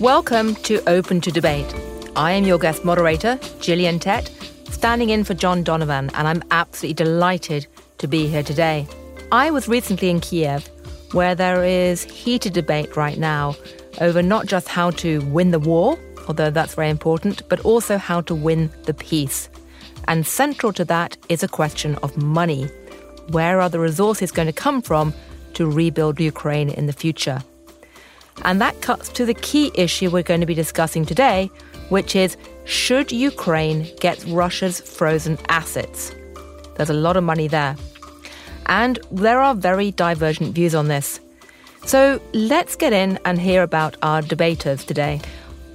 Welcome 0.00 0.56
to 0.56 0.82
Open 0.88 1.20
to 1.20 1.30
Debate. 1.30 1.72
I 2.16 2.32
am 2.32 2.44
your 2.44 2.58
guest 2.58 2.84
moderator, 2.84 3.38
Gillian 3.60 4.00
Tett, 4.00 4.28
standing 4.72 5.10
in 5.10 5.22
for 5.22 5.34
John 5.34 5.62
Donovan, 5.62 6.10
and 6.14 6.26
I'm 6.26 6.42
absolutely 6.50 6.94
delighted 6.94 7.68
to 7.98 8.08
be 8.08 8.26
here 8.26 8.42
today. 8.42 8.88
I 9.30 9.52
was 9.52 9.68
recently 9.68 10.10
in 10.10 10.18
Kiev, 10.18 10.68
where 11.12 11.36
there 11.36 11.62
is 11.62 12.02
heated 12.02 12.54
debate 12.54 12.96
right 12.96 13.16
now 13.16 13.54
over 14.00 14.20
not 14.20 14.46
just 14.46 14.66
how 14.66 14.90
to 14.90 15.20
win 15.26 15.52
the 15.52 15.60
war, 15.60 15.96
although 16.26 16.50
that's 16.50 16.74
very 16.74 16.90
important, 16.90 17.48
but 17.48 17.60
also 17.60 17.96
how 17.96 18.20
to 18.22 18.34
win 18.34 18.72
the 18.86 18.94
peace. 18.94 19.48
And 20.08 20.26
central 20.26 20.72
to 20.72 20.84
that 20.86 21.16
is 21.28 21.44
a 21.44 21.48
question 21.48 21.94
of 22.02 22.16
money. 22.16 22.64
Where 23.28 23.60
are 23.60 23.68
the 23.70 23.78
resources 23.78 24.32
going 24.32 24.46
to 24.46 24.52
come 24.52 24.82
from 24.82 25.14
to 25.52 25.70
rebuild 25.70 26.18
Ukraine 26.18 26.68
in 26.68 26.86
the 26.86 26.92
future? 26.92 27.44
And 28.42 28.60
that 28.60 28.80
cuts 28.82 29.08
to 29.10 29.24
the 29.24 29.34
key 29.34 29.70
issue 29.74 30.10
we're 30.10 30.22
going 30.22 30.40
to 30.40 30.46
be 30.46 30.54
discussing 30.54 31.06
today, 31.06 31.50
which 31.88 32.16
is 32.16 32.36
should 32.64 33.12
Ukraine 33.12 33.90
get 34.00 34.24
Russia's 34.26 34.80
frozen 34.80 35.38
assets? 35.48 36.12
There's 36.76 36.90
a 36.90 36.94
lot 36.94 37.16
of 37.16 37.24
money 37.24 37.48
there. 37.48 37.76
And 38.66 38.98
there 39.10 39.40
are 39.40 39.54
very 39.54 39.90
divergent 39.92 40.54
views 40.54 40.74
on 40.74 40.88
this. 40.88 41.20
So 41.84 42.20
let's 42.32 42.76
get 42.76 42.92
in 42.92 43.18
and 43.24 43.38
hear 43.38 43.62
about 43.62 43.96
our 44.02 44.22
debaters 44.22 44.84
today. 44.84 45.20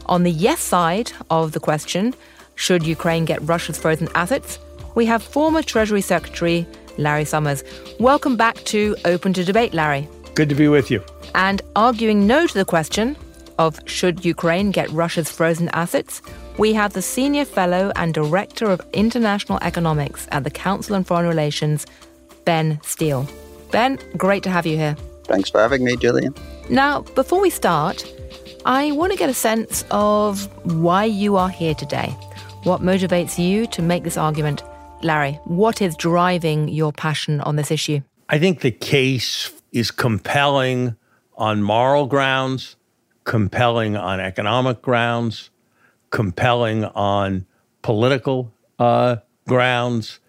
On 0.07 0.23
the 0.23 0.31
yes 0.31 0.59
side 0.59 1.11
of 1.29 1.51
the 1.51 1.59
question, 1.59 2.15
should 2.55 2.85
Ukraine 2.85 3.25
get 3.25 3.47
Russia's 3.47 3.77
frozen 3.77 4.09
assets? 4.15 4.57
We 4.95 5.05
have 5.05 5.21
former 5.21 5.61
Treasury 5.61 6.01
Secretary 6.01 6.65
Larry 6.97 7.25
Summers. 7.25 7.63
Welcome 7.99 8.35
back 8.35 8.55
to 8.65 8.95
Open 9.05 9.33
to 9.33 9.43
Debate, 9.43 9.73
Larry. 9.73 10.09
Good 10.35 10.49
to 10.49 10.55
be 10.55 10.67
with 10.67 10.89
you. 10.89 11.03
And 11.35 11.61
arguing 11.75 12.27
no 12.27 12.47
to 12.47 12.53
the 12.53 12.65
question 12.65 13.17
of 13.57 13.79
should 13.85 14.25
Ukraine 14.25 14.71
get 14.71 14.89
Russia's 14.91 15.29
frozen 15.29 15.69
assets, 15.69 16.21
we 16.57 16.73
have 16.73 16.93
the 16.93 17.01
Senior 17.01 17.45
Fellow 17.45 17.91
and 17.95 18.13
Director 18.13 18.65
of 18.69 18.81
International 18.93 19.59
Economics 19.61 20.27
at 20.31 20.43
the 20.43 20.49
Council 20.49 20.95
on 20.95 21.03
Foreign 21.03 21.27
Relations, 21.27 21.85
Benn 22.45 22.79
Steil. 22.83 23.27
Ben, 23.71 23.99
great 24.17 24.43
to 24.43 24.49
have 24.49 24.65
you 24.65 24.77
here. 24.77 24.95
Thanks 25.25 25.49
for 25.49 25.59
having 25.59 25.83
me, 25.83 25.95
Gillian. 25.95 26.33
Now, 26.69 27.01
before 27.01 27.39
we 27.39 27.49
start, 27.49 28.03
I 28.65 28.91
want 28.91 29.11
to 29.11 29.17
get 29.17 29.29
a 29.29 29.33
sense 29.33 29.85
of 29.91 30.47
why 30.65 31.05
you 31.05 31.35
are 31.35 31.49
here 31.49 31.75
today. 31.75 32.07
What 32.63 32.81
motivates 32.81 33.37
you 33.37 33.67
to 33.67 33.81
make 33.81 34.03
this 34.03 34.17
argument? 34.17 34.63
Larry, 35.01 35.33
what 35.45 35.81
is 35.81 35.95
driving 35.95 36.67
your 36.67 36.91
passion 36.91 37.41
on 37.41 37.55
this 37.55 37.71
issue? 37.71 38.01
I 38.27 38.37
think 38.39 38.61
the 38.61 38.71
case 38.71 39.51
is 39.71 39.91
compelling 39.91 40.95
on 41.35 41.63
moral 41.63 42.05
grounds, 42.05 42.75
compelling 43.23 43.95
on 43.95 44.19
economic 44.19 44.81
grounds, 44.81 45.49
compelling 46.09 46.85
on 46.85 47.45
political 47.81 48.51
uh, 48.77 49.17
grounds, 49.47 50.19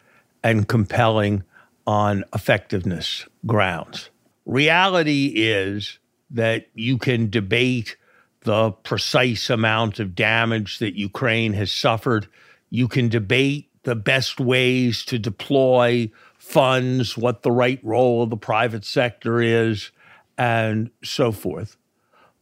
and 0.42 0.68
compelling 0.68 1.42
on 1.86 2.24
effectiveness 2.34 3.26
grounds. 3.46 4.10
Reality 4.46 5.32
is 5.36 5.98
that 6.30 6.66
you 6.74 6.98
can 6.98 7.28
debate 7.28 7.96
the 8.42 8.70
precise 8.70 9.50
amount 9.50 9.98
of 9.98 10.14
damage 10.14 10.78
that 10.78 10.94
Ukraine 10.94 11.52
has 11.52 11.70
suffered. 11.70 12.26
You 12.70 12.88
can 12.88 13.08
debate 13.08 13.68
the 13.82 13.96
best 13.96 14.40
ways 14.40 15.04
to 15.06 15.18
deploy 15.18 16.10
funds, 16.50 17.16
what 17.16 17.42
the 17.42 17.52
right 17.52 17.78
role 17.84 18.24
of 18.24 18.30
the 18.30 18.36
private 18.36 18.84
sector 18.84 19.40
is, 19.40 19.92
and 20.36 20.90
so 21.04 21.30
forth. 21.30 21.76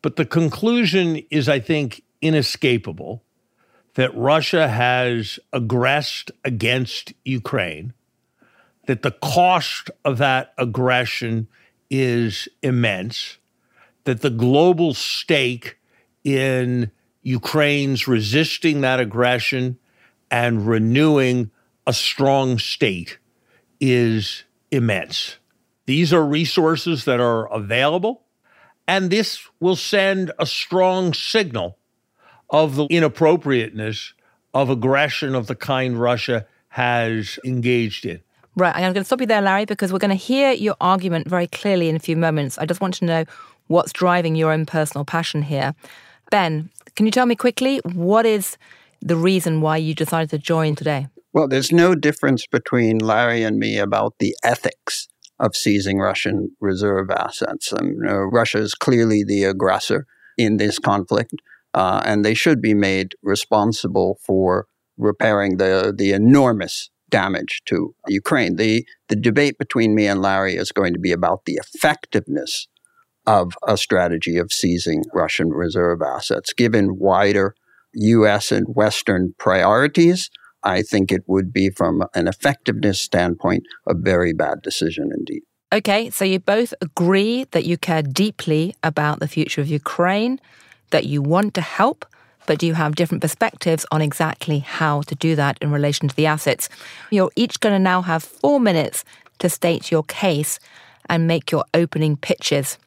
But 0.00 0.16
the 0.16 0.24
conclusion 0.24 1.22
is, 1.30 1.46
I 1.46 1.60
think, 1.60 2.02
inescapable 2.22 3.22
that 3.94 4.16
Russia 4.16 4.68
has 4.68 5.38
aggressed 5.52 6.30
against 6.42 7.12
Ukraine, 7.24 7.92
that 8.86 9.02
the 9.02 9.10
cost 9.10 9.90
of 10.06 10.16
that 10.18 10.54
aggression 10.56 11.46
is 11.90 12.48
immense, 12.62 13.36
that 14.04 14.22
the 14.22 14.30
global 14.30 14.94
stake 14.94 15.76
in 16.24 16.90
Ukraine's 17.22 18.08
resisting 18.08 18.80
that 18.80 19.00
aggression 19.00 19.78
and 20.30 20.66
renewing 20.66 21.50
a 21.86 21.92
strong 21.92 22.58
state 22.58 23.18
is 23.80 24.44
immense. 24.70 25.38
These 25.86 26.12
are 26.12 26.24
resources 26.24 27.04
that 27.06 27.20
are 27.20 27.52
available, 27.52 28.22
and 28.86 29.10
this 29.10 29.46
will 29.60 29.76
send 29.76 30.32
a 30.38 30.46
strong 30.46 31.14
signal 31.14 31.78
of 32.50 32.76
the 32.76 32.86
inappropriateness 32.86 34.14
of 34.54 34.70
aggression 34.70 35.34
of 35.34 35.46
the 35.46 35.54
kind 35.54 36.00
Russia 36.00 36.46
has 36.68 37.38
engaged 37.44 38.04
in. 38.04 38.20
Right, 38.56 38.74
I'm 38.74 38.82
going 38.92 38.94
to 38.94 39.04
stop 39.04 39.20
you 39.20 39.26
there, 39.26 39.40
Larry, 39.40 39.66
because 39.66 39.92
we're 39.92 39.98
going 39.98 40.10
to 40.10 40.16
hear 40.16 40.52
your 40.52 40.74
argument 40.80 41.28
very 41.28 41.46
clearly 41.46 41.88
in 41.88 41.96
a 41.96 42.00
few 42.00 42.16
moments. 42.16 42.58
I 42.58 42.66
just 42.66 42.80
want 42.80 42.94
to 42.94 43.04
know 43.04 43.24
what's 43.68 43.92
driving 43.92 44.34
your 44.34 44.50
own 44.50 44.66
personal 44.66 45.04
passion 45.04 45.42
here. 45.42 45.74
Ben, 46.30 46.70
can 46.96 47.06
you 47.06 47.12
tell 47.12 47.26
me 47.26 47.36
quickly 47.36 47.80
what 47.84 48.26
is 48.26 48.58
the 49.00 49.16
reason 49.16 49.60
why 49.60 49.76
you 49.76 49.94
decided 49.94 50.30
to 50.30 50.38
join 50.38 50.74
today? 50.74 51.06
Well, 51.32 51.48
there's 51.48 51.72
no 51.72 51.94
difference 51.94 52.46
between 52.46 52.98
Larry 52.98 53.42
and 53.42 53.58
me 53.58 53.78
about 53.78 54.14
the 54.18 54.34
ethics 54.42 55.08
of 55.38 55.54
seizing 55.54 55.98
Russian 55.98 56.50
reserve 56.60 57.10
assets. 57.10 57.72
Um, 57.72 57.88
you 57.88 58.02
know, 58.02 58.16
Russia 58.16 58.58
is 58.58 58.74
clearly 58.74 59.24
the 59.24 59.44
aggressor 59.44 60.06
in 60.36 60.56
this 60.56 60.78
conflict, 60.78 61.34
uh, 61.74 62.02
and 62.04 62.24
they 62.24 62.34
should 62.34 62.60
be 62.60 62.74
made 62.74 63.14
responsible 63.22 64.18
for 64.24 64.66
repairing 64.96 65.58
the 65.58 65.94
the 65.96 66.12
enormous 66.12 66.90
damage 67.10 67.62
to 67.66 67.94
Ukraine. 68.08 68.56
The 68.56 68.86
the 69.08 69.16
debate 69.16 69.58
between 69.58 69.94
me 69.94 70.06
and 70.06 70.22
Larry 70.22 70.56
is 70.56 70.72
going 70.72 70.94
to 70.94 70.98
be 70.98 71.12
about 71.12 71.44
the 71.44 71.60
effectiveness 71.62 72.66
of 73.26 73.52
a 73.66 73.76
strategy 73.76 74.38
of 74.38 74.52
seizing 74.52 75.04
Russian 75.14 75.50
reserve 75.50 76.00
assets, 76.00 76.54
given 76.54 76.96
wider 76.98 77.54
U.S. 77.92 78.50
and 78.50 78.66
Western 78.74 79.34
priorities 79.38 80.30
I 80.62 80.82
think 80.82 81.12
it 81.12 81.22
would 81.26 81.52
be, 81.52 81.70
from 81.70 82.04
an 82.14 82.28
effectiveness 82.28 83.00
standpoint, 83.00 83.64
a 83.86 83.94
very 83.94 84.32
bad 84.32 84.62
decision 84.62 85.10
indeed. 85.16 85.42
Okay, 85.72 86.10
so 86.10 86.24
you 86.24 86.38
both 86.38 86.72
agree 86.80 87.44
that 87.50 87.64
you 87.64 87.76
care 87.76 88.02
deeply 88.02 88.74
about 88.82 89.20
the 89.20 89.28
future 89.28 89.60
of 89.60 89.68
Ukraine, 89.68 90.40
that 90.90 91.04
you 91.04 91.20
want 91.20 91.54
to 91.54 91.60
help, 91.60 92.06
but 92.46 92.62
you 92.62 92.72
have 92.72 92.94
different 92.96 93.20
perspectives 93.20 93.84
on 93.92 94.00
exactly 94.00 94.60
how 94.60 95.02
to 95.02 95.14
do 95.14 95.36
that 95.36 95.58
in 95.60 95.70
relation 95.70 96.08
to 96.08 96.16
the 96.16 96.24
assets. 96.24 96.70
You're 97.10 97.30
each 97.36 97.60
going 97.60 97.74
to 97.74 97.78
now 97.78 98.00
have 98.00 98.22
four 98.22 98.58
minutes 98.58 99.04
to 99.40 99.50
state 99.50 99.90
your 99.90 100.02
case 100.04 100.58
and 101.10 101.26
make 101.26 101.52
your 101.52 101.64
opening 101.74 102.16
pitches. 102.16 102.78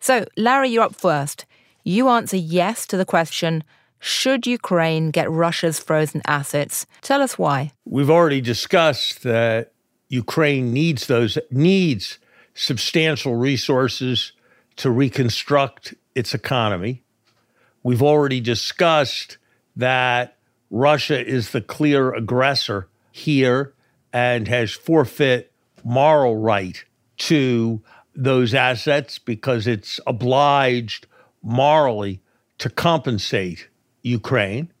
So, 0.00 0.24
Larry, 0.36 0.70
you're 0.70 0.84
up 0.84 0.96
first. 0.96 1.44
You 1.84 2.08
answer 2.08 2.38
yes 2.38 2.86
to 2.86 2.96
the 2.96 3.04
question 3.04 3.62
should 4.04 4.46
Ukraine 4.46 5.10
get 5.10 5.30
Russia's 5.30 5.78
frozen 5.78 6.20
assets? 6.26 6.84
Tell 7.00 7.22
us 7.22 7.38
why. 7.38 7.72
We've 7.86 8.10
already 8.10 8.42
discussed 8.42 9.22
that 9.22 9.72
Ukraine 10.10 10.74
needs 10.74 11.06
those 11.06 11.38
needs 11.50 12.18
substantial 12.52 13.34
resources 13.34 14.32
to 14.76 14.90
reconstruct 14.90 15.94
its 16.14 16.34
economy. 16.34 17.02
We've 17.82 18.02
already 18.02 18.42
discussed 18.42 19.38
that 19.74 20.36
Russia 20.70 21.26
is 21.26 21.52
the 21.52 21.62
clear 21.62 22.12
aggressor 22.12 22.88
here 23.10 23.72
and 24.12 24.46
has 24.48 24.72
forfeit 24.72 25.50
moral 25.82 26.36
right 26.36 26.84
to 27.16 27.82
those 28.14 28.52
assets 28.52 29.18
because 29.18 29.66
it's 29.66 29.98
obliged 30.06 31.06
morally 31.42 32.20
to 32.58 32.68
compensate 32.68 33.68
Ukraine. 34.04 34.72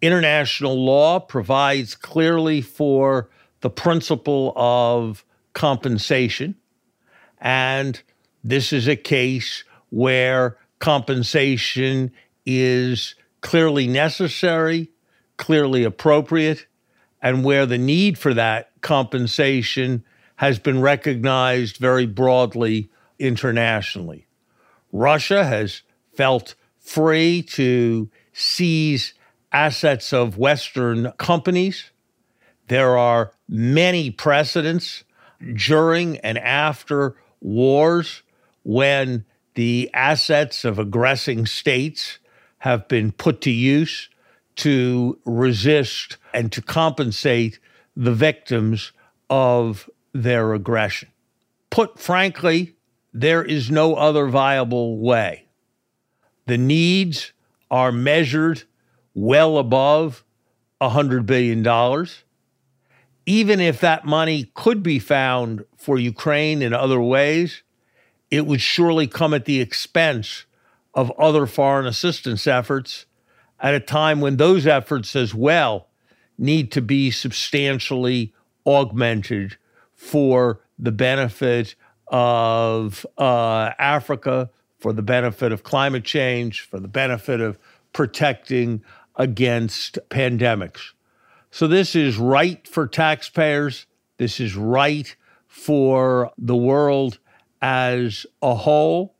International 0.00 0.82
law 0.82 1.20
provides 1.20 1.94
clearly 1.94 2.62
for 2.62 3.28
the 3.60 3.70
principle 3.70 4.52
of 4.56 5.24
compensation. 5.52 6.54
And 7.40 8.00
this 8.42 8.72
is 8.72 8.88
a 8.88 8.96
case 8.96 9.64
where 9.90 10.56
compensation 10.78 12.12
is 12.46 13.14
clearly 13.40 13.86
necessary, 13.86 14.90
clearly 15.36 15.84
appropriate, 15.84 16.66
and 17.22 17.44
where 17.44 17.66
the 17.66 17.78
need 17.78 18.18
for 18.18 18.34
that 18.34 18.70
compensation 18.82 20.04
has 20.36 20.58
been 20.58 20.80
recognized 20.80 21.78
very 21.78 22.06
broadly 22.06 22.90
internationally. 23.18 24.26
Russia 24.92 25.44
has 25.44 25.82
felt 26.12 26.54
free 26.78 27.42
to 27.42 28.10
seize 28.34 29.14
assets 29.52 30.12
of 30.12 30.36
Western 30.36 31.12
companies. 31.12 31.90
There 32.68 32.98
are 32.98 33.32
many 33.48 34.10
precedents 34.10 35.04
during 35.54 36.18
and 36.18 36.36
after 36.38 37.16
wars 37.40 38.22
when 38.64 39.24
the 39.54 39.90
assets 39.94 40.64
of 40.64 40.78
aggressing 40.78 41.46
states 41.46 42.18
have 42.58 42.88
been 42.88 43.12
put 43.12 43.40
to 43.42 43.50
use 43.50 44.08
to 44.56 45.18
resist 45.24 46.16
and 46.32 46.50
to 46.52 46.62
compensate 46.62 47.58
the 47.96 48.12
victims 48.12 48.92
of 49.30 49.88
their 50.12 50.54
aggression. 50.54 51.08
Put 51.70 51.98
frankly, 51.98 52.74
there 53.12 53.44
is 53.44 53.70
no 53.70 53.94
other 53.94 54.26
viable 54.26 54.98
way. 54.98 55.46
The 56.46 56.58
needs 56.58 57.32
are 57.70 57.92
measured 57.92 58.64
well 59.14 59.58
above 59.58 60.24
$100 60.80 61.26
billion. 61.26 62.06
Even 63.26 63.60
if 63.60 63.80
that 63.80 64.04
money 64.04 64.50
could 64.54 64.82
be 64.82 64.98
found 64.98 65.64
for 65.76 65.98
Ukraine 65.98 66.62
in 66.62 66.74
other 66.74 67.00
ways, 67.00 67.62
it 68.30 68.46
would 68.46 68.60
surely 68.60 69.06
come 69.06 69.32
at 69.32 69.44
the 69.44 69.60
expense 69.60 70.44
of 70.92 71.10
other 71.18 71.46
foreign 71.46 71.86
assistance 71.86 72.46
efforts 72.46 73.06
at 73.60 73.74
a 73.74 73.80
time 73.80 74.20
when 74.20 74.36
those 74.36 74.66
efforts 74.66 75.16
as 75.16 75.34
well 75.34 75.88
need 76.36 76.70
to 76.72 76.82
be 76.82 77.10
substantially 77.10 78.34
augmented 78.66 79.56
for 79.94 80.60
the 80.78 80.92
benefit 80.92 81.74
of 82.08 83.06
uh, 83.16 83.70
Africa, 83.78 84.50
for 84.84 84.92
the 84.92 85.00
benefit 85.00 85.50
of 85.50 85.62
climate 85.62 86.04
change, 86.04 86.60
for 86.60 86.78
the 86.78 86.86
benefit 86.86 87.40
of 87.40 87.58
protecting 87.94 88.84
against 89.16 89.98
pandemics. 90.10 90.90
So, 91.50 91.66
this 91.66 91.96
is 91.96 92.18
right 92.18 92.68
for 92.68 92.86
taxpayers. 92.86 93.86
This 94.18 94.40
is 94.40 94.54
right 94.54 95.16
for 95.48 96.32
the 96.36 96.54
world 96.54 97.18
as 97.62 98.26
a 98.42 98.54
whole. 98.54 99.16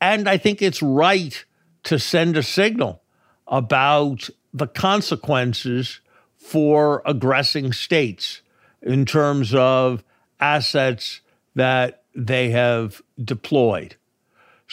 And 0.00 0.28
I 0.28 0.36
think 0.36 0.62
it's 0.62 0.80
right 0.80 1.44
to 1.82 1.98
send 1.98 2.36
a 2.36 2.42
signal 2.44 3.02
about 3.48 4.30
the 4.54 4.68
consequences 4.68 6.00
for 6.36 7.02
aggressing 7.04 7.72
states 7.72 8.40
in 8.80 9.04
terms 9.04 9.52
of 9.52 10.04
assets 10.38 11.22
that 11.56 12.04
they 12.14 12.50
have 12.50 13.02
deployed. 13.20 13.96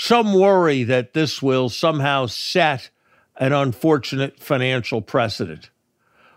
Some 0.01 0.33
worry 0.33 0.85
that 0.85 1.13
this 1.13 1.41
will 1.41 1.67
somehow 1.67 2.27
set 2.27 2.89
an 3.35 3.51
unfortunate 3.51 4.39
financial 4.39 5.01
precedent. 5.01 5.71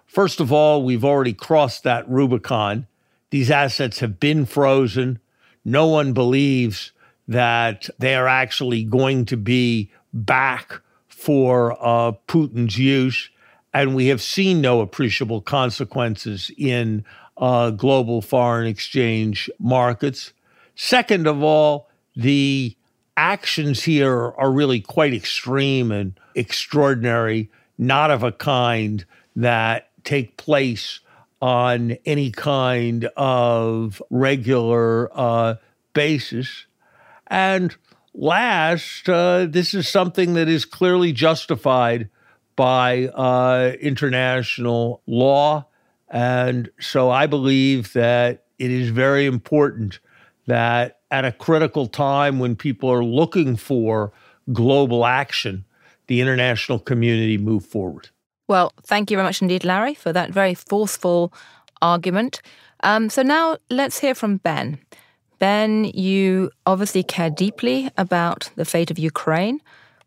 First 0.05 0.41
of 0.41 0.53
all, 0.53 0.82
we've 0.82 1.05
already 1.05 1.32
crossed 1.32 1.85
that 1.85 2.09
Rubicon. 2.09 2.88
These 3.31 3.53
assets 3.53 4.00
have 4.00 4.19
been 4.19 4.47
frozen. 4.47 5.20
No 5.64 5.87
one 5.87 6.12
believes 6.12 6.91
that 7.29 7.88
they 8.00 8.17
are 8.17 8.26
actually 8.26 8.82
going 8.82 9.26
to 9.26 9.37
be 9.37 9.93
back 10.12 10.82
for 11.06 11.75
uh, 11.81 12.12
Putin's 12.26 12.76
use. 12.76 13.31
And 13.73 13.94
we 13.94 14.08
have 14.08 14.20
seen 14.20 14.61
no 14.61 14.81
appreciable 14.81 15.41
consequences 15.41 16.50
in 16.58 17.05
uh, 17.37 17.70
global 17.70 18.23
foreign 18.23 18.67
exchange 18.67 19.49
markets. 19.61 20.32
Second 20.75 21.29
of 21.29 21.44
all, 21.44 21.88
the 22.17 22.76
actions 23.17 23.85
here 23.85 24.32
are 24.32 24.50
really 24.50 24.81
quite 24.81 25.14
extreme 25.14 25.93
and 25.93 26.19
extraordinary, 26.35 27.50
not 27.79 28.11
of 28.11 28.23
a 28.23 28.32
kind 28.32 29.05
that 29.37 29.91
take 30.05 30.37
place 30.37 31.00
on 31.41 31.97
any 32.06 32.31
kind 32.31 33.06
of 33.17 34.00
regular 34.11 35.11
uh, 35.19 35.56
basis. 35.93 36.67
And 37.26 37.75
last, 38.14 39.09
uh, 39.09 39.47
this 39.47 39.75
is 39.75 39.88
something 39.88 40.35
that 40.35 40.49
is 40.49 40.65
clearly 40.65 41.12
justified 41.12 42.08
by 42.56 43.06
uh, 43.08 43.73
international 43.81 45.03
law. 45.06 45.67
And 46.08 46.70
so 46.79 47.11
I 47.11 47.26
believe 47.26 47.93
that 47.94 48.44
it 48.58 48.70
is 48.70 48.91
very 48.91 49.26
important 49.26 49.99
that 50.47 51.00
at 51.12 51.26
a 51.26 51.31
critical 51.31 51.87
time 51.87 52.38
when 52.38 52.56
people 52.56 52.91
are 52.91 53.05
looking 53.05 53.55
for 53.55 54.12
global 54.53 55.05
action, 55.05 55.64
the 56.06 56.20
international 56.20 56.79
community 56.79 57.37
move 57.37 57.64
forward. 57.64 58.09
Well, 58.49 58.73
thank 58.82 59.11
you 59.11 59.17
very 59.19 59.26
much 59.26 59.43
indeed, 59.43 59.64
Larry, 59.64 59.94
for 59.94 60.12
that 60.12 60.31
very 60.31 60.55
forceful 60.55 61.32
argument. 61.82 62.41
Um, 62.82 63.11
so 63.11 63.23
now 63.23 63.59
let's 63.70 64.00
hear 64.00 64.14
from 64.14 64.38
Ben. 64.38 64.79
Ben, 65.38 65.85
you 65.85 66.50
obviously 66.67 67.03
care 67.03 67.31
deeply 67.31 67.91
about 67.99 68.50
the 68.56 68.65
fate 68.65 68.91
of 68.91 68.99
Ukraine, 68.99 69.61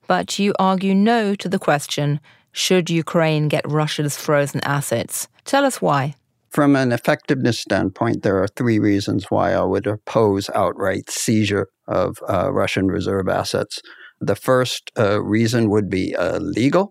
but 0.08 0.40
you 0.40 0.54
argue 0.60 0.96
no 0.96 1.36
to 1.36 1.48
the 1.48 1.60
question 1.60 2.20
should 2.52 2.90
Ukraine 2.90 3.48
get 3.50 3.70
Russia's 3.70 4.18
frozen 4.18 4.62
assets? 4.64 5.28
Tell 5.44 5.66
us 5.66 5.82
why. 5.82 6.16
From 6.56 6.78
an 6.78 6.94
effectiveness 6.94 7.60
standpoint, 7.60 8.24
there 8.24 8.42
are 8.42 8.48
three 8.48 8.80
reasons 8.80 9.26
why 9.30 9.52
I 9.52 9.66
would 9.66 9.86
oppose 9.86 10.50
outright 10.56 11.10
seizure 11.10 11.68
of 11.86 12.16
uh, 12.30 12.50
Russian 12.54 12.88
reserve 12.88 13.28
assets. 13.28 13.82
The 14.22 14.38
first 14.38 14.90
uh, 14.98 15.22
reason 15.22 15.70
would 15.70 15.90
be 15.90 16.16
uh, 16.16 16.38
legal. 16.40 16.88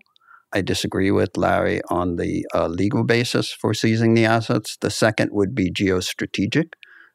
I 0.53 0.61
disagree 0.61 1.09
with 1.09 1.35
Larry 1.35 1.81
on 1.89 2.17
the 2.17 2.45
uh, 2.53 2.67
legal 2.67 3.03
basis 3.03 3.51
for 3.51 3.73
seizing 3.73 4.13
the 4.13 4.25
assets. 4.25 4.77
The 4.79 4.91
second 4.91 5.31
would 5.31 5.55
be 5.55 5.71
geostrategic, 5.71 6.73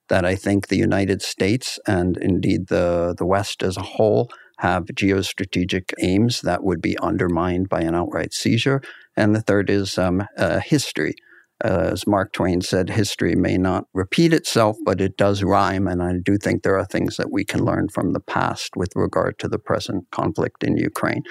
that 0.09 0.25
I 0.25 0.35
think 0.35 0.67
the 0.67 0.77
United 0.77 1.23
States 1.23 1.79
and 1.87 2.17
indeed 2.17 2.67
the, 2.67 3.15
the 3.17 3.27
West 3.27 3.63
as 3.63 3.77
a 3.77 3.83
whole 3.95 4.29
have 4.59 4.87
geostrategic 4.87 5.93
aims 6.01 6.41
that 6.41 6.65
would 6.65 6.83
be 6.83 6.99
undermined 6.99 7.69
by 7.69 7.83
an 7.83 7.95
outright 7.95 8.33
seizure. 8.33 8.83
And 9.17 9.37
the 9.37 9.41
third 9.41 9.71
is 9.71 9.97
um, 9.99 10.27
uh, 10.37 10.59
history 10.59 11.15
Uh, 11.63 11.91
as 11.93 12.07
Mark 12.07 12.33
Twain 12.33 12.61
said, 12.61 12.89
history 12.89 13.35
may 13.35 13.59
not 13.59 13.85
repeat 13.93 14.33
itself, 14.33 14.77
but 14.85 15.01
it 15.01 15.17
does 15.17 15.43
rhyme. 15.43 15.87
And 15.87 16.03
I 16.03 16.15
do 16.25 16.39
think 16.39 16.63
there 16.63 16.79
are 16.79 16.87
things 16.87 17.17
that 17.17 17.31
we 17.31 17.45
can 17.45 17.65
learn 17.65 17.89
from 17.89 18.13
the 18.13 18.21
past 18.21 18.77
with 18.77 18.93
regard 18.95 19.39
to 19.41 19.49
the 19.49 19.59
present 19.59 20.05
conflict 20.11 20.65
in 20.65 20.77
Ukraine. 20.77 21.23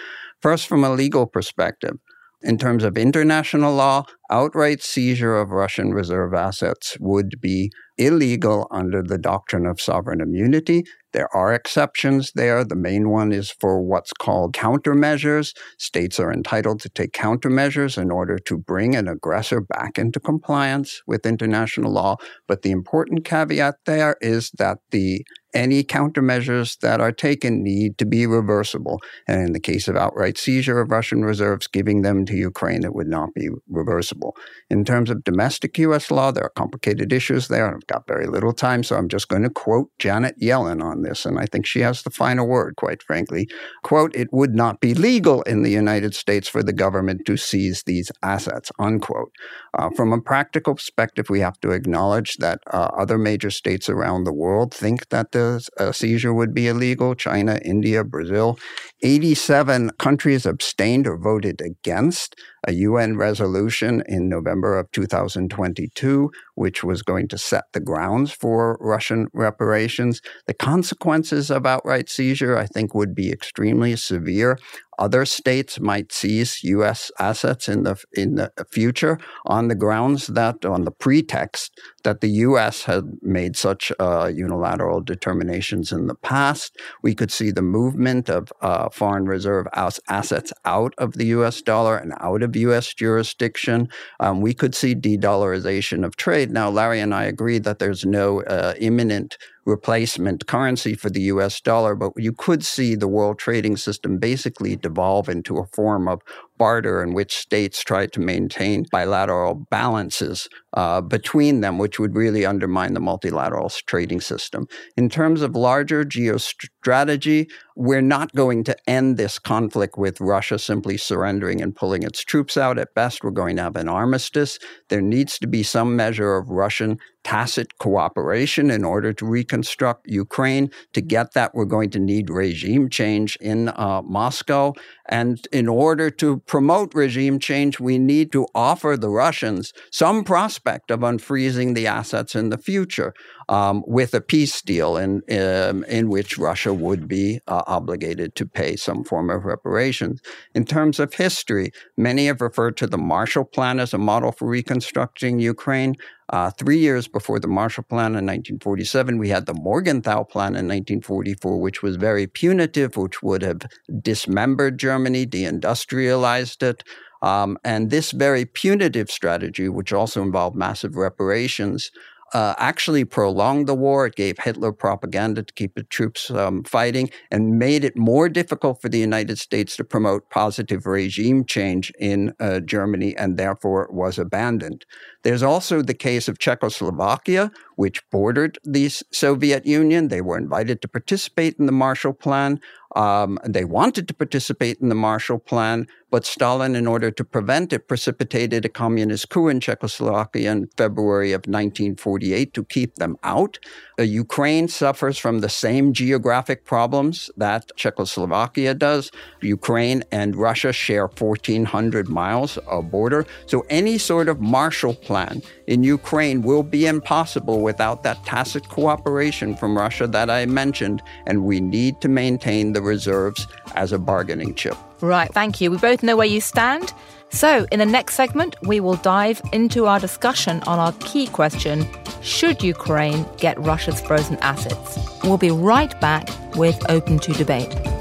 First, 0.41 0.67
from 0.67 0.83
a 0.83 0.91
legal 0.91 1.25
perspective, 1.25 1.97
in 2.41 2.57
terms 2.57 2.83
of 2.83 2.97
international 2.97 3.73
law, 3.73 4.05
outright 4.31 4.81
seizure 4.81 5.35
of 5.35 5.49
Russian 5.49 5.91
reserve 5.91 6.33
assets 6.33 6.95
would 6.99 7.41
be 7.41 7.71
illegal 7.97 8.67
under 8.71 9.03
the 9.03 9.17
doctrine 9.17 9.65
of 9.65 9.81
sovereign 9.81 10.21
immunity. 10.21 10.85
There 11.11 11.33
are 11.35 11.53
exceptions 11.53 12.31
there. 12.33 12.63
The 12.63 12.75
main 12.75 13.09
one 13.09 13.31
is 13.31 13.49
for 13.49 13.81
what's 13.81 14.13
called 14.13 14.53
countermeasures. 14.53 15.55
States 15.77 16.19
are 16.19 16.31
entitled 16.31 16.81
to 16.81 16.89
take 16.89 17.13
countermeasures 17.13 17.97
in 17.97 18.11
order 18.11 18.37
to 18.37 18.57
bring 18.57 18.95
an 18.95 19.07
aggressor 19.07 19.59
back 19.59 19.97
into 19.97 20.19
compliance 20.19 21.01
with 21.07 21.25
international 21.25 21.91
law. 21.91 22.17
But 22.47 22.61
the 22.61 22.71
important 22.71 23.25
caveat 23.25 23.75
there 23.85 24.17
is 24.21 24.51
that 24.57 24.77
the 24.91 25.25
any 25.53 25.83
countermeasures 25.83 26.79
that 26.79 27.01
are 27.01 27.11
taken 27.11 27.63
need 27.63 27.97
to 27.97 28.05
be 28.05 28.27
reversible. 28.27 28.99
And 29.27 29.41
in 29.41 29.53
the 29.53 29.59
case 29.59 29.87
of 29.87 29.95
outright 29.95 30.37
seizure 30.37 30.79
of 30.79 30.91
Russian 30.91 31.23
reserves, 31.23 31.67
giving 31.67 32.01
them 32.01 32.25
to 32.25 32.35
Ukraine, 32.35 32.83
it 32.83 32.93
would 32.93 33.07
not 33.07 33.33
be 33.33 33.49
reversible. 33.67 34.35
In 34.69 34.85
terms 34.85 35.09
of 35.09 35.23
domestic 35.23 35.77
U.S. 35.79 36.11
law, 36.11 36.31
there 36.31 36.43
are 36.43 36.51
complicated 36.55 37.11
issues 37.11 37.47
there. 37.47 37.73
I've 37.73 37.87
got 37.87 38.07
very 38.07 38.27
little 38.27 38.53
time, 38.53 38.83
so 38.83 38.95
I'm 38.95 39.09
just 39.09 39.27
going 39.27 39.43
to 39.43 39.49
quote 39.49 39.89
Janet 39.97 40.35
Yellen 40.39 40.83
on 40.83 41.01
this. 41.01 41.25
And 41.25 41.39
I 41.39 41.45
think 41.45 41.65
she 41.65 41.79
has 41.79 42.03
the 42.03 42.11
final 42.11 42.47
word, 42.47 42.75
quite 42.75 43.01
frankly. 43.01 43.47
Quote, 43.83 44.15
it 44.15 44.29
would 44.31 44.55
not 44.55 44.79
be 44.79 44.93
legal 44.93 45.41
in 45.43 45.63
the 45.63 45.71
United 45.71 46.13
States 46.13 46.47
for 46.47 46.61
the 46.61 46.73
government 46.73 47.21
to 47.25 47.37
seize 47.37 47.83
these 47.83 48.11
assets, 48.21 48.71
unquote. 48.79 49.31
Uh, 49.77 49.89
from 49.95 50.13
a 50.13 50.21
practical 50.21 50.75
perspective, 50.75 51.29
we 51.29 51.39
have 51.39 51.59
to 51.61 51.71
acknowledge 51.71 52.37
that 52.37 52.59
uh, 52.71 52.89
other 52.97 53.17
major 53.17 53.49
states 53.49 53.89
around 53.89 54.23
the 54.23 54.33
world 54.33 54.73
think 54.73 55.09
that 55.09 55.31
uh, 55.39 55.91
seizure 55.91 56.33
would 56.33 56.53
be 56.53 56.67
illegal 56.67 57.15
China, 57.15 57.59
India, 57.63 58.03
Brazil. 58.03 58.57
87 59.01 59.91
countries 59.91 60.45
abstained 60.45 61.07
or 61.07 61.17
voted 61.17 61.61
against. 61.61 62.35
A 62.67 62.73
UN 62.73 63.17
resolution 63.17 64.03
in 64.07 64.29
November 64.29 64.77
of 64.77 64.91
2022, 64.91 66.31
which 66.55 66.83
was 66.83 67.01
going 67.01 67.27
to 67.29 67.37
set 67.37 67.65
the 67.73 67.79
grounds 67.79 68.31
for 68.31 68.77
Russian 68.79 69.27
reparations. 69.33 70.21
The 70.47 70.53
consequences 70.53 71.49
of 71.49 71.65
outright 71.65 72.09
seizure, 72.09 72.57
I 72.57 72.65
think, 72.65 72.93
would 72.93 73.15
be 73.15 73.31
extremely 73.31 73.95
severe. 73.95 74.57
Other 74.99 75.23
states 75.23 75.79
might 75.79 76.11
seize 76.11 76.61
U.S. 76.65 77.09
assets 77.19 77.69
in 77.69 77.83
the 77.83 77.95
in 78.11 78.35
the 78.35 78.51
future 78.69 79.17
on 79.45 79.69
the 79.69 79.75
grounds 79.75 80.27
that, 80.27 80.65
on 80.65 80.83
the 80.83 80.91
pretext 80.91 81.79
that 82.03 82.19
the 82.19 82.29
U.S. 82.47 82.83
had 82.83 83.05
made 83.21 83.55
such 83.55 83.93
uh, 83.97 84.29
unilateral 84.33 84.99
determinations 84.99 85.93
in 85.93 86.07
the 86.07 86.15
past. 86.15 86.77
We 87.01 87.15
could 87.15 87.31
see 87.31 87.49
the 87.51 87.61
movement 87.61 88.29
of 88.29 88.51
uh, 88.61 88.89
foreign 88.89 89.25
reserve 89.25 89.67
assets 89.73 90.51
out 90.65 90.93
of 90.97 91.13
the 91.13 91.27
U.S. 91.27 91.61
dollar 91.61 91.95
and 91.95 92.13
out 92.19 92.43
of 92.43 92.48
U.S. 92.57 92.93
jurisdiction. 92.93 93.89
Um, 94.19 94.41
we 94.41 94.53
could 94.53 94.75
see 94.75 94.93
de-dollarization 94.93 96.05
of 96.05 96.15
trade. 96.15 96.51
Now, 96.51 96.69
Larry 96.69 96.99
and 96.99 97.13
I 97.13 97.23
agree 97.23 97.59
that 97.59 97.79
there's 97.79 98.05
no 98.05 98.41
uh, 98.43 98.73
imminent 98.79 99.37
replacement 99.65 100.47
currency 100.47 100.95
for 100.95 101.09
the 101.09 101.21
US 101.21 101.61
dollar, 101.61 101.95
but 101.95 102.11
you 102.17 102.33
could 102.33 102.63
see 102.63 102.95
the 102.95 103.07
world 103.07 103.39
trading 103.39 103.77
system 103.77 104.17
basically 104.17 104.75
devolve 104.75 105.29
into 105.29 105.57
a 105.57 105.65
form 105.67 106.07
of 106.07 106.21
barter 106.59 107.01
in 107.01 107.13
which 107.13 107.37
states 107.37 107.81
try 107.81 108.05
to 108.05 108.19
maintain 108.19 108.85
bilateral 108.91 109.55
balances 109.71 110.49
uh, 110.73 111.01
between 111.01 111.61
them, 111.61 111.77
which 111.79 111.99
would 111.99 112.15
really 112.15 112.45
undermine 112.45 112.93
the 112.93 112.99
multilateral 112.99 113.69
trading 113.87 114.21
system. 114.21 114.67
In 114.97 115.09
terms 115.09 115.41
of 115.41 115.55
larger 115.55 116.03
geostrategy, 116.03 117.49
we're 117.75 118.01
not 118.01 118.35
going 118.35 118.65
to 118.65 118.75
end 118.89 119.15
this 119.15 119.39
conflict 119.39 119.97
with 119.97 120.19
Russia 120.19 120.59
simply 120.59 120.97
surrendering 120.97 121.61
and 121.61 121.75
pulling 121.75 122.03
its 122.03 122.23
troops 122.23 122.57
out. 122.57 122.77
At 122.77 122.93
best, 122.93 123.23
we're 123.23 123.31
going 123.31 123.55
to 123.55 123.63
have 123.63 123.77
an 123.77 123.87
armistice. 123.87 124.59
There 124.89 125.01
needs 125.01 125.39
to 125.39 125.47
be 125.47 125.63
some 125.63 125.95
measure 125.95 126.35
of 126.35 126.49
Russian 126.49 126.99
tacit 127.23 127.77
cooperation 127.77 128.71
in 128.71 128.83
order 128.83 129.13
to 129.13 129.25
reconstruct 129.25 130.07
Ukraine. 130.07 130.71
To 130.93 131.01
get 131.01 131.33
that, 131.33 131.53
we're 131.53 131.65
going 131.65 131.89
to 131.91 131.99
need 131.99 132.29
regime 132.29 132.89
change 132.89 133.37
in 133.41 133.69
uh, 133.69 134.01
Moscow. 134.03 134.73
And 135.07 135.45
in 135.51 135.67
order 135.67 136.09
to 136.11 136.39
promote 136.47 136.93
regime 136.93 137.39
change, 137.39 137.79
we 137.79 137.97
need 137.97 138.31
to 138.31 138.47
offer 138.55 138.95
the 138.97 139.09
Russians 139.09 139.73
some 139.91 140.23
prospect 140.23 140.91
of 140.91 141.01
unfreezing 141.01 141.75
the 141.75 141.87
assets 141.87 142.35
in 142.35 142.49
the 142.49 142.57
future 142.57 143.13
um, 143.49 143.83
with 143.87 144.13
a 144.13 144.21
peace 144.21 144.61
deal 144.61 144.95
in, 144.95 145.23
um, 145.31 145.83
in 145.85 146.07
which 146.09 146.37
Russia 146.37 146.71
would 146.71 147.07
be 147.07 147.39
uh, 147.47 147.63
obligated 147.65 148.35
to 148.35 148.45
pay 148.45 148.75
some 148.75 149.03
form 149.03 149.31
of 149.31 149.43
reparations. 149.43 150.21
In 150.53 150.65
terms 150.65 150.99
of 150.99 151.15
history, 151.15 151.71
many 151.97 152.27
have 152.27 152.41
referred 152.41 152.77
to 152.77 152.87
the 152.87 152.97
Marshall 152.97 153.45
Plan 153.45 153.79
as 153.79 153.91
a 153.91 153.97
model 153.97 154.31
for 154.31 154.47
reconstructing 154.47 155.39
Ukraine. 155.39 155.95
Uh, 156.31 156.51
three 156.51 156.77
years 156.77 157.07
before 157.07 157.39
the 157.39 157.47
Marshall 157.47 157.83
Plan 157.83 158.11
in 158.11 158.27
1947, 158.27 159.17
we 159.17 159.29
had 159.29 159.47
the 159.47 159.55
Morgenthau 159.55 160.23
Plan 160.23 160.49
in 160.49 160.67
1944, 160.67 161.59
which 161.59 161.81
was 161.81 161.95
very 161.95 162.27
punitive, 162.27 162.97
which 162.97 163.23
would 163.23 163.41
have 163.41 163.61
dismembered 163.99 164.77
Germany, 164.77 165.25
deindustrialized 165.25 166.61
it. 166.61 166.83
Um, 167.23 167.57
and 167.63 167.89
this 167.89 168.11
very 168.11 168.45
punitive 168.45 169.09
strategy, 169.09 169.67
which 169.69 169.91
also 169.91 170.21
involved 170.21 170.55
massive 170.55 170.95
reparations, 170.95 171.89
uh, 172.33 172.55
actually 172.57 173.05
prolonged 173.05 173.67
the 173.67 173.75
war. 173.75 174.05
It 174.05 174.15
gave 174.15 174.37
Hitler 174.39 174.71
propaganda 174.71 175.43
to 175.43 175.53
keep 175.53 175.75
the 175.75 175.83
troops 175.83 176.29
um, 176.31 176.63
fighting 176.63 177.09
and 177.31 177.59
made 177.59 177.83
it 177.83 177.97
more 177.97 178.29
difficult 178.29 178.81
for 178.81 178.89
the 178.89 178.99
United 178.99 179.39
States 179.39 179.75
to 179.77 179.83
promote 179.83 180.29
positive 180.29 180.85
regime 180.85 181.45
change 181.45 181.91
in 181.99 182.33
uh, 182.39 182.59
Germany 182.59 183.15
and 183.17 183.37
therefore 183.37 183.89
was 183.91 184.19
abandoned. 184.19 184.85
There's 185.23 185.43
also 185.43 185.81
the 185.81 185.93
case 185.93 186.27
of 186.27 186.39
Czechoslovakia, 186.39 187.51
which 187.79 188.03
bordered 188.09 188.59
the 188.65 188.89
Soviet 188.89 189.65
Union. 189.65 190.09
They 190.09 190.19
were 190.19 190.37
invited 190.37 190.81
to 190.81 190.89
participate 190.89 191.55
in 191.57 191.65
the 191.65 191.71
Marshall 191.71 192.11
Plan. 192.11 192.59
Um, 192.95 193.39
they 193.45 193.63
wanted 193.63 194.07
to 194.07 194.13
participate 194.13 194.79
in 194.81 194.89
the 194.89 194.95
Marshall 194.95 195.37
Plan, 195.37 195.87
but 196.09 196.25
Stalin, 196.25 196.75
in 196.75 196.87
order 196.87 197.11
to 197.11 197.23
prevent 197.23 197.71
it, 197.71 197.87
precipitated 197.87 198.65
a 198.65 198.69
communist 198.69 199.29
coup 199.29 199.47
in 199.47 199.59
Czechoslovakia 199.59 200.51
in 200.51 200.67
February 200.75 201.31
of 201.31 201.41
1948 201.41 202.51
to 202.53 202.63
keep 202.63 202.95
them 202.95 203.15
out. 203.23 203.59
Uh, 203.99 204.03
Ukraine 204.03 204.67
suffers 204.67 205.19
from 205.19 205.39
the 205.39 205.49
same 205.49 205.93
geographic 205.93 206.65
problems 206.65 207.29
that 207.37 207.71
Czechoslovakia 207.75 208.73
does. 208.73 209.11
Ukraine 209.41 210.03
and 210.11 210.35
Russia 210.35 210.73
share 210.73 211.07
1,400 211.07 212.09
miles 212.09 212.57
of 212.57 212.89
border. 212.89 213.25
So 213.45 213.65
any 213.69 213.99
sort 213.99 214.29
of 214.29 214.41
Marshall 214.41 214.95
Plan 214.95 215.43
in 215.67 215.83
Ukraine 215.83 216.41
will 216.41 216.63
be 216.63 216.87
impossible 216.87 217.61
without 217.69 218.01
that 218.01 218.17
tacit 218.25 218.67
cooperation 218.69 219.55
from 219.55 219.77
Russia 219.77 220.07
that 220.07 220.27
I 220.27 220.47
mentioned, 220.47 221.03
and 221.27 221.45
we 221.45 221.61
need 221.61 222.01
to 222.01 222.07
maintain 222.07 222.73
the 222.73 222.81
reserves 222.81 223.47
as 223.75 223.91
a 223.91 223.99
bargaining 223.99 224.55
chip. 224.55 224.75
Right, 225.01 225.31
thank 225.31 225.61
you. 225.61 225.69
We 225.69 225.77
both 225.77 226.01
know 226.01 226.17
where 226.17 226.33
you 226.35 226.41
stand. 226.41 226.91
So, 227.29 227.67
in 227.71 227.77
the 227.77 227.85
next 227.85 228.15
segment, 228.15 228.55
we 228.63 228.79
will 228.79 228.95
dive 228.95 229.39
into 229.53 229.85
our 229.85 229.99
discussion 229.99 230.63
on 230.63 230.79
our 230.79 230.93
key 230.93 231.27
question 231.27 231.85
Should 232.21 232.63
Ukraine 232.63 233.23
get 233.37 233.55
Russia's 233.59 234.01
frozen 234.01 234.37
assets? 234.37 234.97
We'll 235.23 235.37
be 235.37 235.51
right 235.51 235.93
back 236.01 236.27
with 236.55 236.79
Open 236.89 237.19
to 237.19 237.33
Debate. 237.33 237.98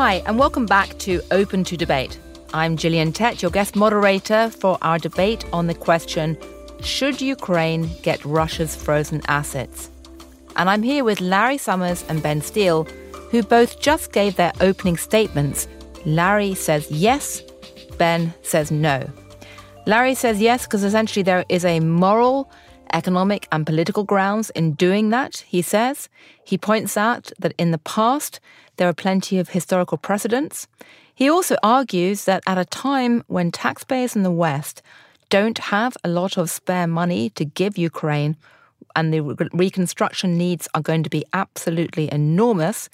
Hi, 0.00 0.22
and 0.26 0.38
welcome 0.38 0.64
back 0.64 0.96
to 1.00 1.20
Open 1.32 1.64
to 1.64 1.76
Debate. 1.76 2.20
I'm 2.54 2.76
Gillian 2.76 3.12
Tett, 3.12 3.42
your 3.42 3.50
guest 3.50 3.74
moderator 3.74 4.48
for 4.48 4.78
our 4.80 4.96
debate 4.96 5.44
on 5.52 5.66
the 5.66 5.74
question 5.74 6.38
Should 6.80 7.20
Ukraine 7.20 7.90
get 8.02 8.24
Russia's 8.24 8.76
frozen 8.76 9.22
assets? 9.26 9.90
And 10.54 10.70
I'm 10.70 10.84
here 10.84 11.02
with 11.02 11.20
Larry 11.20 11.58
Summers 11.58 12.04
and 12.08 12.22
Benn 12.22 12.42
Steil, 12.42 12.84
who 13.32 13.42
both 13.42 13.80
just 13.80 14.12
gave 14.12 14.36
their 14.36 14.52
opening 14.60 14.96
statements. 14.96 15.66
Larry 16.04 16.54
says 16.54 16.88
yes, 16.92 17.42
Ben 17.98 18.32
says 18.42 18.70
no. 18.70 19.04
Larry 19.84 20.14
says 20.14 20.40
yes 20.40 20.64
because 20.64 20.84
essentially 20.84 21.24
there 21.24 21.44
is 21.48 21.64
a 21.64 21.80
moral, 21.80 22.48
economic, 22.92 23.48
and 23.50 23.66
political 23.66 24.04
grounds 24.04 24.50
in 24.50 24.74
doing 24.74 25.10
that, 25.10 25.44
he 25.48 25.60
says. 25.60 26.08
He 26.44 26.56
points 26.56 26.96
out 26.96 27.32
that 27.40 27.52
in 27.58 27.72
the 27.72 27.78
past, 27.78 28.38
there 28.78 28.88
are 28.88 28.94
plenty 28.94 29.38
of 29.38 29.50
historical 29.50 29.98
precedents. 29.98 30.66
He 31.14 31.28
also 31.28 31.56
argues 31.62 32.24
that 32.24 32.42
at 32.46 32.58
a 32.58 32.64
time 32.64 33.22
when 33.26 33.50
taxpayers 33.50 34.16
in 34.16 34.22
the 34.22 34.30
West 34.30 34.82
don't 35.30 35.58
have 35.58 35.96
a 36.02 36.08
lot 36.08 36.38
of 36.38 36.48
spare 36.48 36.86
money 36.86 37.30
to 37.30 37.44
give 37.44 37.76
Ukraine, 37.76 38.36
and 38.96 39.12
the 39.12 39.20
reconstruction 39.52 40.38
needs 40.38 40.68
are 40.74 40.80
going 40.80 41.02
to 41.02 41.10
be 41.10 41.24
absolutely 41.34 42.10
enormous. 42.10 42.88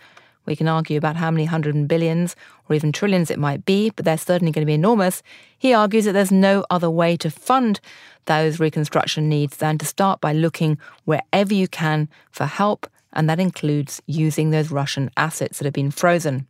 We 0.47 0.57
can 0.57 0.69
argue 0.69 0.99
about 0.99 1.17
how 1.17 1.31
many 1.31 1.45
hundred 1.45 1.87
billions 1.87 2.35
or 2.69 2.75
even 2.75 2.91
trillions 2.91 3.31
it 3.31 3.39
might 3.39 3.65
be, 3.65 3.91
but 3.91 4.05
they're 4.05 4.19
certainly 4.19 4.53
going 4.53 4.63
to 4.63 4.67
be 4.67 4.75
enormous. 4.75 5.23
He 5.57 5.73
argues 5.73 6.07
that 6.07 6.13
there's 6.13 6.33
no 6.33 6.65
other 6.71 6.91
way 6.91 7.17
to 7.19 7.31
fund 7.31 7.81
those 8.25 8.59
reconstruction 8.59 9.29
needs 9.29 9.59
than 9.59 9.79
to 9.79 9.87
start 9.87 10.21
by 10.21 10.33
looking 10.33 10.79
wherever 11.05 11.55
you 11.55 11.69
can 11.69 12.09
for 12.31 12.47
help 12.47 12.87
and 13.15 13.29
that 13.29 13.41
includes 13.41 14.03
using 14.07 14.51
those 14.51 14.71
Russian 14.71 15.11
assets 15.17 15.59
that 15.59 15.65
have 15.65 15.75
been 15.75 15.91
frozen. 15.91 16.47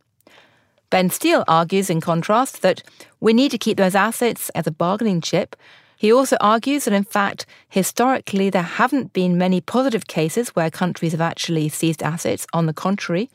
Benn 0.89 1.09
Steil 1.09 1.43
argues, 1.47 1.89
in 1.89 2.01
contrast, 2.01 2.61
that 2.61 2.83
we 3.19 3.33
need 3.33 3.51
to 3.51 3.57
keep 3.57 3.77
those 3.77 3.95
assets 3.95 4.49
as 4.49 4.67
a 4.67 4.71
bargaining 4.71 5.21
chip. 5.21 5.55
He 5.97 6.11
also 6.11 6.37
argues 6.41 6.85
that, 6.85 6.93
in 6.93 7.03
fact, 7.03 7.45
historically, 7.69 8.49
there 8.49 8.61
haven't 8.61 9.13
been 9.13 9.37
many 9.37 9.61
positive 9.61 10.07
cases 10.07 10.49
where 10.49 10.69
countries 10.69 11.13
have 11.13 11.21
actually 11.21 11.69
seized 11.69 12.03
assets. 12.03 12.45
On 12.53 12.65
the 12.65 12.73
contrary, 12.73 13.29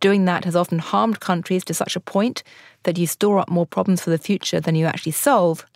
doing 0.00 0.26
that 0.26 0.44
has 0.44 0.54
often 0.54 0.78
harmed 0.78 1.20
countries 1.20 1.64
to 1.64 1.74
such 1.74 1.96
a 1.96 2.00
point 2.00 2.42
that 2.82 2.98
you 2.98 3.06
store 3.06 3.38
up 3.38 3.50
more 3.50 3.66
problems 3.66 4.02
for 4.02 4.10
the 4.10 4.18
future 4.18 4.60
than 4.60 4.74
you 4.74 4.86
actually 4.86 5.12
solve. 5.12 5.66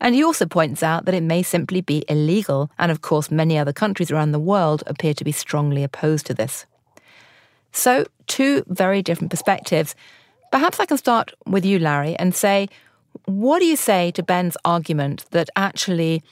And 0.00 0.14
he 0.14 0.22
also 0.22 0.46
points 0.46 0.82
out 0.82 1.04
that 1.04 1.14
it 1.14 1.22
may 1.22 1.42
simply 1.42 1.80
be 1.80 2.04
illegal, 2.08 2.70
and 2.78 2.92
of 2.92 3.00
course, 3.00 3.30
many 3.30 3.58
other 3.58 3.72
countries 3.72 4.10
around 4.10 4.32
the 4.32 4.38
world 4.38 4.82
appear 4.86 5.14
to 5.14 5.24
be 5.24 5.32
strongly 5.32 5.82
opposed 5.82 6.26
to 6.26 6.34
this. 6.34 6.66
So, 7.72 8.06
two 8.26 8.64
very 8.66 9.02
different 9.02 9.30
perspectives. 9.30 9.94
Perhaps 10.52 10.80
I 10.80 10.86
can 10.86 10.98
start 10.98 11.32
with 11.46 11.64
you, 11.64 11.78
Larry, 11.78 12.14
and 12.16 12.34
say, 12.34 12.68
what 13.24 13.60
do 13.60 13.66
you 13.66 13.76
say 13.76 14.10
to 14.12 14.22
Ben's 14.22 14.56
argument 14.64 15.24
that 15.30 15.50
actually 15.56 16.22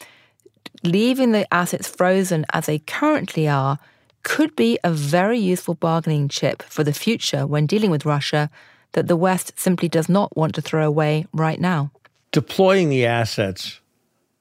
leaving 0.83 1.33
the 1.33 1.53
assets 1.53 1.89
frozen 1.89 2.45
as 2.53 2.67
they 2.67 2.79
currently 2.79 3.49
are 3.49 3.79
could 4.23 4.55
be 4.57 4.79
a 4.85 4.91
very 4.91 5.39
useful 5.39 5.75
bargaining 5.75 6.29
chip 6.29 6.63
for 6.63 6.85
the 6.85 6.93
future 6.93 7.47
when 7.47 7.67
dealing 7.67 7.91
with 7.91 8.07
Russia 8.07 8.51
that 8.93 9.07
the 9.07 9.17
West 9.17 9.53
simply 9.57 9.89
does 9.89 10.09
not 10.09 10.37
want 10.37 10.55
to 10.55 10.63
throw 10.63 10.87
away 10.87 11.27
right 11.33 11.61
now? 11.61 11.91
Deploying 12.35 12.89
the 12.89 13.07
assets 13.07 13.79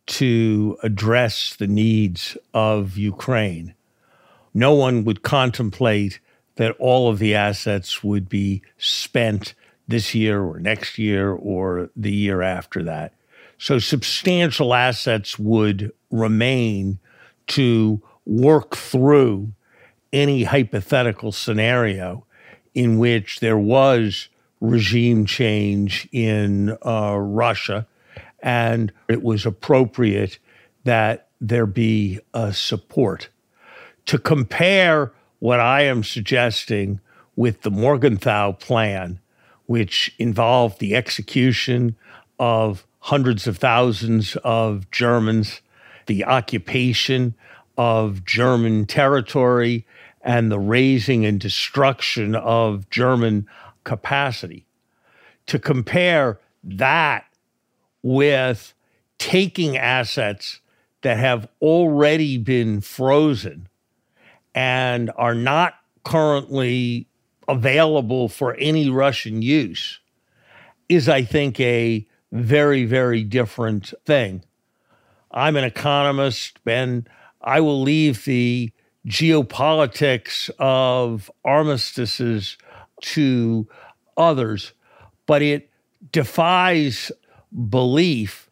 to 0.07 0.75
address 0.81 1.55
the 1.57 1.67
needs 1.67 2.35
of 2.51 2.97
Ukraine. 2.97 3.75
No 4.51 4.73
one 4.73 5.03
would 5.03 5.21
contemplate 5.21 6.19
that 6.55 6.75
all 6.79 7.07
of 7.07 7.19
the 7.19 7.35
assets 7.35 8.03
would 8.03 8.27
be 8.27 8.63
spent 8.79 9.53
this 9.87 10.15
year 10.15 10.41
or 10.41 10.59
next 10.59 10.97
year 10.97 11.33
or 11.33 11.91
the 11.95 12.11
year 12.11 12.41
after 12.41 12.81
that. 12.81 13.13
So 13.59 13.77
substantial 13.77 14.73
assets 14.73 15.37
would 15.37 15.91
remain 16.09 16.97
to 17.49 18.01
work 18.25 18.75
through 18.75 19.53
any 20.11 20.45
hypothetical 20.45 21.31
scenario 21.31 22.25
in 22.73 22.97
which 22.97 23.39
there 23.39 23.57
was 23.57 24.29
regime 24.63 25.25
change 25.25 26.07
in 26.13 26.77
uh, 26.85 27.17
Russia 27.17 27.85
and 28.41 28.91
it 29.09 29.21
was 29.21 29.45
appropriate 29.45 30.39
that 30.85 31.27
there 31.41 31.65
be 31.65 32.19
a 32.33 32.53
support. 32.53 33.29
To 34.07 34.17
compare 34.17 35.11
what 35.39 35.59
I 35.59 35.83
am 35.83 36.03
suggesting 36.03 37.01
with 37.35 37.61
the 37.61 37.71
Morgenthau 37.71 38.53
plan, 38.53 39.19
which 39.65 40.13
involved 40.17 40.79
the 40.79 40.95
execution 40.95 41.95
of 42.39 42.85
hundreds 42.99 43.47
of 43.47 43.57
thousands 43.57 44.37
of 44.43 44.89
Germans, 44.91 45.61
the 46.05 46.23
occupation 46.23 47.33
of 47.77 48.23
German 48.25 48.85
territory, 48.85 49.85
and 50.21 50.49
the 50.49 50.59
raising 50.59 51.25
and 51.25 51.39
destruction 51.39 52.35
of 52.35 52.89
German 52.89 53.47
capacity. 53.83 54.65
To 55.47 55.59
compare 55.59 56.39
that 56.63 57.25
with 58.01 58.73
taking 59.17 59.77
assets 59.77 60.59
that 61.01 61.17
have 61.17 61.47
already 61.61 62.37
been 62.37 62.81
frozen 62.81 63.67
and 64.55 65.11
are 65.17 65.35
not 65.35 65.75
currently 66.03 67.07
available 67.47 68.29
for 68.29 68.55
any 68.55 68.89
Russian 68.89 69.41
use 69.41 69.99
is, 70.89 71.09
I 71.09 71.23
think, 71.23 71.59
a 71.59 72.07
very, 72.31 72.85
very 72.85 73.23
different 73.23 73.93
thing. 74.05 74.43
I'm 75.31 75.55
an 75.55 75.63
economist, 75.63 76.59
and 76.65 77.09
I 77.41 77.59
will 77.59 77.81
leave 77.81 78.25
the 78.25 78.71
geopolitics 79.07 80.49
of 80.59 81.29
armistices 81.43 82.57
to 83.03 83.67
others, 84.17 84.73
but 85.25 85.41
it 85.41 85.69
defies 86.11 87.11
belief 87.69 88.49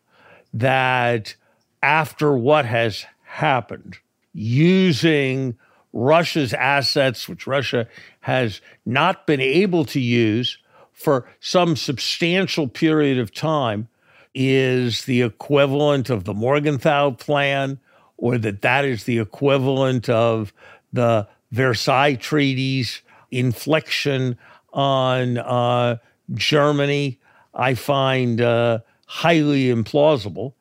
that 0.53 1.36
after 1.81 2.36
what 2.36 2.65
has 2.65 3.05
happened, 3.24 3.98
using 4.34 5.58
Russia's 5.93 6.53
assets, 6.53 7.27
which 7.27 7.48
Russia 7.48 7.88
has 8.22 8.62
not 8.86 9.25
been 9.27 9.41
able 9.41 9.84
to 9.86 10.00
use 10.00 10.58
for 10.93 11.27
some 11.39 11.75
substantial 11.75 12.67
period 12.67 13.17
of 13.17 13.34
time, 13.34 13.88
is 14.34 15.05
the 15.05 15.22
equivalent 15.22 16.10
of 16.10 16.24
the 16.24 16.34
Morgenthau 16.34 17.12
Plan, 17.12 17.79
or 18.17 18.38
that 18.38 18.62
that 18.62 18.86
is 18.86 19.03
the 19.03 19.20
equivalent 19.20 20.08
of 20.08 20.53
the 20.93 21.27
Versailles 21.51 22.15
treaties 22.15 23.01
inflection 23.31 24.38
on 24.73 25.38
uh, 25.38 25.97
Germany, 26.33 27.19
I 27.53 27.73
find 27.73 28.41
uh, 28.41 28.79
highly 29.07 29.65
implausible. 29.65 30.53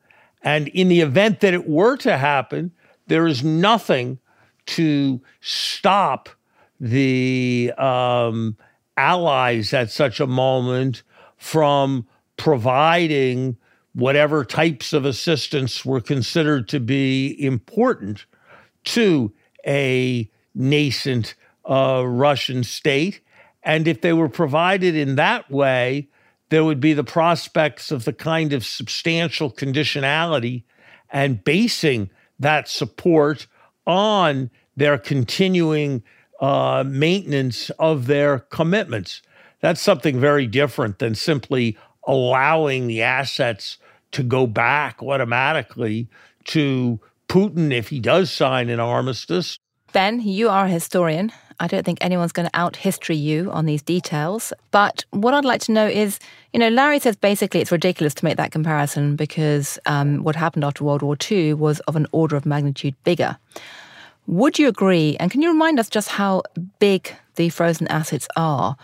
And 0.43 0.67
in 0.69 0.87
the 0.87 1.01
event 1.01 1.41
that 1.41 1.53
it 1.53 1.67
were 1.67 1.97
to 1.97 2.17
happen, 2.17 2.71
there 3.07 3.27
is 3.27 3.43
nothing 3.43 4.19
to 4.65 5.21
stop 5.41 6.29
the 6.79 7.71
um, 7.77 8.57
allies 8.97 9.73
at 9.73 9.91
such 9.91 10.19
a 10.19 10.27
moment 10.27 11.03
from 11.37 12.07
providing 12.37 13.57
whatever 13.93 14.45
types 14.45 14.93
of 14.93 15.05
assistance 15.05 15.85
were 15.85 16.01
considered 16.01 16.67
to 16.69 16.79
be 16.79 17.35
important 17.43 18.25
to 18.83 19.31
a 19.65 20.29
nascent 20.55 21.35
uh, 21.65 22.03
Russian 22.05 22.63
state. 22.63 23.21
And 23.63 23.87
if 23.87 24.01
they 24.01 24.13
were 24.13 24.29
provided 24.29 24.95
in 24.95 25.15
that 25.15 25.49
way, 25.49 26.09
there 26.49 26.65
would 26.65 26.79
be 26.79 26.93
the 26.93 27.03
prospects 27.03 27.91
of 27.91 28.05
the 28.05 28.13
kind 28.13 28.53
of 28.53 28.65
substantial 28.65 29.51
conditionality 29.51 30.63
and 31.09 31.43
basing 31.43 32.09
that 32.39 32.67
support 32.67 33.47
on 33.85 34.49
their 34.75 34.97
continuing 34.97 36.03
uh, 36.39 36.83
maintenance 36.85 37.69
of 37.71 38.07
their 38.07 38.39
commitments. 38.39 39.21
That's 39.59 39.81
something 39.81 40.19
very 40.19 40.47
different 40.47 40.99
than 40.99 41.15
simply 41.15 41.77
allowing 42.05 42.87
the 42.87 43.03
assets 43.03 43.77
to 44.11 44.23
go 44.23 44.47
back 44.47 45.01
automatically 45.03 46.09
to 46.45 46.99
Putin 47.29 47.71
if 47.71 47.89
he 47.89 47.99
does 47.99 48.31
sign 48.31 48.69
an 48.69 48.79
armistice. 48.79 49.57
Ben, 49.93 50.19
you 50.21 50.49
are 50.49 50.65
a 50.65 50.69
historian. 50.69 51.31
I 51.61 51.67
don't 51.67 51.85
think 51.85 51.99
anyone's 52.01 52.31
going 52.31 52.49
to 52.49 52.59
out 52.59 52.75
history 52.75 53.15
you 53.15 53.51
on 53.51 53.67
these 53.67 53.83
details. 53.83 54.51
But 54.71 55.05
what 55.11 55.35
I'd 55.35 55.45
like 55.45 55.61
to 55.61 55.71
know 55.71 55.85
is, 55.85 56.19
you 56.53 56.59
know, 56.59 56.69
Larry 56.69 56.99
says 56.99 57.15
basically 57.15 57.61
it's 57.61 57.71
ridiculous 57.71 58.15
to 58.15 58.25
make 58.25 58.37
that 58.37 58.51
comparison 58.51 59.15
because 59.15 59.77
um, 59.85 60.23
what 60.23 60.35
happened 60.35 60.63
after 60.63 60.83
World 60.83 61.03
War 61.03 61.15
II 61.29 61.53
was 61.53 61.79
of 61.81 61.95
an 61.95 62.07
order 62.11 62.35
of 62.35 62.47
magnitude 62.47 62.95
bigger. 63.03 63.37
Would 64.25 64.57
you 64.57 64.67
agree? 64.67 65.15
And 65.19 65.29
can 65.29 65.43
you 65.43 65.49
remind 65.49 65.79
us 65.79 65.87
just 65.87 66.09
how 66.09 66.41
big 66.79 67.13
the 67.35 67.49
frozen 67.49 67.87
assets 67.89 68.27
are 68.35 68.75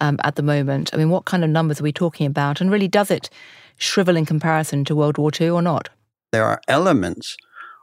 um, 0.00 0.18
at 0.24 0.36
the 0.36 0.42
moment? 0.42 0.88
I 0.94 0.96
mean, 0.96 1.10
what 1.10 1.26
kind 1.26 1.44
of 1.44 1.50
numbers 1.50 1.80
are 1.80 1.84
we 1.84 1.92
talking 1.92 2.26
about? 2.26 2.62
And 2.62 2.70
really, 2.70 2.88
does 2.88 3.10
it 3.10 3.28
shrivel 3.76 4.16
in 4.16 4.24
comparison 4.24 4.86
to 4.86 4.96
World 4.96 5.18
War 5.18 5.30
II 5.38 5.50
or 5.50 5.60
not? 5.60 5.90
There 6.30 6.46
are 6.46 6.62
elements 6.66 7.36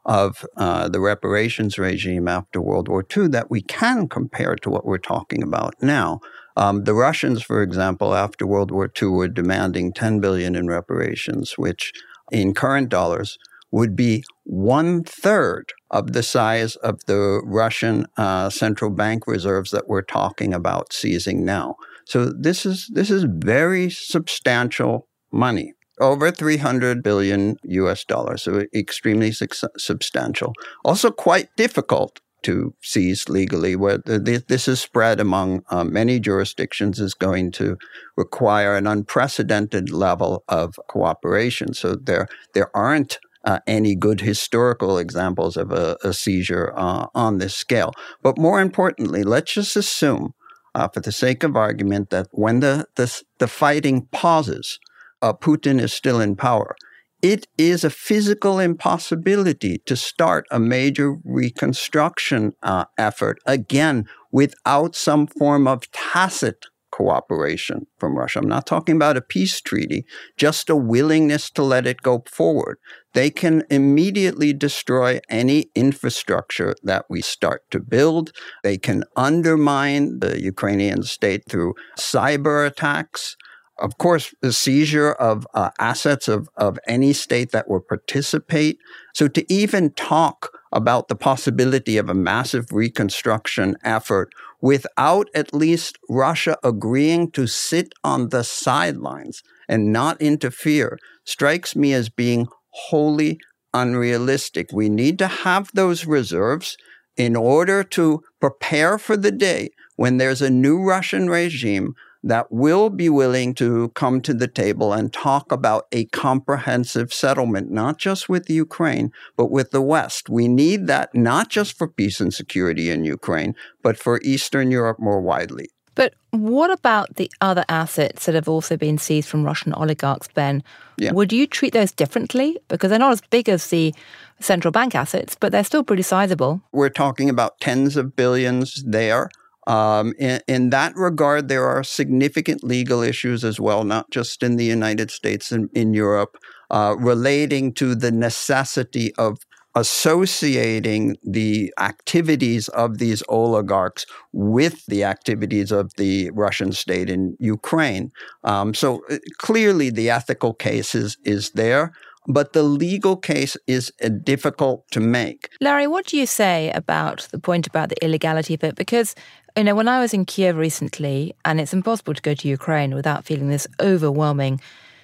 of 0.06 0.46
uh, 0.58 0.90
the 0.90 1.00
reparations 1.00 1.78
regime 1.78 2.28
after 2.28 2.62
World 2.62 2.88
War 2.88 3.06
II 3.16 3.28
that 3.30 3.52
we 3.52 3.62
can 3.62 4.08
compare 4.08 4.56
to 4.56 4.70
what 4.70 4.86
we're 4.86 4.98
talking 4.98 5.44
about 5.44 5.76
now. 5.82 6.20
Um, 6.58 6.84
the 6.84 6.94
Russians, 6.94 7.42
for 7.42 7.62
example, 7.62 8.14
after 8.14 8.46
World 8.46 8.72
War 8.72 8.92
II, 9.02 9.10
were 9.10 9.28
demanding 9.28 9.94
10 9.94 10.20
billion 10.20 10.56
in 10.56 10.68
reparations, 10.68 11.58
which 11.58 11.94
in 12.32 12.54
current 12.54 12.90
dollars 12.90 13.38
would 13.72 13.96
be 13.96 14.24
one 14.44 15.04
third 15.04 15.74
of 15.92 16.14
the 16.14 16.24
size 16.24 16.76
of 16.78 17.06
the 17.06 17.42
Russian 17.46 18.06
uh, 18.18 18.50
central 18.50 18.92
bank 18.92 19.28
reserves 19.28 19.72
that 19.72 19.88
we're 19.88 20.02
talking 20.02 20.54
about 20.54 20.92
seizing 20.92 21.46
now. 21.46 21.76
So 22.06 22.26
this 22.26 22.66
is 22.66 22.90
this 22.94 23.12
is 23.12 23.26
very 23.28 23.90
substantial 23.90 25.08
money 25.32 25.74
over 26.00 26.32
300 26.32 27.04
billion 27.04 27.58
US 27.64 28.04
dollars, 28.04 28.44
so 28.44 28.66
extremely 28.74 29.32
su- 29.32 29.48
substantial. 29.78 30.54
Also, 30.84 31.12
quite 31.12 31.50
difficult 31.56 32.20
to 32.44 32.74
seize 32.82 33.28
legally, 33.28 33.76
where 33.76 33.98
this 33.98 34.68
is 34.68 34.80
spread 34.80 35.20
among 35.20 35.62
uh, 35.70 35.84
many 35.84 36.20
jurisdictions, 36.20 37.00
is 37.00 37.14
going 37.14 37.52
to 37.52 37.78
require 38.16 38.76
an 38.76 38.88
unprecedented 38.88 39.92
level 39.92 40.44
of 40.48 40.76
cooperation. 40.88 41.74
So 41.74 41.96
there, 41.96 42.28
there 42.54 42.76
aren't 42.76 43.20
uh, 43.44 43.60
any 43.68 43.96
good 43.96 44.22
historical 44.22 44.98
examples 44.98 45.58
of 45.58 45.72
a, 45.72 45.98
a 46.04 46.14
seizure 46.14 46.74
uh, 46.76 47.08
on 47.14 47.38
this 47.38 47.56
scale. 47.56 47.92
But 48.22 48.38
more 48.38 48.62
importantly, 48.62 49.24
let's 49.24 49.54
just 49.54 49.76
assume, 49.76 50.34
uh, 50.76 50.88
for 50.88 51.00
the 51.00 51.12
sake 51.12 51.44
of 51.44 51.56
argument, 51.56 52.10
that 52.10 52.28
when 52.32 52.60
the, 52.60 52.86
the, 52.96 53.22
the 53.40 53.48
fighting 53.48 54.08
pauses, 54.12 54.80
uh, 55.22 55.34
Putin 55.34 55.80
is 55.80 55.94
still 55.94 56.20
in 56.20 56.36
power. 56.36 56.76
It 57.22 57.48
is 57.58 57.84
a 57.84 57.90
physical 57.90 58.60
impossibility 58.60 59.80
to 59.80 59.96
start 59.98 60.46
a 60.52 60.60
major 60.60 61.18
reconstruction 61.26 62.54
uh, 62.64 62.86
effort 62.98 63.40
again 63.46 64.08
without 64.32 64.96
some 64.96 65.28
form 65.28 65.68
of 65.68 65.92
tacit 65.92 66.68
cooperation 66.92 67.88
from 67.98 68.18
Russia. 68.18 68.40
I'm 68.40 68.48
not 68.48 68.66
talking 68.66 68.96
about 68.96 69.18
a 69.18 69.22
peace 69.22 69.62
treaty, 69.62 70.06
just 70.38 70.70
a 70.70 70.76
willingness 70.76 71.50
to 71.52 71.64
let 71.64 71.86
it 71.86 72.02
go 72.02 72.24
forward. 72.26 72.78
They 73.14 73.30
can 73.30 73.64
immediately 73.70 74.54
destroy 74.54 75.20
any 75.30 75.70
infrastructure 75.76 76.76
that 76.84 77.06
we 77.10 77.22
start 77.22 77.64
to 77.72 77.80
build. 77.80 78.32
They 78.64 78.78
can 78.78 79.04
undermine 79.16 80.20
the 80.20 80.42
Ukrainian 80.42 81.04
state 81.04 81.44
through 81.50 81.76
cyber 81.98 82.66
attacks 82.66 83.36
of 83.80 83.98
course, 83.98 84.34
the 84.42 84.54
seizure 84.54 85.12
of 85.14 85.48
uh, 85.54 85.70
assets 85.80 86.28
of, 86.28 86.50
of 86.56 86.78
any 86.88 87.14
state 87.14 87.52
that 87.52 87.70
will 87.70 87.80
participate. 87.80 88.78
So 89.14 89.28
to 89.28 89.52
even 89.52 89.92
talk 89.94 90.52
about 90.72 91.08
the 91.08 91.16
possibility 91.16 91.98
of 91.98 92.10
a 92.10 92.14
massive 92.14 92.72
reconstruction 92.72 93.76
effort 93.84 94.32
without 94.62 95.30
at 95.34 95.54
least 95.54 95.98
Russia 96.10 96.58
agreeing 96.64 97.32
to 97.32 97.48
sit 97.48 97.94
on 98.04 98.30
the 98.30 98.44
sidelines 98.44 99.42
and 99.68 99.92
not 99.92 100.22
interfere 100.22 101.00
strikes 101.24 101.76
me 101.76 101.94
as 101.94 102.10
being 102.10 102.48
wholly 102.72 103.40
unrealistic. 103.74 104.72
We 104.72 104.90
need 104.90 105.18
to 105.20 105.28
have 105.28 105.72
those 105.74 106.06
reserves 106.06 106.78
in 107.18 107.36
order 107.36 107.84
to 107.84 108.24
prepare 108.40 108.98
for 108.98 109.18
the 109.18 109.32
day 109.32 109.70
when 109.96 110.18
there's 110.18 110.42
a 110.42 110.50
new 110.50 110.82
Russian 110.82 111.30
regime 111.30 111.94
that 112.24 112.52
will 112.52 112.90
be 112.90 113.10
willing 113.10 113.54
to 113.56 113.90
come 113.90 114.22
to 114.22 114.34
the 114.34 114.48
table 114.48 114.92
and 114.94 115.14
talk 115.14 115.52
about 115.52 115.88
a 115.92 116.06
comprehensive 116.06 117.14
settlement, 117.14 117.72
not 117.72 117.98
just 117.98 118.28
with 118.28 118.50
Ukraine, 118.50 119.12
but 119.38 119.52
with 119.52 119.72
the 119.72 119.82
West. 119.82 120.30
We 120.30 120.48
need 120.48 120.88
that 120.88 121.16
not 121.16 121.50
just 121.50 121.78
for 121.78 121.88
peace 121.88 122.20
and 122.20 122.34
security 122.34 122.90
in 122.90 123.06
Ukraine, 123.06 123.56
but 123.82 123.98
for 123.98 124.20
Eastern 124.24 124.72
Europe 124.72 125.00
more 125.00 125.22
widely. 125.22 125.70
But 125.96 126.14
what 126.32 126.72
about 126.72 127.16
the 127.16 127.30
other 127.42 127.66
assets 127.68 128.26
that 128.26 128.36
have 128.36 128.48
also 128.48 128.78
been 128.78 128.98
seized 128.98 129.28
from 129.28 129.44
Russian 129.44 129.74
oligarchs, 129.74 130.30
Ben? 130.30 130.64
Yeah. 130.98 131.12
Would 131.12 131.34
you 131.34 131.46
treat 131.46 131.74
those 131.74 131.92
differently? 131.92 132.58
Because 132.70 132.90
they're 132.90 133.00
not 133.00 133.12
as 133.12 133.22
big 133.30 133.50
as 133.50 133.68
the 133.68 133.94
central 134.40 134.72
bank 134.72 134.96
assets, 134.96 135.36
but 135.38 135.52
they're 135.52 135.64
still 135.64 135.84
pretty 135.84 136.04
sizable. 136.04 136.62
We're 136.72 136.90
talking 136.90 137.30
about 137.30 137.60
tens 137.60 137.98
of 137.98 138.16
billions 138.16 138.82
there. 138.86 139.30
Um, 139.70 140.14
in, 140.18 140.42
in, 140.48 140.72
that 140.72 140.96
regard, 140.96 141.48
there 141.48 141.66
are 141.66 141.84
significant 141.84 142.64
legal 142.64 143.04
issues 143.04 143.44
as 143.44 143.60
well, 143.60 143.84
not 143.84 144.10
just 144.10 144.42
in 144.42 144.56
the 144.56 144.66
United 144.66 145.12
States 145.12 145.52
and 145.52 145.70
in 145.76 145.94
Europe, 145.94 146.40
uh, 146.72 146.96
relating 146.98 147.74
to 147.74 147.94
the 147.94 148.12
necessity 148.12 149.14
of 149.20 149.38
associating 149.76 151.18
the 151.24 151.72
activities 151.80 152.68
of 152.70 152.98
these 152.98 153.22
oligarchs 153.30 154.08
with 154.34 154.84
the 154.88 155.04
activities 155.04 155.72
of 155.72 155.94
the 155.98 156.32
Russian 156.32 156.72
state 156.72 157.08
in 157.08 157.38
Ukraine. 157.40 158.12
Um, 158.44 158.74
so 158.74 159.04
uh, 159.12 159.18
clearly, 159.38 159.92
the 159.92 160.10
ethical 160.10 160.56
case 160.56 160.96
is, 160.96 161.16
is 161.24 161.52
there 161.52 161.94
but 162.28 162.54
the 162.54 162.64
legal 162.64 163.16
case 163.16 163.58
is 163.68 163.92
uh, 164.04 164.10
difficult 164.10 164.88
to 164.92 165.00
make. 165.00 165.50
Larry, 165.62 165.88
what 165.88 166.06
do 166.06 166.18
you 166.18 166.26
say 166.26 166.72
about 166.72 167.28
the 167.32 167.40
point 167.40 167.68
about 167.68 167.90
the 167.90 168.04
illegality 168.04 168.54
of 168.54 168.64
it? 168.64 168.76
Because, 168.76 169.16
you 169.56 169.64
know, 169.64 169.76
when 169.76 169.88
I 169.88 170.00
was 170.00 170.14
in 170.14 170.26
Kiev 170.26 170.58
recently, 170.58 171.34
and 171.46 171.60
it's 171.60 171.74
impossible 171.74 172.14
to 172.14 172.22
go 172.22 172.34
to 172.34 172.48
Ukraine 172.48 172.94
without 172.94 173.26
feeling 173.26 173.50
this 173.50 173.68
overwhelming 173.80 174.62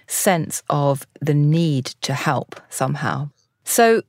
sense 0.08 0.62
of 0.70 1.08
the 1.20 1.34
need 1.34 1.86
to 2.02 2.14
help 2.14 2.60
somehow. 2.70 3.30
So, 3.64 4.04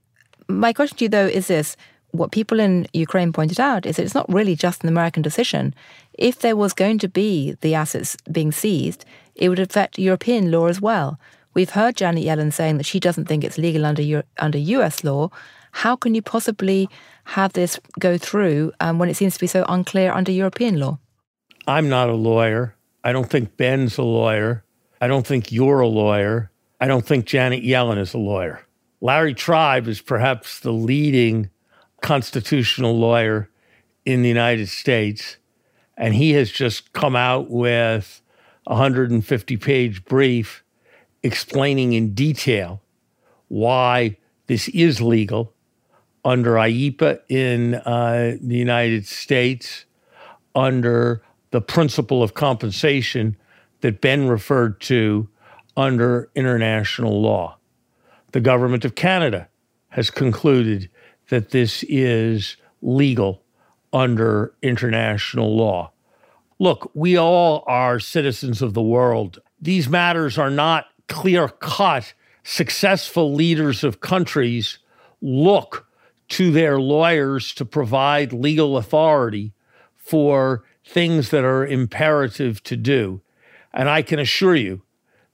my 0.49 0.73
question 0.73 0.99
to 0.99 1.05
you, 1.05 1.09
though, 1.09 1.27
is 1.27 1.49
this 1.49 1.77
what 2.13 2.33
people 2.33 2.61
in 2.61 2.87
Ukraine 2.93 3.33
pointed 3.33 3.61
out 3.61 3.87
is 3.87 3.97
that 3.97 4.03
it's 4.05 4.15
not 4.15 4.33
really 4.33 4.55
just 4.57 4.83
an 4.83 4.89
American 4.89 5.23
decision. 5.23 5.75
If 6.15 6.41
there 6.41 6.57
was 6.57 6.73
going 6.73 6.99
to 7.01 7.09
be 7.09 7.57
the 7.61 7.75
assets 7.75 8.17
being 8.31 8.53
seized, 8.53 9.05
it 9.35 9.49
would 9.49 9.59
affect 9.59 9.99
European 9.99 10.51
law 10.51 10.67
as 10.67 10.81
well. 10.81 11.19
We've 11.57 11.71
heard 11.71 11.97
Janet 11.97 12.23
Yellen 12.23 12.53
saying 12.53 12.77
that 12.77 12.85
she 12.85 13.01
doesn't 13.01 13.25
think 13.25 13.43
it's 13.43 13.57
legal 13.57 13.87
under 13.87 14.03
U- 14.03 14.23
under 14.39 14.59
US 14.59 15.03
law. 15.03 15.31
How 15.73 15.97
can 15.97 16.15
you 16.15 16.21
possibly 16.21 16.87
have 17.25 17.55
this 17.55 17.81
go 17.99 18.19
through 18.19 18.73
um, 18.79 18.99
when 18.99 19.09
it 19.09 19.17
seems 19.17 19.33
to 19.35 19.41
be 19.41 19.47
so 19.47 19.65
unclear 19.67 20.13
under 20.13 20.31
European 20.31 20.79
law? 20.79 20.99
I'm 21.67 21.89
not 21.89 22.11
a 22.11 22.15
lawyer. 22.15 22.75
I 23.05 23.13
don't 23.13 23.31
think 23.31 23.57
Ben's 23.57 23.97
a 23.97 24.03
lawyer. 24.03 24.65
I 25.01 25.07
don't 25.07 25.27
think 25.27 25.51
you're 25.51 25.81
a 25.81 25.89
lawyer. 25.89 26.51
I 26.79 26.89
don't 26.89 27.07
think 27.07 27.25
Janet 27.25 27.65
Yellen 27.65 27.99
is 27.99 28.13
a 28.13 28.19
lawyer. 28.19 28.61
Larry 29.01 29.33
Tribe 29.33 29.89
is 29.89 30.03
perhaps 30.03 30.61
the 30.61 30.75
leading 30.75 31.49
constitutional 32.03 32.99
lawyer 32.99 33.49
in 34.05 34.21
the 34.21 34.29
United 34.29 34.69
States. 34.69 35.39
And 35.97 36.15
he 36.15 36.33
has 36.33 36.51
just 36.51 36.93
come 36.93 37.17
out 37.17 37.51
with 37.51 38.21
a 38.67 38.75
150 38.75 39.57
page 39.57 40.05
brief 40.05 40.63
explaining 41.27 41.93
in 41.93 42.15
detail 42.15 42.81
why 43.49 44.17
this 44.47 44.69
is 44.69 45.01
legal 45.01 45.53
under 46.25 46.55
IEEPA 46.55 47.21
in 47.29 47.75
uh, 47.75 48.37
the 48.41 48.57
United 48.57 49.07
States, 49.07 49.85
under 50.55 51.23
the 51.51 51.61
principle 51.61 52.23
of 52.23 52.35
compensation 52.35 53.37
that 53.81 54.01
Ben 54.01 54.27
referred 54.27 54.81
to 54.81 55.29
under 55.77 56.31
international 56.35 57.21
law. 57.21 57.59
The 58.33 58.41
government 58.41 58.85
of 58.85 58.95
Canada 58.95 59.49
has 59.91 60.11
concluded 60.11 60.91
that 61.29 61.51
this 61.51 61.85
is 61.89 62.57
legal 62.83 63.43
under 63.93 64.55
international 64.63 65.57
law. 65.57 65.93
Look, 66.59 66.91
we 66.95 67.17
all 67.17 67.63
are 67.67 68.01
citizens 68.01 68.63
of 68.63 68.75
the 68.75 68.83
world. 68.83 69.39
These 69.61 69.89
matters 69.89 70.39
are 70.39 70.51
not 70.51 70.87
clear 71.09 71.49
cut, 71.49 72.15
successful 72.43 73.33
leaders 73.33 73.83
of 73.85 74.01
countries 74.01 74.79
look 75.21 75.87
to 76.29 76.51
their 76.51 76.81
lawyers 76.81 77.55
to 77.55 77.65
provide 77.65 78.33
legal 78.33 78.77
authority 78.77 79.53
for 79.97 80.65
things 80.85 81.31
that 81.31 81.45
are 81.45 81.67
imperative 81.67 82.63
to 82.65 82.77
do. 82.77 83.21
And 83.73 83.89
I 83.89 84.03
can 84.03 84.19
assure 84.19 84.55
you 84.55 84.83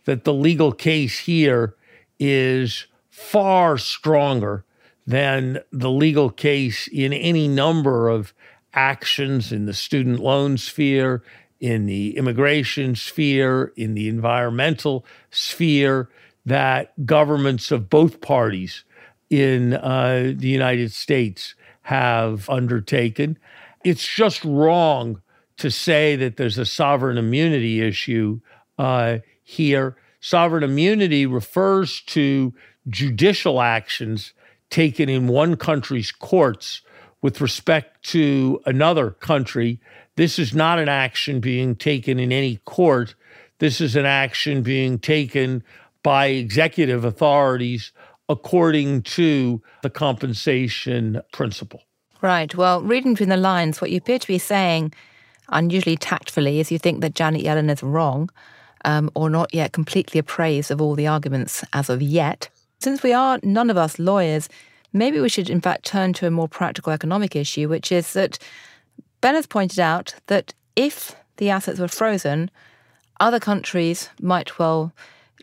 that 0.05 0.25
the 0.25 0.35
legal 0.35 0.73
case 0.73 1.21
here 1.21 1.77
is 2.19 2.87
far 3.11 3.79
stronger 3.79 4.65
than 5.07 5.61
the 5.71 5.91
legal 5.91 6.31
case 6.31 6.89
in 6.89 7.13
any 7.13 7.49
number 7.49 8.09
of 8.09 8.33
actions 8.75 9.53
in 9.53 9.67
the 9.67 9.75
student 9.75 10.21
loan 10.21 10.57
sphere, 10.57 11.23
in 11.63 11.87
the 11.87 12.17
immigration 12.17 12.97
sphere, 12.97 13.73
in 13.77 13.95
the 13.95 14.09
environmental 14.09 15.07
sphere, 15.31 16.11
that 16.45 17.07
governments 17.07 17.71
of 17.71 17.89
both 17.89 18.21
parties 18.21 18.83
in 19.31 19.73
uh, 19.75 20.33
the 20.37 20.49
United 20.49 20.93
States 20.93 21.55
have 21.83 22.51
undertaken. 22.51 23.39
It's 23.85 24.05
just 24.05 24.45
wrong 24.45 25.23
to 25.59 25.71
say 25.71 26.17
that 26.17 26.37
there's 26.37 26.59
a 26.59 26.67
sovereign 26.67 27.17
immunity 27.17 27.81
issue 27.81 28.41
uh, 28.77 29.19
here. 29.45 29.97
Sovereign 30.19 30.65
immunity 30.65 31.27
refers 31.27 32.01
to 32.07 32.53
judicial 32.89 33.63
actions 33.63 34.33
taken 34.69 35.09
in 35.09 35.29
one 35.29 35.55
country's 35.55 36.11
courts 36.11 36.83
with 37.21 37.41
respect 37.41 38.03
to 38.03 38.61
another 38.67 39.13
country 39.13 39.81
this 40.17 40.39
is 40.39 40.55
not 40.55 40.79
an 40.79 40.89
action 40.89 41.41
being 41.41 41.75
taken 41.75 42.19
in 42.19 42.33
any 42.33 42.57
court. 42.65 43.15
This 43.59 43.81
is 43.81 43.97
an 43.97 44.07
action 44.07 44.63
being 44.63 44.99
taken 44.99 45.63
by 46.03 46.27
executive 46.27 47.05
authorities 47.05 47.93
according 48.29 49.03
to 49.03 49.63
the 49.83 49.91
compensation 49.91 51.21
principle. 51.33 51.83
Right. 52.21 52.55
Well, 52.55 52.83
reading 52.83 53.15
between 53.15 53.31
the 53.31 53.37
lines, 53.37 53.81
what 53.81 53.91
you 53.91 53.99
appear 53.99 54.19
to 54.19 54.27
be 54.27 54.39
saying, 54.39 54.93
unusually 55.49 55.97
tactfully, 55.97 56.61
is 56.61 56.71
you 56.71 56.79
think 56.79 57.01
that 57.01 57.15
Janet 57.15 57.43
Yellen 57.43 57.71
is 57.71 57.83
wrong 57.83 58.31
um, 58.85 59.11
or 59.15 59.31
not 59.31 59.53
yet 59.53 59.73
completely 59.73 60.19
appraised 60.19 60.71
of 60.71 60.81
all 60.81 60.95
the 60.95 61.07
arguments 61.07 61.65
as 61.73 61.89
of 61.89 62.03
yet. 62.03 62.49
Since 62.81 63.03
we 63.03 63.13
are 63.13 63.39
none 63.43 63.71
of 63.71 63.77
us 63.77 63.99
lawyers, 63.99 64.49
maybe 64.93 65.21
we 65.21 65.29
should 65.29 65.51
in 65.51 65.61
fact 65.61 65.85
turn 65.85 66.13
to 66.15 66.27
a 66.27 66.31
more 66.31 66.49
practical 66.49 66.93
economic 66.93 67.37
issue, 67.37 67.69
which 67.69 67.93
is 67.93 68.13
that 68.13 68.39
Ben 69.23 69.37
has 69.37 69.47
pointed 69.47 69.79
out 69.79 70.15
that 70.27 70.53
if 70.77 71.15
the 71.37 71.49
assets 71.49 71.79
were 71.79 71.89
frozen, 71.89 72.51
other 73.21 73.39
countries 73.39 74.11
might 74.21 74.59
well 74.59 74.93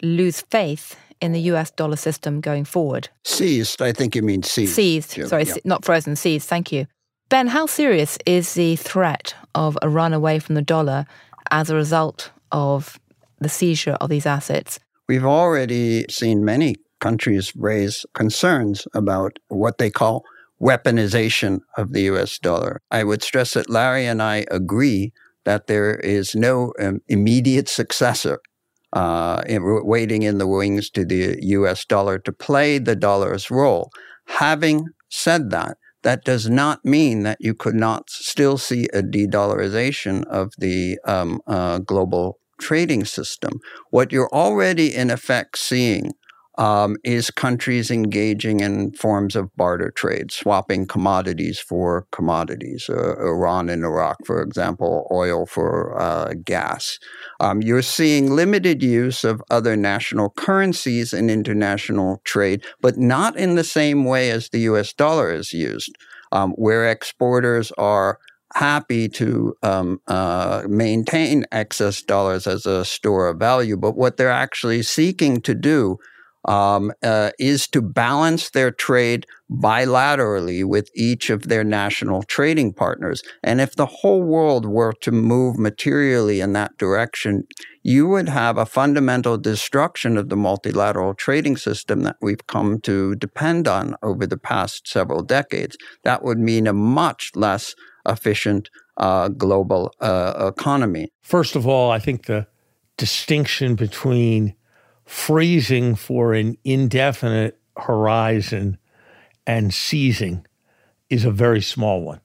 lose 0.03 0.41
faith 0.41 0.97
in 1.21 1.31
the 1.31 1.39
US 1.51 1.71
dollar 1.71 1.95
system 1.95 2.41
going 2.41 2.65
forward. 2.65 3.07
Seized, 3.23 3.81
I 3.81 3.93
think 3.93 4.15
you 4.15 4.21
mean 4.21 4.43
seized. 4.43 4.75
Seized, 4.75 5.11
sorry, 5.27 5.45
yeah. 5.45 5.55
not 5.63 5.85
frozen, 5.85 6.15
seized, 6.17 6.47
thank 6.47 6.71
you. 6.71 6.87
Ben, 7.29 7.47
how 7.47 7.65
serious 7.67 8.17
is 8.25 8.53
the 8.53 8.75
threat 8.75 9.33
of 9.55 9.77
a 9.81 9.87
run 9.87 10.13
away 10.13 10.39
from 10.39 10.55
the 10.55 10.61
dollar 10.61 11.05
as 11.51 11.69
a 11.69 11.75
result 11.75 12.31
of 12.51 12.99
the 13.39 13.49
seizure 13.49 13.97
of 14.01 14.09
these 14.09 14.25
assets? 14.25 14.79
We've 15.07 15.25
already 15.25 16.05
seen 16.09 16.43
many 16.43 16.75
countries 16.99 17.55
raise 17.55 18.05
concerns 18.13 18.87
about 18.93 19.39
what 19.47 19.77
they 19.77 19.89
call 19.89 20.25
weaponization 20.61 21.59
of 21.77 21.93
the 21.93 22.01
US 22.03 22.37
dollar. 22.37 22.81
I 22.91 23.03
would 23.03 23.23
stress 23.23 23.53
that 23.53 23.69
Larry 23.69 24.05
and 24.05 24.21
I 24.21 24.45
agree 24.51 25.13
that 25.45 25.67
there 25.67 25.95
is 25.95 26.35
no 26.35 26.73
um, 26.79 26.99
immediate 27.07 27.69
successor 27.69 28.39
uh, 28.93 29.41
in, 29.47 29.61
waiting 29.85 30.23
in 30.23 30.37
the 30.37 30.47
wings 30.47 30.89
to 30.91 31.05
the 31.05 31.37
US 31.41 31.85
dollar 31.85 32.19
to 32.19 32.31
play 32.31 32.77
the 32.77 32.95
dollar's 32.95 33.49
role. 33.49 33.89
Having 34.27 34.85
said 35.09 35.49
that, 35.51 35.77
that 36.03 36.23
does 36.23 36.49
not 36.49 36.83
mean 36.85 37.23
that 37.23 37.37
you 37.39 37.53
could 37.53 37.75
not 37.75 38.09
still 38.09 38.57
see 38.57 38.87
a 38.93 39.01
de 39.01 39.27
dollarization 39.27 40.25
of 40.25 40.53
the 40.57 40.97
um, 41.05 41.41
uh, 41.47 41.79
global 41.79 42.39
trading 42.59 43.05
system. 43.05 43.59
What 43.89 44.11
you're 44.11 44.29
already 44.33 44.93
in 44.93 45.09
effect 45.09 45.57
seeing 45.57 46.13
um, 46.59 46.97
is 47.05 47.31
countries 47.31 47.89
engaging 47.89 48.59
in 48.59 48.91
forms 48.91 49.37
of 49.37 49.55
barter 49.55 49.91
trade, 49.91 50.29
swapping 50.29 50.85
commodities 50.85 51.57
for 51.57 52.05
commodities. 52.11 52.89
Uh, 52.89 53.15
Iran 53.17 53.69
and 53.69 53.85
Iraq, 53.85 54.17
for 54.25 54.41
example, 54.41 55.07
oil 55.09 55.45
for 55.45 55.97
uh, 55.99 56.33
gas. 56.43 56.99
Um, 57.39 57.61
you're 57.61 57.81
seeing 57.81 58.35
limited 58.35 58.83
use 58.83 59.23
of 59.23 59.41
other 59.49 59.77
national 59.77 60.31
currencies 60.31 61.13
in 61.13 61.29
international 61.29 62.21
trade, 62.25 62.65
but 62.81 62.97
not 62.97 63.37
in 63.37 63.55
the 63.55 63.63
same 63.63 64.03
way 64.03 64.29
as 64.29 64.49
the 64.49 64.59
US 64.71 64.91
dollar 64.91 65.31
is 65.31 65.53
used, 65.53 65.95
um, 66.33 66.51
where 66.51 66.91
exporters 66.91 67.71
are 67.77 68.19
happy 68.55 69.07
to 69.07 69.55
um, 69.63 70.01
uh, 70.07 70.63
maintain 70.67 71.45
excess 71.53 72.01
dollars 72.01 72.47
as 72.47 72.65
a 72.65 72.83
store 72.83 73.29
of 73.29 73.39
value, 73.39 73.77
but 73.77 73.95
what 73.95 74.17
they're 74.17 74.29
actually 74.29 74.83
seeking 74.83 75.39
to 75.39 75.55
do 75.55 75.97
um, 76.45 76.91
uh, 77.03 77.31
is 77.39 77.67
to 77.67 77.81
balance 77.81 78.51
their 78.51 78.71
trade 78.71 79.25
bilaterally 79.51 80.63
with 80.63 80.89
each 80.95 81.29
of 81.29 81.47
their 81.47 81.63
national 81.63 82.23
trading 82.23 82.73
partners. 82.73 83.21
And 83.43 83.59
if 83.59 83.75
the 83.75 83.85
whole 83.85 84.21
world 84.21 84.65
were 84.65 84.93
to 85.01 85.11
move 85.11 85.57
materially 85.57 86.39
in 86.39 86.53
that 86.53 86.77
direction, 86.77 87.45
you 87.83 88.07
would 88.07 88.29
have 88.29 88.57
a 88.57 88.65
fundamental 88.65 89.37
destruction 89.37 90.17
of 90.17 90.29
the 90.29 90.35
multilateral 90.35 91.13
trading 91.13 91.57
system 91.57 92.03
that 92.03 92.17
we've 92.21 92.45
come 92.47 92.79
to 92.81 93.15
depend 93.15 93.67
on 93.67 93.95
over 94.03 94.27
the 94.27 94.37
past 94.37 94.87
several 94.87 95.23
decades. 95.23 95.77
That 96.03 96.23
would 96.23 96.39
mean 96.39 96.67
a 96.67 96.73
much 96.73 97.31
less 97.35 97.75
efficient 98.05 98.69
uh, 98.97 99.29
global 99.29 99.93
uh, 99.99 100.51
economy. 100.55 101.11
First 101.21 101.55
of 101.55 101.65
all, 101.65 101.89
I 101.91 101.99
think 101.99 102.25
the 102.25 102.47
distinction 102.97 103.75
between 103.75 104.55
freezing 105.09 105.95
for 105.95 106.35
an 106.35 106.55
indefinite 106.63 107.59
horizon 107.75 108.77
and 109.47 109.73
seizing 109.73 110.45
is 111.09 111.25
a 111.25 111.31
very 111.31 111.61
small 111.61 112.03
one. 112.03 112.21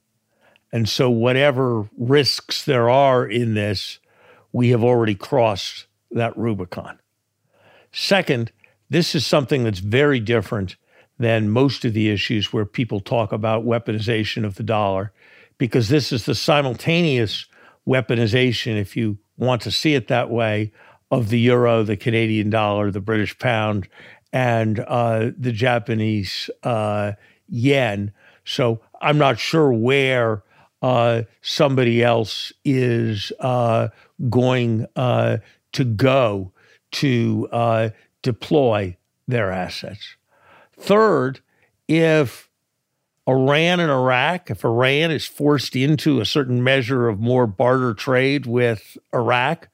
And 0.71 0.87
so, 0.87 1.09
whatever 1.09 1.89
risks 1.97 2.63
there 2.67 2.91
are 2.91 3.27
in 3.27 3.55
this, 3.55 4.01
we 4.53 4.69
have 4.69 4.85
already 4.85 5.15
crossed 5.15 5.87
that 6.11 6.37
Rubicon. 6.37 6.99
Second, 7.91 8.53
this 8.91 9.15
is 9.15 9.25
something 9.25 9.65
that's 9.65 9.79
very 9.79 10.21
different 10.21 10.77
than 11.19 11.49
most 11.49 11.87
of 11.87 11.95
the 11.95 12.11
issues 12.11 12.53
where 12.53 12.67
people 12.67 13.01
talk 13.01 13.33
about 13.33 13.65
weaponization 13.65 14.45
of 14.45 14.57
the 14.57 14.63
dollar, 14.63 15.11
because 15.57 15.89
this 15.89 16.13
is 16.13 16.27
the 16.27 16.35
simultaneous 16.35 17.47
weaponization, 17.89 18.79
if 18.79 18.95
you 18.95 19.17
want 19.39 19.63
to 19.63 19.71
see 19.71 19.95
it 19.95 20.09
that 20.09 20.29
way, 20.29 20.71
of 21.15 21.29
the 21.29 21.39
euro, 21.39 21.83
the 21.85 21.97
Canadian 21.97 22.51
dollar, 22.51 22.91
the 22.91 23.01
British 23.01 23.39
pound, 23.39 23.89
and 24.33 24.81
uh, 24.81 25.31
the 25.39 25.53
Japanese 25.53 26.51
uh, 26.65 27.13
yen. 27.49 28.13
So 28.45 28.81
I'm 29.01 29.17
not 29.17 29.39
sure 29.39 29.73
where 29.73 30.43
uh, 30.83 31.23
somebody 31.41 32.03
else 32.03 32.53
is 32.65 33.33
uh, 33.39 33.89
going 34.29 34.87
uh, 34.97 35.39
to 35.73 35.85
go 35.85 36.53
to 36.93 37.49
uh, 37.53 37.91
deploy 38.23 38.97
their 39.29 39.53
assets. 39.53 40.17
Third, 40.77 41.41
if 41.87 42.51
Iran 43.27 43.81
and 43.81 43.91
Iraq, 43.91 44.51
if 44.51 44.65
Iran 44.65 45.11
is 45.11 45.27
forced 45.27 45.77
into 45.77 46.21
a 46.21 46.27
certain 46.27 46.63
measure 46.63 47.09
of 47.09 47.21
more 47.21 47.47
barter 47.47 47.95
trade 47.95 48.47
with 48.47 48.99
Iraq, 49.15 49.69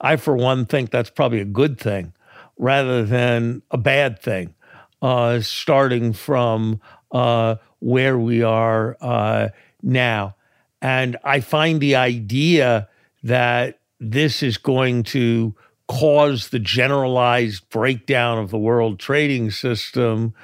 I, 0.00 0.16
for 0.16 0.36
one, 0.36 0.66
think 0.66 0.90
that's 0.90 1.10
probably 1.10 1.40
a 1.40 1.44
good 1.44 1.78
thing 1.78 2.12
rather 2.58 3.04
than 3.04 3.62
a 3.70 3.78
bad 3.78 4.20
thing, 4.20 4.54
uh, 5.02 5.40
starting 5.40 6.12
from 6.12 6.80
uh, 7.12 7.56
where 7.80 8.18
we 8.18 8.42
are 8.42 8.96
uh, 9.00 9.48
now. 9.82 10.36
And 10.82 11.16
I 11.24 11.40
find 11.40 11.80
the 11.80 11.96
idea 11.96 12.88
that 13.22 13.78
this 13.98 14.42
is 14.42 14.56
going 14.56 15.02
to 15.04 15.54
cause 15.88 16.48
the 16.48 16.58
generalized 16.58 17.68
breakdown 17.68 18.38
of 18.38 18.50
the 18.50 18.58
world 18.58 18.98
trading 18.98 19.50
system 19.50 20.34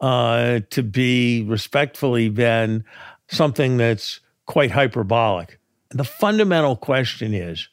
uh, 0.00 0.60
to 0.70 0.82
be, 0.82 1.42
respectfully, 1.44 2.28
Ben, 2.28 2.84
something 3.28 3.76
that's 3.76 4.20
quite 4.46 4.70
hyperbolic. 4.70 5.58
The 5.90 6.04
fundamental 6.04 6.76
question 6.76 7.32
is 7.32 7.68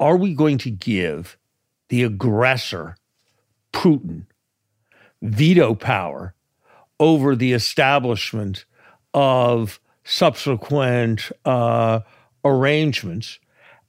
are 0.00 0.16
we 0.16 0.34
going 0.34 0.58
to 0.58 0.70
give 0.70 1.38
the 1.90 2.02
aggressor, 2.02 2.96
Putin, 3.72 4.24
veto 5.22 5.74
power 5.74 6.34
over 6.98 7.36
the 7.36 7.52
establishment 7.52 8.64
of 9.12 9.78
subsequent 10.04 11.30
uh, 11.44 12.00
arrangements 12.44 13.38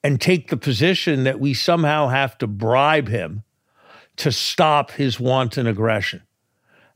and 0.04 0.19
take 0.19 0.50
the 0.50 0.58
position 0.58 1.24
that 1.24 1.39
we 1.39 1.54
somehow 1.54 2.10
have 2.10 2.38
to 2.38 2.47
bribe 2.47 3.08
him 3.08 3.43
to 4.17 4.32
stop 4.32 4.91
his 4.91 5.19
wanton 5.19 5.65
aggression? 5.65 6.21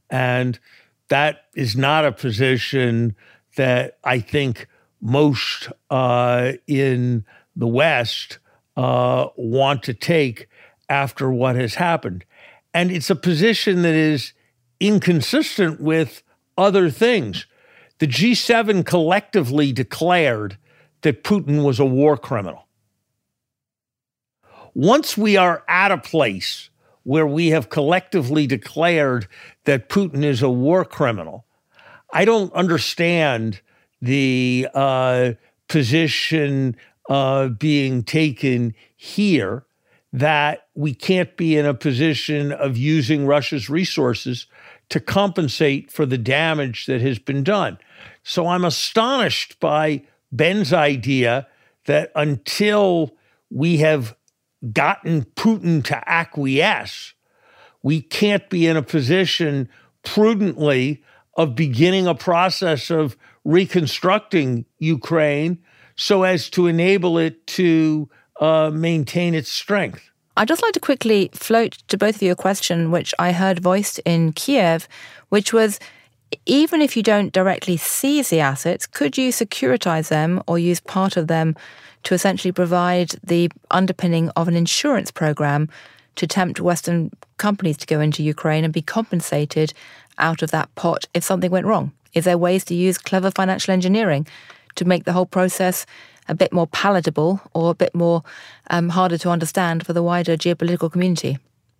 And 0.09 0.59
that 1.07 1.45
is 1.55 1.77
not 1.77 2.05
a 2.05 2.11
position 2.11 3.15
that 3.55 3.97
I 4.03 4.19
think 4.19 4.67
most 4.99 5.69
uh, 5.89 6.53
in 6.67 7.25
the 7.55 7.67
West 7.67 8.39
uh, 8.77 9.27
want 9.35 9.83
to 9.83 9.93
take 9.93 10.47
after 10.89 11.31
what 11.31 11.55
has 11.55 11.75
happened. 11.75 12.25
And 12.73 12.91
it's 12.91 13.09
a 13.09 13.15
position 13.15 13.81
that 13.83 13.93
is 13.93 14.33
inconsistent 14.79 15.79
with 15.79 16.23
other 16.57 16.89
things. 16.89 17.45
The 17.99 18.07
G7 18.07 18.85
collectively 18.85 19.71
declared 19.71 20.57
that 21.01 21.23
Putin 21.23 21.63
was 21.63 21.79
a 21.79 21.85
war 21.85 22.17
criminal. 22.17 22.67
Once 24.73 25.17
we 25.17 25.37
are 25.37 25.63
at 25.69 25.91
a 25.91 25.97
place 25.97 26.69
where 27.03 27.27
we 27.27 27.49
have 27.49 27.69
collectively 27.69 28.45
declared 28.45 29.27
that 29.63 29.87
Putin 29.87 30.23
is 30.23 30.41
a 30.41 30.49
war 30.49 30.83
criminal, 30.83 31.45
I 32.11 32.25
don't 32.25 32.51
understand 32.53 33.61
the 34.01 34.67
uh, 34.73 35.31
position 35.69 36.75
uh, 37.09 37.49
being 37.49 38.03
taken 38.03 38.73
here 38.95 39.65
that 40.13 40.67
we 40.75 40.93
can't 40.93 41.35
be 41.35 41.57
in 41.57 41.65
a 41.65 41.73
position 41.73 42.51
of 42.51 42.77
using 42.77 43.25
Russia's 43.25 43.69
resources 43.69 44.47
to 44.89 44.99
compensate 44.99 45.91
for 45.91 46.05
the 46.05 46.17
damage 46.17 46.85
that 46.85 47.01
has 47.01 47.19
been 47.19 47.43
done. 47.43 47.77
So 48.23 48.47
I'm 48.47 48.63
astonished 48.63 49.59
by 49.59 50.03
Ben's 50.31 50.71
idea 50.71 51.47
that 51.85 52.11
until 52.15 53.15
we 53.49 53.77
have 53.77 54.15
gotten 54.71 55.25
Putin 55.35 55.83
to 55.85 56.09
acquiesce, 56.09 57.13
we 57.83 58.01
can't 58.01 58.49
be 58.49 58.65
in 58.65 58.77
a 58.77 58.81
position 58.81 59.69
prudently 60.03 61.03
of 61.35 61.55
beginning 61.55 62.07
a 62.07 62.15
process 62.15 62.89
of 62.89 63.17
reconstructing 63.43 64.65
Ukraine 64.79 65.59
so 65.95 66.23
as 66.23 66.49
to 66.51 66.67
enable 66.67 67.17
it 67.17 67.45
to 67.47 68.09
uh, 68.39 68.69
maintain 68.73 69.33
its 69.33 69.49
strength. 69.49 70.09
I'd 70.37 70.49
just 70.49 70.61
like 70.61 70.73
to 70.73 70.79
quickly 70.79 71.29
float 71.33 71.77
to 71.87 71.97
both 71.97 72.15
of 72.15 72.21
you 72.21 72.33
a 72.33 72.35
question 72.35 72.91
which 72.91 73.13
I 73.17 73.31
heard 73.31 73.59
voiced 73.59 73.99
in 73.99 74.33
Kiev, 74.33 74.87
which 75.29 75.53
was 75.53 75.79
even 76.45 76.81
if 76.81 76.97
you 76.97 77.03
don't 77.03 77.31
directly 77.31 77.77
seize 77.77 78.29
the 78.29 78.41
assets, 78.41 78.85
could 78.85 79.17
you 79.17 79.31
securitize 79.31 80.09
them 80.09 80.41
or 80.47 80.59
use 80.59 80.81
part 80.81 81.15
of 81.15 81.27
them 81.27 81.55
to 82.03 82.13
essentially 82.13 82.51
provide 82.51 83.11
the 83.23 83.49
underpinning 83.71 84.29
of 84.31 84.47
an 84.47 84.55
insurance 84.55 85.11
program 85.11 85.69
to 86.15 86.27
tempt 86.27 86.59
Western 86.59 87.11
companies 87.37 87.77
to 87.77 87.87
go 87.87 87.99
into 87.99 88.23
Ukraine 88.23 88.63
and 88.63 88.73
be 88.73 88.81
compensated 88.81 89.73
out 90.17 90.41
of 90.41 90.51
that 90.51 90.73
pot 90.75 91.05
if 91.13 91.23
something 91.23 91.51
went 91.51 91.65
wrong? 91.65 91.91
Is 92.13 92.25
there 92.25 92.37
ways 92.37 92.63
to 92.65 92.75
use 92.75 92.97
clever 92.97 93.31
financial 93.31 93.73
engineering 93.73 94.27
to 94.75 94.85
make 94.85 95.05
the 95.05 95.13
whole 95.13 95.25
process 95.25 95.85
a 96.27 96.35
bit 96.35 96.51
more 96.51 96.67
palatable 96.67 97.39
or 97.53 97.71
a 97.71 97.75
bit 97.75 97.93
more 97.93 98.23
um, 98.69 98.89
harder 98.89 99.17
to 99.17 99.29
understand 99.29 99.85
for 99.85 99.93
the 99.93 100.03
wider 100.03 100.35
geopolitical 100.35 100.91
community. 100.91 101.37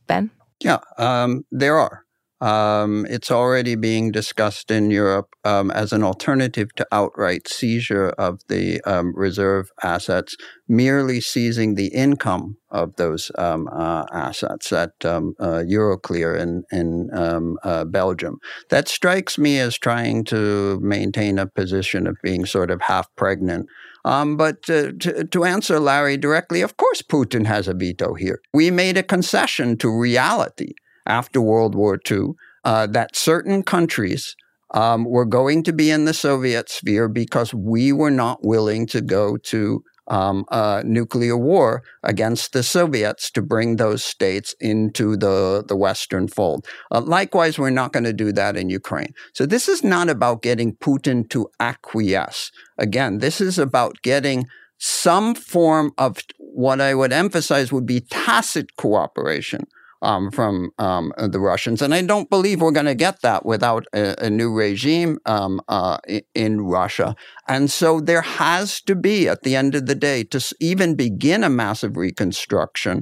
Ben? 0.07 0.29
Yeah, 0.59 0.79
um, 0.97 1.45
there 1.51 1.77
are. 1.77 2.04
Um, 2.41 3.05
it's 3.09 3.31
already 3.31 3.75
being 3.75 4.11
discussed 4.11 4.69
in 4.69 4.91
Europe 4.91 5.29
um, 5.45 5.71
as 5.71 5.93
an 5.93 6.03
alternative 6.03 6.73
to 6.75 6.87
outright 6.91 7.47
seizure 7.47 8.09
of 8.09 8.41
the 8.49 8.81
um, 8.81 9.13
reserve 9.15 9.71
assets, 9.81 10.35
merely 10.67 11.21
seizing 11.21 11.75
the 11.75 11.87
income 11.87 12.57
of 12.69 12.95
those 12.97 13.31
um, 13.37 13.69
uh, 13.71 14.05
assets 14.11 14.73
at 14.73 14.91
um, 15.05 15.33
uh, 15.39 15.63
Euroclear 15.65 16.37
in, 16.37 16.63
in 16.71 17.09
um, 17.13 17.57
uh, 17.63 17.85
Belgium. 17.85 18.39
That 18.69 18.89
strikes 18.89 19.37
me 19.37 19.59
as 19.59 19.77
trying 19.77 20.25
to 20.25 20.79
maintain 20.81 21.39
a 21.39 21.47
position 21.47 22.05
of 22.05 22.17
being 22.21 22.45
sort 22.45 22.69
of 22.69 22.81
half 22.81 23.07
pregnant 23.15 23.69
um, 24.05 24.37
but 24.37 24.61
to, 24.63 24.93
to, 24.93 25.43
answer 25.45 25.79
Larry 25.79 26.15
directly, 26.15 26.61
of 26.61 26.77
course 26.77 27.01
Putin 27.01 27.47
has 27.47 27.67
a 27.67 27.73
veto 27.73 28.13
here. 28.13 28.39
We 28.53 28.69
made 28.69 28.99
a 28.99 29.03
concession 29.03 29.77
to 29.77 29.89
reality 29.89 30.75
after 31.05 31.41
World 31.41 31.75
War 31.75 31.99
II 32.09 32.29
uh, 32.63 32.87
that 32.87 33.15
certain 33.15 33.63
countries 33.63 34.35
um, 34.73 35.05
were 35.05 35.25
going 35.25 35.63
to 35.63 35.73
be 35.73 35.91
in 35.91 36.05
the 36.05 36.13
Soviet 36.13 36.69
sphere 36.69 37.07
because 37.07 37.53
we 37.53 37.93
were 37.93 38.11
not 38.11 38.43
willing 38.43 38.87
to 38.87 39.01
go 39.01 39.37
to 39.37 39.83
um, 40.07 40.45
nuclear 40.83 41.37
war 41.37 41.83
against 42.03 42.53
the 42.53 42.63
Soviets 42.63 43.31
to 43.31 43.41
bring 43.41 43.75
those 43.75 44.03
states 44.03 44.53
into 44.59 45.17
the, 45.17 45.63
the 45.67 45.75
Western 45.75 46.27
fold. 46.27 46.65
Uh, 46.91 47.01
likewise, 47.01 47.57
we're 47.57 47.69
not 47.69 47.91
going 47.91 48.03
to 48.03 48.13
do 48.13 48.31
that 48.31 48.55
in 48.55 48.69
Ukraine. 48.69 49.13
So 49.33 49.45
this 49.45 49.67
is 49.67 49.83
not 49.83 50.09
about 50.09 50.41
getting 50.41 50.75
Putin 50.75 51.27
to 51.29 51.47
acquiesce. 51.59 52.51
Again, 52.77 53.19
this 53.19 53.41
is 53.41 53.57
about 53.57 53.95
getting 54.03 54.45
some 54.77 55.33
form 55.33 55.91
of 55.97 56.19
what 56.37 56.81
I 56.81 56.93
would 56.93 57.13
emphasize 57.13 57.71
would 57.71 57.85
be 57.85 58.01
tacit 58.01 58.75
cooperation 58.75 59.65
um, 60.01 60.31
from 60.31 60.71
um, 60.77 61.13
the 61.17 61.39
Russians. 61.39 61.81
And 61.81 61.93
I 61.93 62.01
don't 62.01 62.29
believe 62.29 62.61
we're 62.61 62.71
going 62.71 62.85
to 62.85 62.95
get 62.95 63.21
that 63.21 63.45
without 63.45 63.85
a, 63.93 64.25
a 64.25 64.29
new 64.29 64.53
regime 64.53 65.19
um, 65.25 65.61
uh, 65.67 65.97
in 66.33 66.61
Russia. 66.61 67.15
And 67.47 67.71
so 67.71 67.99
there 67.99 68.21
has 68.21 68.81
to 68.81 68.95
be, 68.95 69.27
at 69.27 69.43
the 69.43 69.55
end 69.55 69.75
of 69.75 69.85
the 69.85 69.95
day, 69.95 70.23
to 70.25 70.55
even 70.59 70.95
begin 70.95 71.43
a 71.43 71.49
massive 71.49 71.97
reconstruction, 71.97 73.01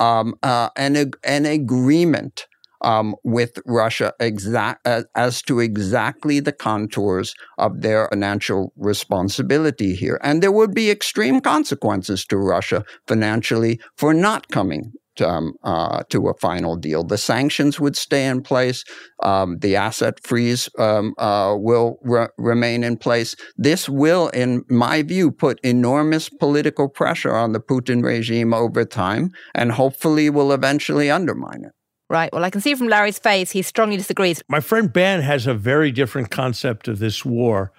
um, 0.00 0.34
uh, 0.42 0.70
an, 0.76 1.12
an 1.24 1.46
agreement. 1.46 2.46
Um, 2.84 3.14
with 3.22 3.60
Russia 3.64 4.12
exact, 4.18 4.84
uh, 4.84 5.04
as 5.14 5.40
to 5.42 5.60
exactly 5.60 6.40
the 6.40 6.50
contours 6.50 7.32
of 7.56 7.80
their 7.82 8.08
financial 8.08 8.72
responsibility 8.76 9.94
here. 9.94 10.18
And 10.20 10.42
there 10.42 10.50
would 10.50 10.74
be 10.74 10.90
extreme 10.90 11.40
consequences 11.40 12.24
to 12.24 12.36
Russia 12.36 12.84
financially 13.06 13.78
for 13.96 14.12
not 14.12 14.48
coming 14.48 14.94
um, 15.20 15.54
uh, 15.62 16.02
to 16.08 16.28
a 16.28 16.34
final 16.34 16.76
deal. 16.76 17.04
The 17.04 17.18
sanctions 17.18 17.78
would 17.78 17.96
stay 17.96 18.26
in 18.26 18.42
place. 18.42 18.84
Um, 19.22 19.58
the 19.58 19.76
asset 19.76 20.20
freeze 20.22 20.68
um, 20.78 21.14
uh, 21.18 21.54
will 21.58 21.98
re- 22.02 22.28
remain 22.38 22.84
in 22.84 22.96
place. 22.96 23.36
This 23.56 23.88
will, 23.88 24.28
in 24.28 24.64
my 24.68 25.02
view, 25.02 25.30
put 25.30 25.60
enormous 25.60 26.28
political 26.28 26.88
pressure 26.88 27.34
on 27.34 27.52
the 27.52 27.60
Putin 27.60 28.02
regime 28.02 28.54
over 28.54 28.84
time 28.84 29.30
and 29.54 29.72
hopefully 29.72 30.30
will 30.30 30.52
eventually 30.52 31.10
undermine 31.10 31.64
it. 31.64 31.72
Right. 32.08 32.30
Well, 32.32 32.44
I 32.44 32.50
can 32.50 32.60
see 32.60 32.74
from 32.74 32.88
Larry's 32.88 33.18
face 33.18 33.50
he 33.50 33.62
strongly 33.62 33.96
disagrees. 33.96 34.42
My 34.48 34.60
friend 34.60 34.92
Benn 34.92 35.22
has 35.22 35.46
a 35.46 35.54
very 35.54 35.90
different 35.90 36.30
concept 36.30 36.86
of 36.86 36.98
this 36.98 37.24
war 37.24 37.72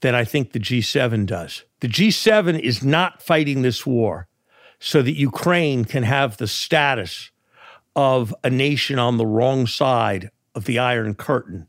than 0.00 0.14
I 0.14 0.24
think 0.24 0.52
the 0.52 0.60
G7 0.60 1.26
does. 1.26 1.64
The 1.80 1.88
G7 1.88 2.60
is 2.60 2.82
not 2.82 3.22
fighting 3.22 3.62
this 3.62 3.86
war 3.86 4.28
so 4.80 5.02
that 5.02 5.12
Ukraine 5.12 5.84
can 5.84 6.02
have 6.02 6.36
the 6.36 6.46
status 6.46 7.30
of 7.96 8.34
a 8.44 8.50
nation 8.50 8.98
on 8.98 9.16
the 9.16 9.26
wrong 9.26 9.66
side 9.66 10.30
of 10.54 10.64
the 10.64 10.78
Iron 10.78 11.14
Curtain 11.14 11.68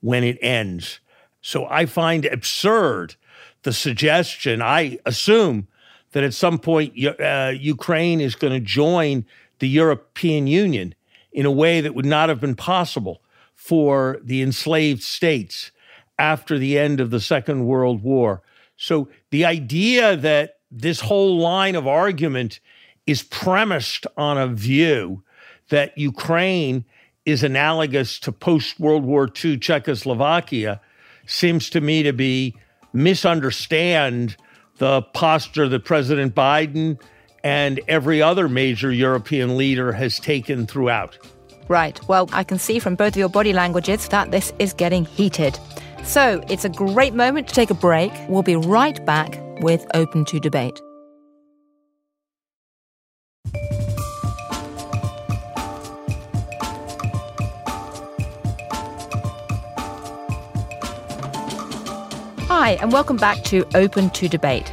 when 0.00 0.22
it 0.22 0.38
ends. 0.40 1.00
So 1.40 1.66
I 1.66 1.86
find 1.86 2.24
absurd 2.26 3.16
the 3.62 3.72
suggestion. 3.72 4.62
I 4.62 4.98
assume 5.04 5.66
that 6.12 6.22
at 6.22 6.34
some 6.34 6.58
point 6.58 6.94
uh, 7.20 7.52
Ukraine 7.58 8.20
is 8.20 8.34
going 8.36 8.52
to 8.52 8.60
join 8.60 9.26
the 9.58 9.68
European 9.68 10.46
Union 10.46 10.94
in 11.32 11.46
a 11.46 11.50
way 11.50 11.80
that 11.80 11.94
would 11.94 12.06
not 12.06 12.28
have 12.28 12.40
been 12.40 12.54
possible 12.54 13.20
for 13.54 14.20
the 14.22 14.42
enslaved 14.42 15.02
states 15.02 15.72
after 16.18 16.58
the 16.58 16.78
end 16.78 17.00
of 17.00 17.10
the 17.10 17.20
Second 17.20 17.66
World 17.66 18.02
War. 18.02 18.42
So 18.76 19.08
the 19.30 19.44
idea 19.44 20.16
that 20.16 20.53
this 20.74 21.00
whole 21.00 21.38
line 21.38 21.76
of 21.76 21.86
argument 21.86 22.58
is 23.06 23.22
premised 23.22 24.06
on 24.16 24.36
a 24.36 24.48
view 24.48 25.22
that 25.70 25.96
Ukraine 25.96 26.84
is 27.24 27.42
analogous 27.42 28.18
to 28.18 28.32
post 28.32 28.80
World 28.80 29.04
War 29.04 29.30
II 29.42 29.56
Czechoslovakia 29.56 30.80
seems 31.26 31.70
to 31.70 31.80
me 31.80 32.02
to 32.02 32.12
be 32.12 32.54
misunderstand 32.92 34.36
the 34.78 35.02
posture 35.02 35.68
that 35.68 35.84
President 35.84 36.34
Biden 36.34 37.00
and 37.44 37.80
every 37.86 38.20
other 38.20 38.48
major 38.48 38.90
European 38.90 39.56
leader 39.56 39.92
has 39.92 40.18
taken 40.18 40.66
throughout. 40.66 41.16
Right. 41.68 42.00
Well, 42.08 42.28
I 42.32 42.42
can 42.42 42.58
see 42.58 42.78
from 42.78 42.94
both 42.94 43.14
of 43.14 43.16
your 43.16 43.28
body 43.28 43.52
languages 43.52 44.08
that 44.08 44.32
this 44.32 44.52
is 44.58 44.72
getting 44.72 45.04
heated. 45.04 45.58
So 46.02 46.42
it's 46.50 46.64
a 46.64 46.68
great 46.68 47.14
moment 47.14 47.48
to 47.48 47.54
take 47.54 47.70
a 47.70 47.74
break. 47.74 48.12
We'll 48.28 48.42
be 48.42 48.56
right 48.56 49.02
back 49.06 49.40
with 49.60 49.86
Open 49.94 50.24
to 50.26 50.40
Debate. 50.40 50.80
Hi, 62.48 62.78
and 62.80 62.92
welcome 62.92 63.16
back 63.16 63.42
to 63.44 63.66
Open 63.74 64.10
to 64.10 64.28
Debate. 64.28 64.72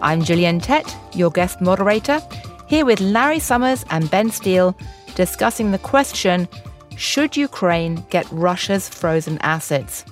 I'm 0.00 0.22
Gillian 0.22 0.60
Tett, 0.60 0.94
your 1.14 1.30
guest 1.30 1.60
moderator, 1.60 2.20
here 2.66 2.84
with 2.84 3.00
Larry 3.00 3.38
Summers 3.38 3.84
and 3.90 4.10
Benn 4.10 4.30
Steil 4.30 4.76
discussing 5.14 5.72
the 5.72 5.78
question 5.78 6.48
Should 6.96 7.36
Ukraine 7.36 8.04
get 8.10 8.26
Russia's 8.30 8.88
frozen 8.88 9.38
assets? 9.40 10.04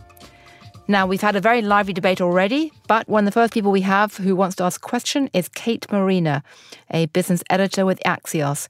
Now, 0.91 1.07
we've 1.07 1.21
had 1.21 1.37
a 1.37 1.41
very 1.41 1.63
lively 1.63 1.93
debate 1.93 2.21
already, 2.21 2.73
but 2.89 3.09
one 3.09 3.23
of 3.23 3.27
the 3.27 3.41
first 3.41 3.55
people 3.55 3.71
we 3.71 3.83
have 3.83 4.17
who 4.17 4.35
wants 4.35 4.57
to 4.57 4.65
ask 4.65 4.85
a 4.85 4.89
question 4.89 5.31
is 5.33 5.47
Kate 5.47 5.87
Marino, 5.93 6.43
a 6.91 7.07
business 7.07 7.45
editor 7.49 7.87
with 7.87 8.01
Axios. 8.05 8.67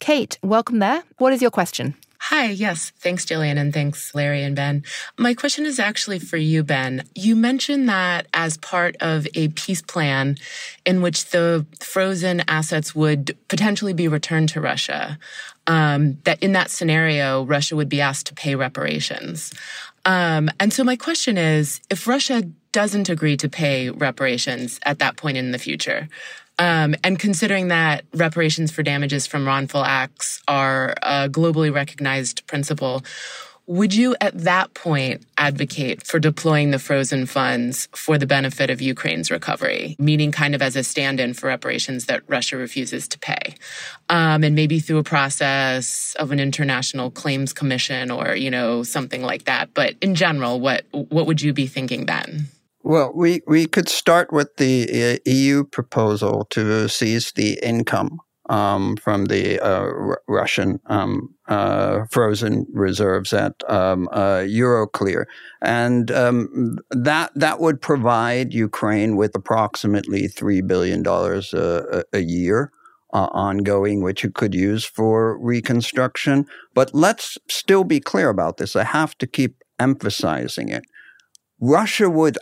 Kate, 0.00 0.40
welcome 0.42 0.80
there. 0.80 1.04
What 1.18 1.32
is 1.32 1.40
your 1.40 1.52
question? 1.52 1.94
Hi, 2.18 2.46
yes. 2.46 2.90
Thanks, 2.98 3.24
Gillian, 3.24 3.58
and 3.58 3.72
thanks, 3.72 4.12
Larry 4.12 4.42
and 4.42 4.56
Benn. 4.56 4.82
My 5.16 5.34
question 5.34 5.64
is 5.64 5.78
actually 5.78 6.18
for 6.18 6.36
you, 6.36 6.64
Benn. 6.64 7.04
You 7.14 7.36
mentioned 7.36 7.88
that 7.88 8.26
as 8.34 8.56
part 8.56 8.96
of 9.00 9.28
a 9.34 9.48
peace 9.48 9.82
plan 9.82 10.38
in 10.84 11.00
which 11.00 11.30
the 11.30 11.64
frozen 11.78 12.42
assets 12.48 12.92
would 12.92 13.36
potentially 13.46 13.92
be 13.92 14.08
returned 14.08 14.48
to 14.50 14.60
Russia, 14.60 15.16
um, 15.68 16.18
that 16.24 16.42
in 16.42 16.52
that 16.52 16.70
scenario, 16.70 17.44
Russia 17.44 17.76
would 17.76 17.88
be 17.88 18.00
asked 18.00 18.26
to 18.26 18.34
pay 18.34 18.56
reparations. 18.56 19.52
Um, 20.04 20.50
and 20.58 20.72
so 20.72 20.84
my 20.84 20.96
question 20.96 21.38
is, 21.38 21.80
if 21.90 22.06
Russia 22.06 22.42
doesn't 22.72 23.08
agree 23.08 23.36
to 23.36 23.48
pay 23.48 23.90
reparations 23.90 24.80
at 24.84 24.98
that 24.98 25.16
point 25.16 25.36
in 25.36 25.52
the 25.52 25.58
future, 25.58 26.08
um, 26.58 26.94
and 27.02 27.18
considering 27.18 27.68
that 27.68 28.04
reparations 28.14 28.70
for 28.70 28.82
damages 28.82 29.26
from 29.26 29.46
wrongful 29.46 29.84
acts 29.84 30.42
are 30.48 30.94
a 31.02 31.28
globally 31.28 31.72
recognized 31.72 32.46
principle, 32.46 33.04
would 33.66 33.94
you 33.94 34.16
at 34.20 34.36
that 34.38 34.74
point 34.74 35.24
advocate 35.38 36.04
for 36.06 36.18
deploying 36.18 36.72
the 36.72 36.78
frozen 36.78 37.26
funds 37.26 37.88
for 37.94 38.18
the 38.18 38.26
benefit 38.26 38.70
of 38.70 38.80
Ukraine's 38.80 39.30
recovery, 39.30 39.96
meaning 39.98 40.32
kind 40.32 40.54
of 40.54 40.62
as 40.62 40.74
a 40.74 40.82
stand 40.82 41.20
in 41.20 41.32
for 41.32 41.46
reparations 41.46 42.06
that 42.06 42.22
Russia 42.26 42.56
refuses 42.56 43.06
to 43.08 43.18
pay? 43.18 43.54
Um, 44.08 44.42
and 44.42 44.54
maybe 44.56 44.80
through 44.80 44.98
a 44.98 45.04
process 45.04 46.16
of 46.18 46.32
an 46.32 46.40
international 46.40 47.10
claims 47.10 47.52
commission 47.52 48.10
or, 48.10 48.34
you 48.34 48.50
know, 48.50 48.82
something 48.82 49.22
like 49.22 49.44
that. 49.44 49.72
But 49.74 49.94
in 50.00 50.14
general, 50.14 50.58
what, 50.58 50.84
what 50.90 51.26
would 51.26 51.40
you 51.40 51.52
be 51.52 51.66
thinking 51.66 52.06
then? 52.06 52.48
Well, 52.82 53.12
we, 53.14 53.42
we 53.46 53.66
could 53.66 53.88
start 53.88 54.32
with 54.32 54.56
the 54.56 55.14
uh, 55.14 55.30
EU 55.30 55.62
proposal 55.64 56.46
to 56.50 56.88
seize 56.88 57.30
the 57.32 57.60
income 57.62 58.18
um, 58.48 58.96
from 58.96 59.26
the 59.26 59.60
uh, 59.60 59.82
R- 59.82 60.22
Russian 60.26 60.80
um, 60.86 61.34
uh, 61.48 62.04
frozen 62.10 62.66
reserves 62.72 63.32
at 63.32 63.54
um, 63.68 64.08
uh, 64.12 64.38
Euroclear, 64.46 65.24
and 65.60 66.10
um, 66.10 66.78
that 66.90 67.32
that 67.34 67.60
would 67.60 67.80
provide 67.80 68.54
Ukraine 68.54 69.16
with 69.16 69.34
approximately 69.34 70.28
three 70.28 70.60
billion 70.60 71.02
dollars 71.02 71.52
a, 71.52 72.04
a 72.12 72.20
year. 72.20 72.72
Uh, 73.14 73.28
ongoing, 73.32 74.02
which 74.02 74.24
it 74.24 74.32
could 74.32 74.54
use 74.54 74.86
for 74.86 75.38
reconstruction. 75.38 76.46
But 76.72 76.94
let's 76.94 77.36
still 77.46 77.84
be 77.84 78.00
clear 78.00 78.30
about 78.30 78.56
this. 78.56 78.74
I 78.74 78.84
have 78.84 79.18
to 79.18 79.26
keep 79.26 79.62
emphasizing 79.78 80.70
it. 80.70 80.84
Russia 81.62 82.10
would 82.10 82.36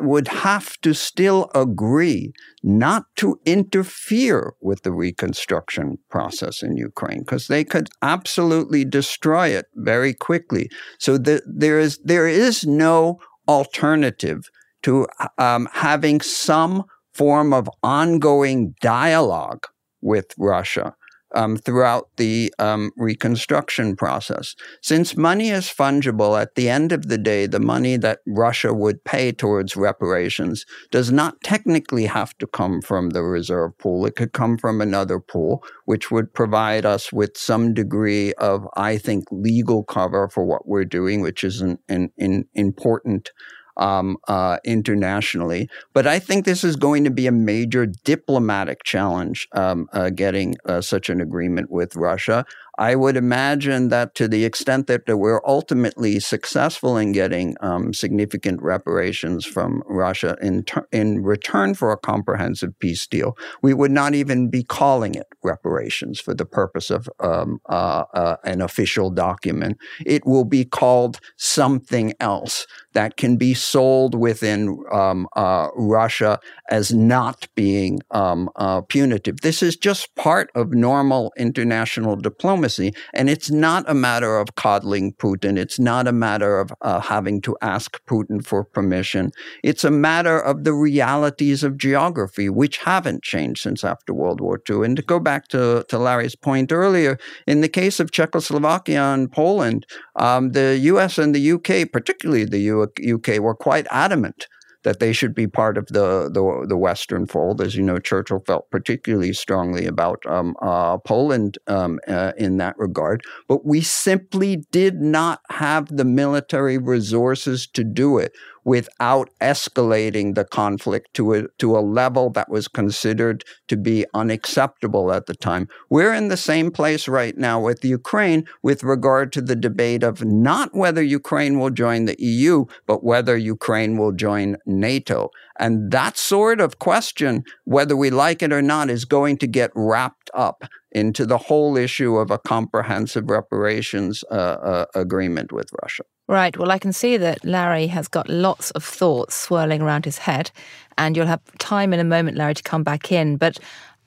would 0.00 0.28
have 0.28 0.80
to 0.80 0.94
still 0.94 1.50
agree 1.54 2.32
not 2.62 3.04
to 3.16 3.40
interfere 3.44 4.52
with 4.60 4.82
the 4.82 4.92
reconstruction 4.92 5.98
process 6.08 6.62
in 6.62 6.76
Ukraine 6.76 7.20
because 7.20 7.48
they 7.48 7.64
could 7.64 7.88
absolutely 8.02 8.84
destroy 8.84 9.48
it 9.48 9.66
very 9.74 10.14
quickly. 10.14 10.68
So 11.00 11.18
the, 11.18 11.42
there 11.46 11.80
is 11.80 11.98
there 12.04 12.28
is 12.28 12.64
no 12.64 13.18
alternative 13.48 14.48
to 14.82 15.06
um, 15.38 15.68
having 15.72 16.20
some 16.20 16.84
form 17.12 17.52
of 17.52 17.68
ongoing 17.82 18.74
dialogue 18.80 19.66
with 20.00 20.26
Russia 20.38 20.94
um, 21.34 21.56
throughout 21.56 22.08
the 22.16 22.52
um, 22.58 22.92
reconstruction 22.96 23.96
process. 23.96 24.54
Since 24.82 25.16
money 25.16 25.50
is 25.50 25.66
fungible, 25.66 26.40
at 26.40 26.54
the 26.54 26.68
end 26.68 26.92
of 26.92 27.08
the 27.08 27.18
day, 27.18 27.46
the 27.46 27.60
money 27.60 27.96
that 27.96 28.20
Russia 28.26 28.72
would 28.72 29.04
pay 29.04 29.32
towards 29.32 29.76
reparations 29.76 30.64
does 30.90 31.10
not 31.10 31.40
technically 31.42 32.06
have 32.06 32.36
to 32.38 32.46
come 32.46 32.80
from 32.80 33.10
the 33.10 33.22
reserve 33.22 33.76
pool. 33.78 34.06
It 34.06 34.16
could 34.16 34.32
come 34.32 34.56
from 34.56 34.80
another 34.80 35.20
pool, 35.20 35.64
which 35.84 36.10
would 36.10 36.32
provide 36.32 36.86
us 36.86 37.12
with 37.12 37.36
some 37.36 37.74
degree 37.74 38.32
of, 38.34 38.66
I 38.76 38.98
think, 38.98 39.24
legal 39.30 39.84
cover 39.84 40.28
for 40.28 40.44
what 40.44 40.68
we're 40.68 40.84
doing, 40.84 41.20
which 41.20 41.44
is 41.44 41.60
an, 41.60 41.78
an, 41.88 42.10
an 42.18 42.46
important 42.54 43.30
um, 43.76 44.16
uh, 44.28 44.58
internationally. 44.64 45.68
But 45.92 46.06
I 46.06 46.18
think 46.18 46.44
this 46.44 46.64
is 46.64 46.76
going 46.76 47.04
to 47.04 47.10
be 47.10 47.26
a 47.26 47.32
major 47.32 47.86
diplomatic 47.86 48.84
challenge 48.84 49.48
um, 49.52 49.88
uh, 49.92 50.10
getting 50.10 50.56
uh, 50.64 50.80
such 50.80 51.08
an 51.08 51.20
agreement 51.20 51.70
with 51.70 51.96
Russia. 51.96 52.44
I 52.78 52.94
would 52.94 53.16
imagine 53.16 53.88
that 53.88 54.14
to 54.16 54.28
the 54.28 54.44
extent 54.44 54.86
that 54.86 55.02
we're 55.06 55.40
ultimately 55.46 56.20
successful 56.20 56.96
in 56.96 57.12
getting 57.12 57.56
um, 57.60 57.94
significant 57.94 58.62
reparations 58.62 59.44
from 59.46 59.82
Russia 59.86 60.36
in, 60.42 60.64
ter- 60.64 60.86
in 60.92 61.22
return 61.22 61.74
for 61.74 61.92
a 61.92 61.96
comprehensive 61.96 62.78
peace 62.78 63.06
deal, 63.06 63.36
we 63.62 63.72
would 63.72 63.90
not 63.90 64.14
even 64.14 64.50
be 64.50 64.62
calling 64.62 65.14
it 65.14 65.26
reparations 65.42 66.20
for 66.20 66.34
the 66.34 66.44
purpose 66.44 66.90
of 66.90 67.08
um, 67.20 67.58
uh, 67.68 68.04
uh, 68.14 68.36
an 68.44 68.60
official 68.60 69.10
document. 69.10 69.78
It 70.04 70.26
will 70.26 70.44
be 70.44 70.64
called 70.64 71.20
something 71.36 72.12
else 72.20 72.66
that 72.92 73.16
can 73.16 73.36
be 73.36 73.52
sold 73.52 74.14
within 74.14 74.82
um, 74.90 75.28
uh, 75.36 75.68
Russia 75.76 76.38
as 76.70 76.94
not 76.94 77.46
being 77.54 78.00
um, 78.10 78.48
uh, 78.56 78.80
punitive. 78.80 79.36
This 79.42 79.62
is 79.62 79.76
just 79.76 80.14
part 80.14 80.50
of 80.54 80.72
normal 80.72 81.32
international 81.36 82.16
diplomacy, 82.16 82.65
and 83.14 83.30
it's 83.30 83.50
not 83.50 83.84
a 83.88 83.94
matter 83.94 84.38
of 84.38 84.54
coddling 84.54 85.12
Putin. 85.12 85.58
It's 85.58 85.78
not 85.78 86.06
a 86.06 86.12
matter 86.12 86.58
of 86.58 86.72
uh, 86.80 87.00
having 87.00 87.40
to 87.42 87.56
ask 87.60 88.04
Putin 88.06 88.44
for 88.44 88.64
permission. 88.64 89.30
It's 89.62 89.84
a 89.84 89.90
matter 89.90 90.38
of 90.38 90.64
the 90.64 90.74
realities 90.74 91.62
of 91.62 91.78
geography, 91.78 92.48
which 92.48 92.78
haven't 92.78 93.22
changed 93.22 93.62
since 93.62 93.84
after 93.84 94.12
World 94.12 94.40
War 94.40 94.60
II. 94.68 94.84
And 94.84 94.96
to 94.96 95.02
go 95.02 95.18
back 95.20 95.48
to, 95.48 95.84
to 95.88 95.98
Larry's 95.98 96.36
point 96.36 96.72
earlier, 96.72 97.18
in 97.46 97.60
the 97.60 97.68
case 97.68 98.00
of 98.00 98.10
Czechoslovakia 98.10 99.02
and 99.02 99.30
Poland, 99.30 99.86
um, 100.16 100.52
the 100.52 100.78
U.S. 100.82 101.18
and 101.18 101.34
the 101.34 101.40
U.K., 101.40 101.84
particularly 101.86 102.44
the 102.44 102.58
U- 102.58 102.92
UK 103.14 103.38
were 103.40 103.54
quite 103.54 103.86
adamant 103.90 104.46
that 104.86 105.00
they 105.00 105.12
should 105.12 105.34
be 105.34 105.48
part 105.48 105.76
of 105.76 105.88
the, 105.88 106.30
the, 106.30 106.64
the 106.68 106.76
Western 106.76 107.26
fold. 107.26 107.60
As 107.60 107.74
you 107.74 107.82
know, 107.82 107.98
Churchill 107.98 108.44
felt 108.46 108.70
particularly 108.70 109.32
strongly 109.32 109.84
about 109.84 110.24
um, 110.26 110.54
uh, 110.62 110.98
Poland 110.98 111.58
um, 111.66 111.98
uh, 112.06 112.30
in 112.38 112.58
that 112.58 112.78
regard. 112.78 113.24
But 113.48 113.66
we 113.66 113.80
simply 113.80 114.64
did 114.70 115.00
not 115.02 115.40
have 115.50 115.88
the 115.88 116.04
military 116.04 116.78
resources 116.78 117.66
to 117.66 117.82
do 117.82 118.18
it 118.18 118.32
without 118.66 119.30
escalating 119.40 120.34
the 120.34 120.44
conflict 120.44 121.14
to 121.14 121.32
a, 121.34 121.42
to 121.56 121.78
a 121.78 121.78
level 121.78 122.30
that 122.30 122.50
was 122.50 122.66
considered 122.66 123.44
to 123.68 123.76
be 123.76 124.04
unacceptable 124.12 125.12
at 125.12 125.26
the 125.26 125.36
time. 125.36 125.68
We're 125.88 126.12
in 126.12 126.26
the 126.28 126.36
same 126.36 126.72
place 126.72 127.06
right 127.06 127.38
now 127.38 127.60
with 127.60 127.84
Ukraine 127.84 128.44
with 128.64 128.82
regard 128.82 129.32
to 129.34 129.40
the 129.40 129.54
debate 129.54 130.02
of 130.02 130.24
not 130.24 130.74
whether 130.74 131.00
Ukraine 131.00 131.60
will 131.60 131.70
join 131.70 132.06
the 132.06 132.16
EU, 132.18 132.64
but 132.88 133.04
whether 133.04 133.36
Ukraine 133.36 133.98
will 133.98 134.12
join 134.12 134.56
NATO. 134.66 135.30
And 135.60 135.92
that 135.92 136.18
sort 136.18 136.60
of 136.60 136.80
question, 136.80 137.44
whether 137.64 137.96
we 137.96 138.10
like 138.10 138.42
it 138.42 138.52
or 138.52 138.62
not, 138.62 138.90
is 138.90 139.04
going 139.04 139.36
to 139.38 139.46
get 139.46 139.70
wrapped 139.76 140.28
up 140.34 140.64
into 140.90 141.24
the 141.24 141.38
whole 141.38 141.76
issue 141.76 142.16
of 142.16 142.32
a 142.32 142.38
comprehensive 142.38 143.30
reparations 143.30 144.24
uh, 144.28 144.34
uh, 144.34 144.86
agreement 144.96 145.52
with 145.52 145.68
Russia. 145.80 146.02
Right. 146.28 146.56
Well, 146.56 146.72
I 146.72 146.78
can 146.78 146.92
see 146.92 147.16
that 147.18 147.44
Larry 147.44 147.86
has 147.86 148.08
got 148.08 148.28
lots 148.28 148.72
of 148.72 148.82
thoughts 148.82 149.36
swirling 149.36 149.80
around 149.80 150.04
his 150.04 150.18
head, 150.18 150.50
and 150.98 151.16
you'll 151.16 151.26
have 151.26 151.40
time 151.58 151.92
in 151.92 152.00
a 152.00 152.04
moment, 152.04 152.36
Larry, 152.36 152.54
to 152.54 152.62
come 152.64 152.82
back 152.82 153.12
in. 153.12 153.36
But 153.36 153.58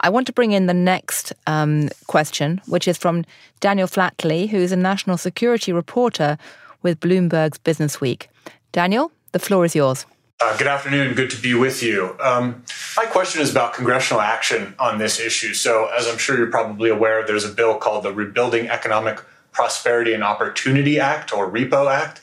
I 0.01 0.09
want 0.09 0.28
to 0.28 0.34
bring 0.34 0.51
in 0.51 0.65
the 0.65 0.74
next 0.74 1.32
um, 1.47 1.89
question, 2.07 2.61
which 2.67 2.88
is 2.88 2.97
from 2.97 3.24
Daniel 3.61 3.88
Flatley, 3.88 4.49
who 4.49 4.57
is 4.57 4.74
a 4.74 4.78
national 4.78 5.17
security 5.17 5.72
reporter 5.72 6.38
with 6.82 6.99
Bloomberg's 6.99 7.57
Business 7.57 8.01
Week. 8.01 8.30
Daniel, 8.74 9.11
the 9.32 9.39
floor 9.39 9.63
is 9.63 9.76
yours. 9.76 10.05
Uh, 10.41 10.55
good 10.57 10.67
afternoon. 10.67 11.15
Good 11.15 11.30
to 11.32 11.41
be 11.41 11.53
with 11.53 11.84
you. 11.84 12.15
Um, 12.22 12.63
my 12.95 13.05
question 13.05 13.41
is 13.41 13.51
about 13.51 13.74
congressional 13.74 14.22
action 14.22 14.74
on 14.80 14.97
this 14.97 15.20
issue. 15.20 15.53
So, 15.53 15.89
as 15.97 16.07
I'm 16.07 16.17
sure 16.17 16.38
you're 16.38 16.47
probably 16.47 16.89
aware, 16.89 17.26
there's 17.26 17.43
a 17.43 17.49
bill 17.49 17.76
called 17.76 18.03
the 18.03 18.13
Rebuilding 18.13 18.70
Economic 18.70 19.20
Prosperity 19.52 20.14
and 20.14 20.24
Opportunity 20.24 21.00
Act 21.00 21.34
or 21.34 21.50
REPO 21.50 21.91
Act. 21.91 22.22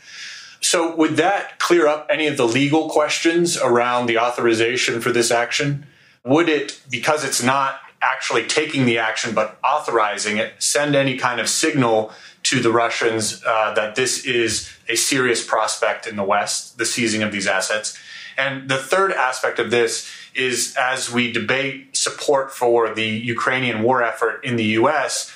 So, 0.60 0.94
would 0.96 1.16
that 1.16 1.58
clear 1.58 1.86
up 1.86 2.06
any 2.10 2.26
of 2.26 2.36
the 2.36 2.46
legal 2.46 2.88
questions 2.88 3.56
around 3.56 4.06
the 4.06 4.18
authorization 4.18 5.00
for 5.00 5.12
this 5.12 5.30
action? 5.30 5.86
Would 6.24 6.48
it, 6.48 6.80
because 6.90 7.24
it's 7.24 7.42
not 7.42 7.78
actually 8.02 8.46
taking 8.46 8.84
the 8.84 8.98
action 8.98 9.34
but 9.34 9.58
authorizing 9.64 10.38
it, 10.38 10.54
send 10.58 10.94
any 10.94 11.16
kind 11.16 11.40
of 11.40 11.48
signal 11.48 12.12
to 12.44 12.60
the 12.60 12.70
Russians 12.70 13.42
uh, 13.44 13.74
that 13.74 13.94
this 13.96 14.24
is 14.24 14.70
a 14.88 14.96
serious 14.96 15.44
prospect 15.44 16.06
in 16.06 16.16
the 16.16 16.24
West, 16.24 16.78
the 16.78 16.84
seizing 16.84 17.22
of 17.22 17.32
these 17.32 17.46
assets? 17.46 17.98
And 18.36 18.68
the 18.68 18.76
third 18.76 19.12
aspect 19.12 19.58
of 19.58 19.70
this 19.70 20.10
is 20.34 20.76
as 20.78 21.10
we 21.10 21.32
debate 21.32 21.96
support 21.96 22.52
for 22.52 22.94
the 22.94 23.06
Ukrainian 23.06 23.82
war 23.82 24.02
effort 24.02 24.44
in 24.44 24.56
the 24.56 24.64
US, 24.80 25.30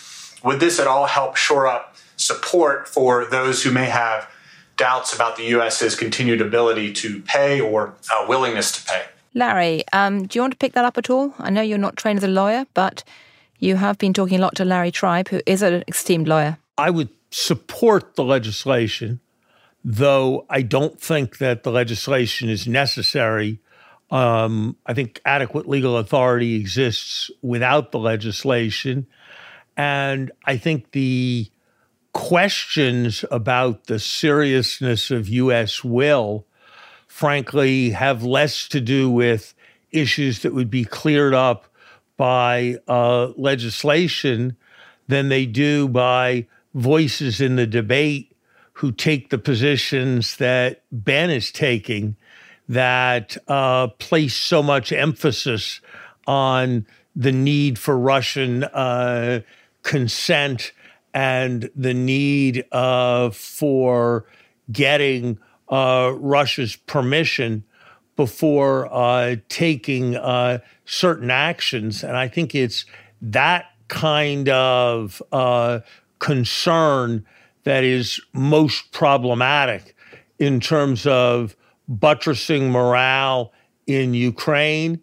would 0.45 0.61
this 0.61 0.79
at 0.79 0.87
all 0.87 1.07
help 1.07 1.37
shore 1.37 1.67
up 1.67 1.97
support 2.17 2.89
for 2.89 3.25
those 3.25 3.63
who 3.63 3.71
may 3.71 3.87
have 3.87 4.29
doubts 4.77 5.15
about 5.15 5.37
the 5.37 5.45
US's 5.45 5.95
continued 5.95 6.41
ability 6.41 6.93
to 6.93 7.21
pay 7.23 7.61
or 7.61 7.95
uh, 8.13 8.25
willingness 8.29 8.73
to 8.73 8.91
pay? 8.91 9.05
Larry, 9.35 9.85
um, 9.93 10.27
do 10.27 10.39
you 10.39 10.43
want 10.43 10.53
to 10.53 10.59
pick 10.59 10.73
that 10.73 10.85
up 10.85 10.99
at 10.99 11.09
all? 11.09 11.35
I 11.39 11.51
know 11.51 11.63
you're 11.63 11.79
not 11.79 11.97
trained 11.97 12.19
as 12.19 12.25
a 12.25 12.29
lawyer, 12.29 12.67
but 12.75 13.05
you 13.59 13.77
have 13.77 13.99
been 13.99 14.13
talking 14.13 14.39
a 14.39 14.43
lot 14.43 14.57
to 14.57 14.65
Larry 14.65 14.91
Tribe, 14.91 15.29
who 15.29 15.41
is 15.47 15.63
an 15.63 15.85
esteemed 15.87 16.27
lawyer. 16.27 16.59
I 16.77 16.91
would 16.91 17.11
support 17.31 18.17
the 18.17 18.25
legislation, 18.25 19.21
though 19.85 20.47
I 20.49 20.63
don't 20.63 21.01
think 21.01 21.39
that 21.39 21.63
the 21.63 21.71
legislation 21.71 22.49
is 22.49 22.67
necessary. 22.67 23.61
Um, 24.11 24.77
I 24.87 24.95
think 24.95 25.21
adequate 25.25 25.69
legal 25.69 25.97
authority 25.99 26.57
exists 26.57 27.31
without 27.43 27.93
the 27.93 27.99
legislation. 27.99 29.07
And 29.81 30.31
I 30.45 30.59
think 30.59 30.91
the 30.91 31.51
questions 32.13 33.25
about 33.31 33.87
the 33.87 33.99
seriousness 33.99 35.11
of 35.11 35.27
U.S. 35.27 35.83
will, 35.83 36.45
frankly, 37.09 37.89
have 37.89 38.23
less 38.23 38.69
to 38.69 38.81
do 38.83 39.09
with 39.09 39.55
issues 39.91 40.41
that 40.41 40.53
would 40.53 40.69
be 40.69 40.85
cleared 40.85 41.33
up 41.33 41.65
by 42.19 42.77
uh, 42.89 43.29
legislation 43.39 44.55
than 45.09 45.31
they 45.31 45.47
do 45.47 45.89
by 45.89 46.47
voices 46.75 47.41
in 47.41 47.57
the 47.57 47.67
debate 47.67 48.37
who 48.75 48.93
take 48.93 49.31
the 49.31 49.39
positions 49.39 50.37
that 50.37 50.83
Benn 50.93 51.31
is 51.31 51.51
taking 51.51 52.17
that 52.69 53.35
uh, 53.49 53.89
place 53.89 54.37
so 54.37 54.63
much 54.63 54.93
emphasis 54.93 55.81
on 56.27 56.87
the 57.17 57.33
need 57.33 57.79
for 57.79 57.99
Russian 57.99 58.65
uh, 58.65 59.41
consent 59.83 60.73
and 61.13 61.71
the 61.75 61.95
need 61.95 62.65
uh, 62.73 63.31
for 63.31 64.27
getting 64.71 65.39
uh, 65.69 66.13
Russia's 66.17 66.77
permission 66.77 67.65
before 68.17 68.93
uh, 68.93 69.37
taking 69.49 70.17
uh, 70.17 70.59
certain 70.85 71.31
actions. 71.31 72.05
And 72.05 72.17
I 72.17 72.29
think 72.29 72.55
it's 72.55 72.85
that 73.23 73.67
kind 73.89 74.49
of 74.49 75.23
uh, 75.33 75.81
concern 76.19 77.25
that 77.65 77.85
is 77.85 78.21
most 78.33 78.93
problematic 78.93 79.97
in 80.39 80.61
terms 80.61 81.07
of 81.07 81.57
buttressing 81.89 82.71
morale 82.71 83.53
in 83.87 84.15
Ukraine. 84.15 85.01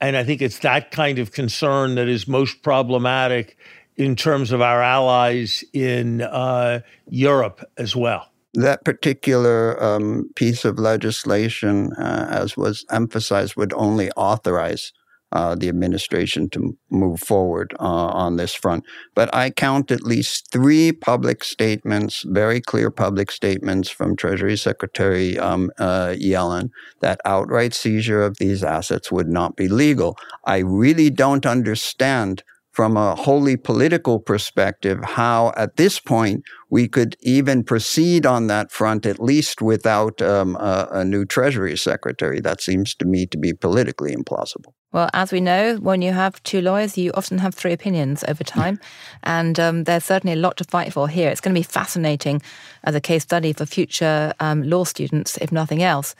And 0.00 0.16
I 0.16 0.24
think 0.24 0.40
it's 0.40 0.60
that 0.60 0.90
kind 0.90 1.18
of 1.18 1.32
concern 1.32 1.94
that 1.96 2.08
is 2.08 2.26
most 2.26 2.62
problematic 2.62 3.56
in 4.00 4.16
terms 4.16 4.50
of 4.50 4.62
our 4.62 4.82
allies 4.82 5.62
in 5.74 6.22
uh, 6.22 6.80
Europe 7.10 7.62
as 7.76 7.94
well. 7.94 8.32
That 8.54 8.82
particular 8.82 9.80
um, 9.82 10.30
piece 10.36 10.64
of 10.64 10.78
legislation, 10.78 11.92
uh, 11.92 12.26
as 12.30 12.56
was 12.56 12.86
emphasized, 12.90 13.56
would 13.56 13.74
only 13.74 14.10
authorize 14.12 14.94
uh, 15.32 15.54
the 15.54 15.68
administration 15.68 16.48
to 16.50 16.76
move 16.90 17.20
forward 17.20 17.74
uh, 17.78 17.84
on 18.24 18.36
this 18.36 18.54
front. 18.54 18.84
But 19.14 19.32
I 19.34 19.50
count 19.50 19.90
at 19.90 20.02
least 20.02 20.50
three 20.50 20.92
public 20.92 21.44
statements, 21.44 22.24
very 22.26 22.60
clear 22.62 22.90
public 22.90 23.30
statements 23.30 23.90
from 23.90 24.16
Treasury 24.16 24.56
Secretary 24.56 25.38
um, 25.38 25.70
uh, 25.78 26.14
Yellen 26.18 26.70
that 27.00 27.20
outright 27.26 27.74
seizure 27.74 28.22
of 28.22 28.38
these 28.38 28.64
assets 28.64 29.12
would 29.12 29.28
not 29.28 29.56
be 29.56 29.68
legal. 29.68 30.16
I 30.46 30.58
really 30.58 31.10
don't 31.10 31.44
understand 31.44 32.42
from 32.80 32.96
a 32.96 33.14
wholly 33.14 33.58
political 33.58 34.18
perspective 34.18 34.98
how, 35.04 35.52
at 35.54 35.76
this 35.76 36.00
point, 36.00 36.42
we 36.70 36.88
could 36.88 37.14
even 37.20 37.62
proceed 37.62 38.24
on 38.24 38.46
that 38.46 38.72
front, 38.72 39.04
at 39.04 39.20
least 39.20 39.60
without 39.60 40.22
um, 40.22 40.56
a, 40.56 40.88
a 40.90 41.04
new 41.04 41.26
Treasury 41.26 41.76
Secretary. 41.76 42.40
That 42.40 42.62
seems 42.62 42.94
to 42.94 43.04
me 43.04 43.26
to 43.26 43.36
be 43.36 43.52
politically 43.52 44.16
implausible. 44.16 44.72
Well, 44.92 45.10
as 45.12 45.30
we 45.30 45.42
know, 45.42 45.76
when 45.76 46.00
you 46.00 46.12
have 46.12 46.42
two 46.42 46.62
lawyers, 46.62 46.96
you 46.96 47.12
often 47.12 47.36
have 47.36 47.54
three 47.54 47.74
opinions 47.74 48.24
over 48.26 48.42
time. 48.42 48.80
and 49.24 49.60
um, 49.60 49.84
there's 49.84 50.04
certainly 50.04 50.32
a 50.32 50.40
lot 50.40 50.56
to 50.56 50.64
fight 50.64 50.94
for 50.94 51.06
here. 51.06 51.28
It's 51.28 51.42
going 51.42 51.54
to 51.54 51.60
be 51.60 51.62
fascinating 51.62 52.40
as 52.82 52.94
a 52.94 53.00
case 53.00 53.24
study 53.24 53.52
for 53.52 53.66
future 53.66 54.32
um, 54.40 54.62
law 54.62 54.84
students, 54.84 55.36
if 55.36 55.52
nothing 55.52 55.82
else. 55.82 56.14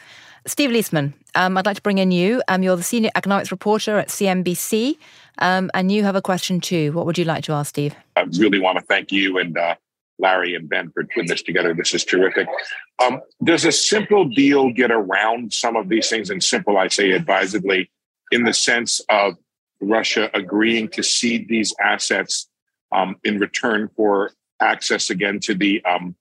Steve 0.47 0.71
Liesman, 0.71 1.13
um, 1.35 1.57
I'd 1.57 1.67
like 1.67 1.77
to 1.77 1.83
bring 1.83 1.99
in 1.99 2.11
you. 2.11 2.43
Um, 2.49 2.63
you're 2.63 2.77
the 2.77 2.83
senior 2.83 3.11
economics 3.15 3.51
reporter 3.51 3.99
at 3.99 4.09
CNBC, 4.09 4.97
um, 5.41 5.71
and 5.75 5.91
you 5.91 6.05
have 6.05 6.17
a 6.17 6.23
question 6.23 6.61
too. 6.61 6.93
What 6.93 7.07
would 7.07 7.19
you 7.19 7.25
like 7.25 7.45
to 7.45 7.53
ask, 7.53 7.71
Steve? 7.71 7.95
I 8.17 8.23
really 8.39 8.61
want 8.61 8.79
to 8.79 8.85
thank 8.85 9.11
you 9.13 9.39
and 9.39 9.57
uh, 9.57 9.75
Larry 10.19 10.55
and 10.55 10.69
Benn 10.69 10.91
for 10.93 11.05
putting 11.05 11.29
this 11.29 11.43
together. 11.43 11.75
This 11.75 11.95
is 11.95 12.05
terrific. 12.05 12.47
Um, 12.99 13.21
does 13.43 13.65
a 13.65 13.73
simple 13.73 14.27
deal 14.27 14.71
get 14.71 14.91
around 14.91 15.53
some 15.53 15.77
of 15.77 15.89
these 15.89 16.09
things? 16.09 16.31
And 16.31 16.43
simple, 16.43 16.77
I 16.77 16.89
say 16.89 17.11
advisedly, 17.13 17.91
in 18.31 18.45
the 18.45 18.53
sense 18.53 19.01
of 19.09 19.37
Russia 19.81 20.31
agreeing 20.35 20.89
to 20.91 21.03
cede 21.03 21.49
these 21.49 21.75
assets 21.83 22.49
um, 22.93 23.17
in 23.25 23.39
return 23.39 23.89
for 23.97 24.33
access 24.61 25.11
again 25.11 25.41
to 25.41 25.55
the 25.55 25.83
um, 25.85 26.15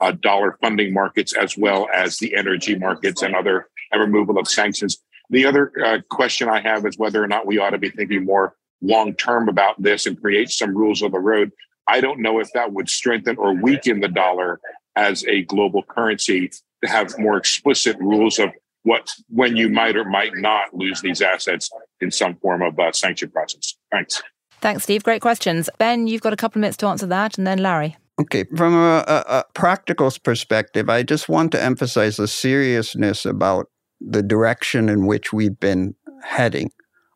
uh, 0.00 0.12
dollar 0.12 0.58
funding 0.60 0.92
markets 0.92 1.32
as 1.32 1.56
well 1.56 1.88
as 1.94 2.18
the 2.18 2.34
energy 2.34 2.76
markets 2.76 3.22
and 3.22 3.34
other 3.34 3.68
and 3.92 4.00
removal 4.00 4.38
of 4.38 4.48
sanctions. 4.48 4.98
The 5.30 5.46
other 5.46 5.72
uh, 5.84 5.98
question 6.10 6.48
I 6.48 6.60
have 6.60 6.84
is 6.84 6.98
whether 6.98 7.22
or 7.22 7.28
not 7.28 7.46
we 7.46 7.58
ought 7.58 7.70
to 7.70 7.78
be 7.78 7.90
thinking 7.90 8.24
more 8.24 8.56
long 8.82 9.14
term 9.14 9.48
about 9.48 9.80
this 9.82 10.06
and 10.06 10.20
create 10.20 10.50
some 10.50 10.76
rules 10.76 11.02
of 11.02 11.12
the 11.12 11.18
road. 11.18 11.50
I 11.88 12.00
don't 12.00 12.20
know 12.20 12.40
if 12.40 12.52
that 12.52 12.72
would 12.72 12.88
strengthen 12.88 13.36
or 13.36 13.54
weaken 13.54 14.00
the 14.00 14.08
dollar 14.08 14.60
as 14.96 15.24
a 15.26 15.42
global 15.42 15.82
currency 15.82 16.50
to 16.82 16.90
have 16.90 17.18
more 17.18 17.36
explicit 17.36 17.96
rules 17.98 18.38
of 18.38 18.50
what 18.84 19.08
when 19.28 19.56
you 19.56 19.68
might 19.68 19.96
or 19.96 20.04
might 20.04 20.36
not 20.36 20.72
lose 20.74 21.00
these 21.00 21.22
assets 21.22 21.70
in 22.00 22.10
some 22.10 22.36
form 22.36 22.62
of 22.62 22.78
uh, 22.78 22.92
sanction 22.92 23.30
process. 23.30 23.74
Thanks. 23.90 24.22
Thanks, 24.60 24.84
Steve. 24.84 25.02
Great 25.02 25.20
questions. 25.20 25.68
Benn, 25.78 26.06
you've 26.06 26.22
got 26.22 26.32
a 26.32 26.36
couple 26.36 26.58
of 26.58 26.60
minutes 26.60 26.76
to 26.78 26.86
answer 26.86 27.06
that, 27.06 27.36
and 27.36 27.46
then 27.46 27.58
Larry. 27.58 27.96
Okay, 28.20 28.44
from 28.56 28.74
a, 28.74 29.04
a, 29.06 29.24
a 29.28 29.44
practical 29.54 30.10
perspective, 30.22 30.88
I 30.88 31.02
just 31.02 31.28
want 31.28 31.50
to 31.52 31.62
emphasize 31.62 32.16
the 32.16 32.28
seriousness 32.28 33.26
about 33.26 33.66
the 34.00 34.22
direction 34.22 34.88
in 34.88 35.06
which 35.06 35.32
we've 35.32 35.58
been 35.58 35.94
heading 36.22 36.70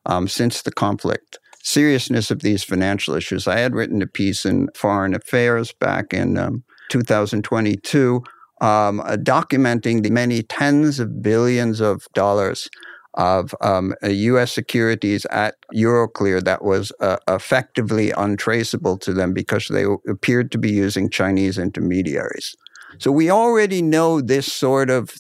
um, 0.07 0.27
since 0.27 0.63
the 0.63 0.73
conflict. 0.73 1.39
Seriousness 1.69 2.31
of 2.31 2.41
these 2.41 2.65
financial 2.65 3.15
issues. 3.15 3.47
I 3.47 3.59
had 3.59 3.75
written 3.75 4.01
a 4.01 4.07
piece 4.07 4.47
in 4.47 4.69
Foreign 4.75 5.15
Affairs 5.15 5.71
back 5.71 6.15
in 6.15 6.39
um, 6.39 6.65
2022 6.89 8.23
um, 8.63 9.01
uh, 9.01 9.19
documenting 9.19 10.03
the 10.03 10.09
many 10.11 10.43
tens 10.43 10.99
of 10.99 11.21
billions 11.21 11.81
of 11.81 12.07
dollars 12.15 12.71
of 13.13 13.55
um, 13.61 13.95
U.S. 14.03 14.51
securities 14.51 15.27
at 15.27 15.57
Euroclear 15.75 16.43
that 16.43 16.65
was 16.65 16.91
uh, 17.01 17.19
effectively 17.29 18.13
untraceable 18.13 18.97
to 18.99 19.13
them 19.13 19.35
because 19.35 19.69
they 19.69 19.85
appeared 20.09 20.51
to 20.53 20.59
be 20.59 20.71
using 20.71 21.11
Chinese 21.11 21.59
intermediaries. 21.59 22.57
So 22.97 23.13
we 23.13 23.31
already 23.31 23.83
know 23.83 24.23
this 24.23 24.51
sort 24.51 24.89
of 24.89 25.15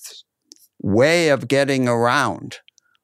way 0.80 1.28
of 1.28 1.46
getting 1.46 1.88
around 1.88 2.60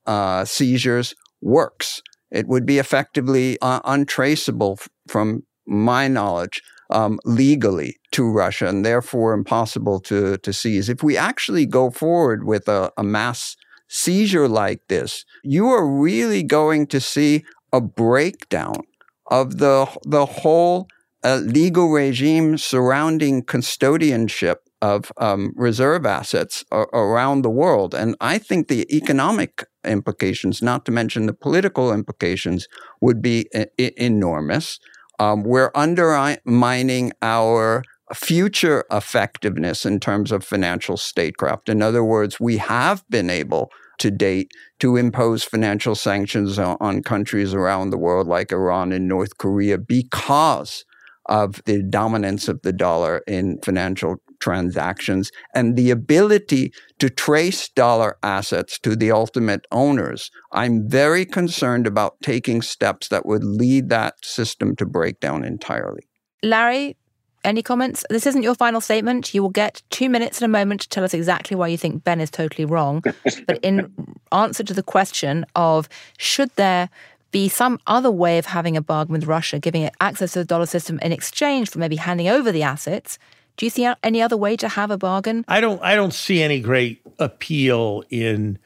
uh, 0.07 0.47
seizures 0.47 1.15
works. 1.43 2.01
It 2.35 2.49
would 2.49 2.67
be 2.67 2.79
effectively 2.79 3.57
uh, 3.63 3.81
untraceable 3.85 4.79
f- 4.81 4.89
from 5.09 5.45
my 5.67 6.09
knowledge 6.09 6.61
um, 6.91 7.19
legally 7.25 7.97
to 8.13 8.31
Russia 8.31 8.67
and 8.67 8.85
therefore 8.85 9.33
impossible 9.33 10.01
to, 10.01 10.37
to 10.39 10.53
seize. 10.53 10.89
If 10.89 11.03
we 11.03 11.17
actually 11.17 11.65
go 11.65 11.91
forward 11.91 12.45
with 12.45 12.69
a, 12.69 12.93
a 12.99 13.05
mass 13.05 13.57
seizure 13.89 14.49
like 14.49 14.81
this, 14.89 15.25
you 15.43 15.69
are 15.69 15.87
really 15.87 16.43
going 16.43 16.87
to 16.89 17.01
see 17.01 17.45
a 17.73 17.81
breakdown 17.81 18.83
of 19.31 19.59
the, 19.59 19.87
the 20.05 20.27
whole 20.27 20.89
uh, 21.23 21.37
legal 21.37 21.89
regime 21.91 22.59
surrounding 22.59 23.43
custodianship 23.43 24.57
of 24.85 25.11
um, 25.17 25.53
reserve 25.57 26.05
assets 26.19 26.65
a- 26.71 26.91
around 27.07 27.43
the 27.43 27.57
world. 27.63 27.95
And 27.95 28.11
I 28.21 28.37
think 28.39 28.69
the 28.69 28.83
economic 28.95 29.53
implications, 29.85 30.63
not 30.71 30.85
to 30.85 30.93
mention 30.93 31.27
the 31.27 31.33
political 31.47 31.87
implications, 31.93 32.67
would 33.01 33.21
be 33.23 33.37
I- 33.55 33.93
enormous. 33.97 34.79
Um, 35.19 35.39
we're 35.45 35.71
undermining 35.75 37.13
our 37.23 37.83
future 38.15 38.85
effectiveness 38.91 39.87
in 39.87 40.01
terms 40.01 40.31
of 40.33 40.45
financial 40.45 40.97
statecraft. 40.97 41.69
In 41.69 41.81
other 41.81 42.05
words, 42.05 42.39
we 42.39 42.59
have 42.59 43.03
been 43.09 43.31
able 43.31 43.71
to 43.99 44.11
date 44.11 44.51
to 44.81 44.97
impose 44.97 45.45
financial 45.45 45.95
sanctions 45.95 46.59
on, 46.59 47.03
countries 47.03 47.55
around 47.55 47.91
the 47.91 48.03
world 48.07 48.27
like 48.27 48.53
Iran 48.53 48.93
and 48.93 49.09
North 49.09 49.39
Korea 49.39 49.79
because 49.79 50.85
of 51.27 51.63
the 51.65 51.83
dominance 51.83 52.49
of 52.49 52.61
the 52.63 52.73
dollar 52.73 53.23
in 53.27 53.59
financial 53.65 54.17
transactions 54.45 55.31
and 55.55 55.75
the 55.75 55.91
ability 55.91 56.71
to 56.99 57.09
trace 57.09 57.67
dollar 57.71 58.19
assets 58.23 58.79
to 58.79 58.95
the 58.95 59.11
ultimate 59.11 59.65
owners. 59.73 60.31
I'm 60.53 60.87
very 60.87 61.25
concerned 61.25 61.87
about 61.87 62.21
taking 62.23 62.61
steps 62.61 63.09
that 63.09 63.25
would 63.25 63.43
lead 63.43 63.89
that 63.89 64.23
system 64.23 64.77
to 64.77 64.85
break 64.85 65.19
down 65.19 65.45
entirely. 65.45 66.03
Larry, 66.43 66.95
any 67.43 67.63
comments? 67.63 68.05
This 68.11 68.27
isn't 68.27 68.43
your 68.43 68.55
final 68.55 68.83
statement. 68.83 69.33
You 69.33 69.41
will 69.43 69.57
get 69.65 69.83
two 69.89 70.11
minutes 70.11 70.43
in 70.43 70.45
a 70.45 70.49
moment 70.59 70.83
to 70.83 70.89
tell 70.91 71.05
us 71.05 71.15
exactly 71.15 71.57
why 71.57 71.69
you 71.69 71.79
think 71.79 72.05
Benn 72.05 72.21
is 72.21 72.31
totally 72.31 72.67
wrong. 72.67 73.03
but 73.47 73.59
in 73.63 73.91
answer 74.31 74.63
to 74.63 74.75
the 74.75 74.83
question 74.83 75.47
of 75.55 75.89
should 76.19 76.51
there 76.57 76.91
be 77.31 77.49
some 77.49 77.79
other 77.87 78.11
way 78.11 78.37
of 78.37 78.45
having 78.45 78.77
a 78.77 78.83
bargain 78.83 79.15
with 79.15 79.25
Russia, 79.25 79.59
giving 79.59 79.83
it 79.83 79.95
access 80.01 80.35
to 80.35 80.41
the 80.41 80.45
dollar 80.45 80.67
system 80.67 80.99
in 81.01 81.13
exchange 81.13 81.71
for 81.71 81.79
maybe 81.79 81.97
handing 81.97 82.29
over 82.29 82.53
the 82.53 82.63
assets? 82.63 83.19
Do 83.57 83.67
you 83.67 83.71
see 83.71 83.89
any 84.03 84.21
other 84.21 84.37
way 84.37 84.57
to 84.57 84.69
have 84.69 84.91
a 84.91 84.99
bargain? 84.99 85.45
I 85.49 85.61
don't. 85.61 85.81
I 85.83 85.95
don't 85.95 86.15
see 86.15 86.43
any 86.43 86.61
great 86.61 87.03
appeal 87.19 88.05
in 88.11 88.59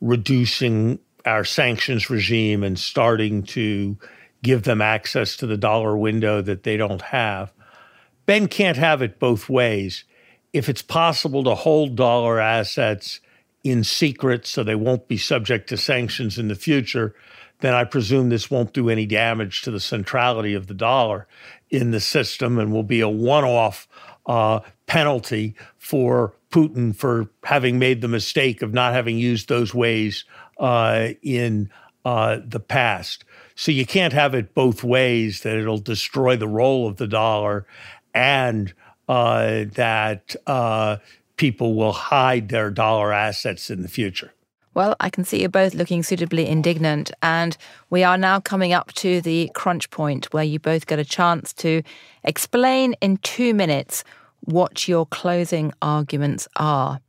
reducing 0.00 0.98
our 1.24 1.44
sanctions 1.44 2.10
regime 2.10 2.62
and 2.62 2.78
starting 2.78 3.42
to 3.42 3.96
give 4.42 4.64
them 4.64 4.82
access 4.82 5.36
to 5.38 5.46
the 5.46 5.56
dollar 5.56 5.96
window 5.96 6.42
that 6.42 6.64
they 6.64 6.76
don't 6.76 7.00
have. 7.00 7.52
Benn 8.26 8.48
can't 8.48 8.76
have 8.76 9.00
it 9.00 9.18
both 9.18 9.48
ways. 9.48 10.04
If 10.52 10.68
it's 10.68 10.82
possible 10.82 11.42
to 11.44 11.54
hold 11.54 11.96
dollar 11.96 12.38
assets 12.38 13.20
in 13.64 13.82
secret 13.82 14.46
so 14.46 14.62
they 14.62 14.74
won't 14.74 15.08
be 15.08 15.16
subject 15.16 15.70
to 15.70 15.76
sanctions 15.78 16.38
in 16.38 16.48
the 16.48 16.54
future, 16.54 17.14
then 17.60 17.72
I 17.72 17.84
presume 17.84 18.28
this 18.28 18.50
won't 18.50 18.74
do 18.74 18.90
any 18.90 19.06
damage 19.06 19.62
to 19.62 19.70
the 19.70 19.80
centrality 19.80 20.52
of 20.52 20.66
the 20.66 20.74
dollar 20.74 21.26
in 21.70 21.90
the 21.90 22.00
system 22.00 22.58
and 22.58 22.72
will 22.72 22.82
be 22.82 23.00
a 23.00 23.08
one 23.08 23.44
off 23.44 23.88
uh, 24.26 24.60
penalty 24.86 25.54
for 25.78 26.34
Putin 26.50 26.94
for 26.94 27.28
having 27.44 27.78
made 27.78 28.00
the 28.00 28.08
mistake 28.08 28.62
of 28.62 28.72
not 28.72 28.92
having 28.92 29.18
used 29.18 29.48
those 29.48 29.74
ways 29.74 30.24
uh, 30.58 31.08
in 31.22 31.70
uh, 32.04 32.38
the 32.44 32.60
past. 32.60 33.24
So 33.54 33.72
you 33.72 33.86
can't 33.86 34.12
have 34.12 34.34
it 34.34 34.54
both 34.54 34.84
ways 34.84 35.42
that 35.42 35.56
it'll 35.56 35.78
destroy 35.78 36.36
the 36.36 36.48
role 36.48 36.86
of 36.86 36.96
the 36.96 37.06
dollar 37.06 37.66
and 38.14 38.72
uh, 39.08 39.64
that 39.74 40.36
uh, 40.46 40.98
people 41.36 41.74
will 41.74 41.92
hide 41.92 42.48
their 42.48 42.70
dollar 42.70 43.12
assets 43.12 43.70
in 43.70 43.82
the 43.82 43.88
future. 43.88 44.32
Well, 44.74 44.96
I 44.98 45.08
can 45.08 45.24
see 45.24 45.40
you're 45.40 45.48
both 45.48 45.74
looking 45.74 46.02
suitably 46.02 46.48
indignant, 46.48 47.12
and 47.22 47.56
we 47.90 48.02
are 48.02 48.18
now 48.18 48.40
coming 48.40 48.72
up 48.72 48.92
to 48.94 49.20
the 49.20 49.50
crunch 49.54 49.88
point 49.90 50.32
where 50.32 50.42
you 50.42 50.58
both 50.58 50.88
get 50.88 50.98
a 50.98 51.04
chance 51.04 51.52
to 51.54 51.82
explain 52.24 52.94
in 53.00 53.18
two 53.18 53.54
minutes 53.54 54.04
what 54.40 54.88
your 54.88 55.06
closing 55.06 55.72
arguments 55.80 56.48
are. 56.56 57.00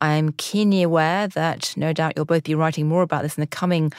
I'm 0.00 0.32
keenly 0.32 0.82
aware 0.82 1.28
that 1.28 1.72
no 1.76 1.92
doubt 1.92 2.14
you'll 2.16 2.24
both 2.24 2.44
be 2.44 2.54
writing 2.54 2.88
more 2.88 3.02
about 3.02 3.22
this 3.22 3.36
in 3.36 3.40
the 3.40 3.46
coming 3.46 3.92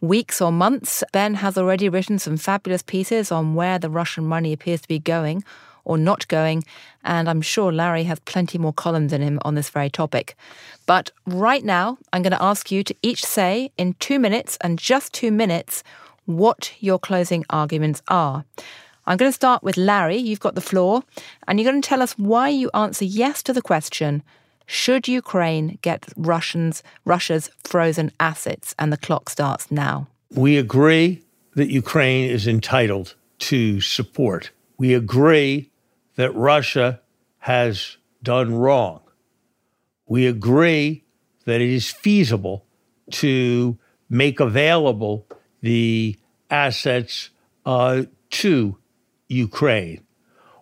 weeks 0.00 0.40
or 0.40 0.52
months. 0.52 1.02
Benn 1.12 1.34
has 1.34 1.56
already 1.56 1.88
written 1.88 2.18
some 2.18 2.36
fabulous 2.36 2.82
pieces 2.82 3.32
on 3.32 3.54
where 3.54 3.78
the 3.78 3.90
Russian 3.90 4.26
money 4.26 4.52
appears 4.52 4.82
to 4.82 4.88
be 4.88 4.98
going 4.98 5.44
or 5.84 5.96
not 5.96 6.26
going. 6.28 6.64
And 7.04 7.30
I'm 7.30 7.40
sure 7.40 7.72
Larry 7.72 8.04
has 8.04 8.18
plenty 8.20 8.58
more 8.58 8.72
columns 8.72 9.12
in 9.12 9.22
him 9.22 9.38
on 9.42 9.54
this 9.54 9.70
very 9.70 9.88
topic. 9.88 10.36
But 10.84 11.10
right 11.26 11.64
now, 11.64 11.98
I'm 12.12 12.22
going 12.22 12.32
to 12.32 12.42
ask 12.42 12.70
you 12.70 12.82
to 12.84 12.94
each 13.02 13.24
say 13.24 13.70
in 13.78 13.94
two 13.94 14.18
minutes 14.18 14.58
and 14.60 14.78
just 14.78 15.12
two 15.12 15.30
minutes 15.30 15.82
what 16.26 16.72
your 16.80 16.98
closing 16.98 17.44
arguments 17.48 18.02
are. 18.08 18.44
I'm 19.06 19.16
going 19.16 19.28
to 19.30 19.34
start 19.34 19.62
with 19.62 19.76
Larry. 19.76 20.16
You've 20.16 20.40
got 20.40 20.56
the 20.56 20.60
floor, 20.60 21.02
and 21.46 21.58
you're 21.58 21.70
going 21.70 21.80
to 21.80 21.88
tell 21.88 22.02
us 22.02 22.18
why 22.18 22.48
you 22.48 22.70
answer 22.74 23.04
yes 23.04 23.42
to 23.44 23.52
the 23.52 23.62
question 23.62 24.22
Should 24.66 25.06
Ukraine 25.06 25.78
get 25.82 26.06
Russians, 26.16 26.82
Russia's 27.04 27.48
frozen 27.62 28.10
assets? 28.18 28.74
And 28.78 28.92
the 28.92 28.96
clock 28.96 29.30
starts 29.30 29.70
now. 29.70 30.08
We 30.30 30.56
agree 30.56 31.22
that 31.54 31.70
Ukraine 31.70 32.28
is 32.30 32.48
entitled 32.48 33.14
to 33.38 33.80
support. 33.80 34.50
We 34.76 34.92
agree 34.92 35.70
that 36.16 36.34
Russia 36.34 37.00
has 37.38 37.96
done 38.22 38.54
wrong. 38.54 39.00
We 40.06 40.26
agree 40.26 41.04
that 41.44 41.60
it 41.60 41.70
is 41.70 41.90
feasible 41.90 42.64
to 43.12 43.78
make 44.10 44.40
available 44.40 45.26
the 45.60 46.16
assets 46.50 47.30
uh, 47.64 48.02
to 48.30 48.76
Ukraine. 49.28 50.00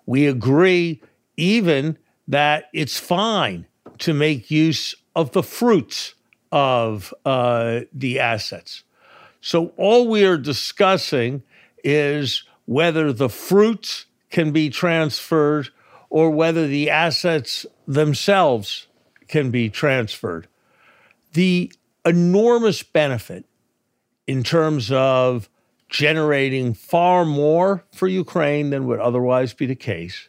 We 0.07 0.27
agree 0.27 1.03
even 1.37 1.99
that 2.29 2.69
it's 2.73 2.99
fine 2.99 3.67
to 3.99 4.15
make 4.15 4.51
use 4.51 4.95
of 5.15 5.33
the 5.33 5.43
fruits 5.43 6.15
of 6.51 7.13
uh, 7.25 7.81
the 7.93 8.21
assets. 8.21 8.85
So 9.41 9.73
all 9.77 10.09
we 10.09 10.25
are 10.25 10.39
discussing 10.39 11.43
is 11.83 12.45
whether 12.67 13.13
the 13.13 13.29
fruits 13.29 14.07
can 14.31 14.53
be 14.53 14.71
transferred 14.71 15.69
or 16.09 16.31
whether 16.31 16.67
the 16.67 16.91
assets 16.91 17.67
themselves 17.87 18.87
can 19.29 19.51
be 19.51 19.69
transferred. 19.69 20.49
The 21.33 21.73
enormous 22.05 22.83
benefit 22.83 23.45
in 24.27 24.43
terms 24.43 24.91
of 24.91 25.49
generating 25.95 26.75
far 26.75 27.25
more 27.25 27.85
for 27.93 28.09
Ukraine 28.09 28.71
than 28.71 28.85
would 28.85 28.99
otherwise 28.99 29.55
be 29.55 29.65
the 29.65 29.77
case, 29.77 30.29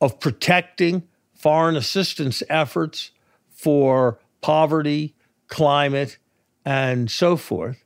of 0.00 0.18
protecting 0.18 1.04
foreign 1.32 1.76
assistance 1.76 2.42
efforts 2.50 3.12
for 3.48 4.18
poverty, 4.40 5.14
climate, 5.46 6.18
and 6.64 7.08
so 7.08 7.36
forth, 7.36 7.84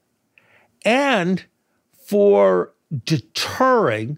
and 0.82 1.44
for 2.06 2.72
deterring 3.04 4.16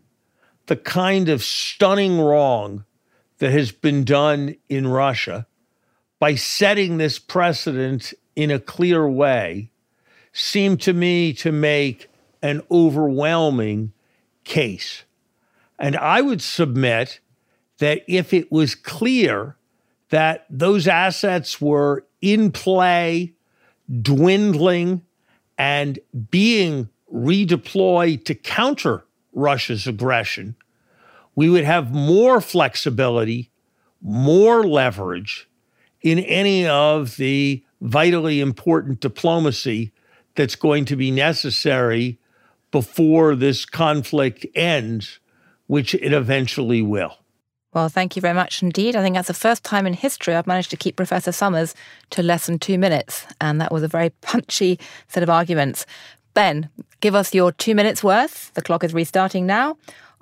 the 0.67 0.77
kind 0.77 1.29
of 1.29 1.43
stunning 1.43 2.21
wrong 2.21 2.85
that 3.39 3.51
has 3.51 3.73
been 3.73 4.05
done 4.05 4.55
in 4.69 4.87
Russia 4.87 5.45
by 6.21 6.37
setting 6.37 6.99
this 6.99 7.19
precedent 7.19 8.15
in 8.37 8.53
a 8.53 8.61
clear 8.61 9.09
way 9.09 9.73
seem 10.33 10.77
to 10.77 10.93
me 10.93 11.33
to 11.33 11.51
make 11.51 12.07
an 12.43 12.63
overwhelming 12.71 13.93
case. 14.45 15.05
And 15.79 15.97
I 15.97 16.21
would 16.21 16.43
submit 16.43 17.21
that 17.79 18.03
if 18.07 18.33
it 18.33 18.53
was 18.53 18.75
clear 18.75 19.57
that 20.11 20.47
those 20.51 20.87
assets 20.87 21.61
were 21.61 22.05
in 22.21 22.53
play, 22.53 23.33
dwindling, 24.03 25.03
and 25.57 25.99
being 26.31 26.89
redeployed 27.13 28.25
to 28.25 28.35
counter 28.35 29.05
Russia's 29.33 29.87
aggression, 29.87 30.57
we 31.35 31.49
would 31.49 31.65
have 31.65 31.93
more 31.93 32.41
flexibility, 32.41 33.51
more 34.03 34.65
leverage 34.65 35.49
in 36.03 36.19
any 36.19 36.67
of 36.67 37.17
the 37.17 37.65
vitally 37.81 38.41
important 38.41 39.01
diplomacy 39.01 39.93
that's 40.35 40.57
going 40.57 40.85
to 40.85 40.97
be 40.97 41.11
necessary 41.11 42.19
before 42.71 43.35
this 43.35 43.65
conflict 43.65 44.47
ends, 44.55 45.19
which 45.67 45.95
it 45.95 46.13
eventually 46.13 46.83
will. 46.83 47.17
Well, 47.73 47.89
thank 47.89 48.17
you 48.17 48.23
very 48.23 48.35
much 48.35 48.63
indeed. 48.63 48.97
I 48.97 49.03
think 49.03 49.15
that's 49.15 49.29
the 49.29 49.35
first 49.35 49.63
time 49.63 49.87
in 49.87 49.93
history 49.93 50.35
I've 50.35 50.47
managed 50.47 50.71
to 50.71 50.77
keep 50.77 50.97
Professor 50.97 51.31
Summers 51.31 51.75
to 52.11 52.23
less 52.23 52.47
than 52.47 52.59
two 52.59 52.79
minutes. 52.79 53.27
And 53.41 53.61
that 53.61 53.71
was 53.71 53.85
a 53.85 53.89
very 53.89 54.11
punchy 54.23 54.79
set 55.07 55.23
of 55.23 55.31
arguments. 55.31 55.87
Benn, 56.35 56.69
give 57.01 57.15
us 57.15 57.33
your 57.33 57.53
two 57.53 57.75
minutes 57.75 58.03
worth, 58.03 58.53
the 58.55 58.63
clock 58.63 58.83
is 58.83 58.95
restarting 58.95 59.47
now, 59.47 59.77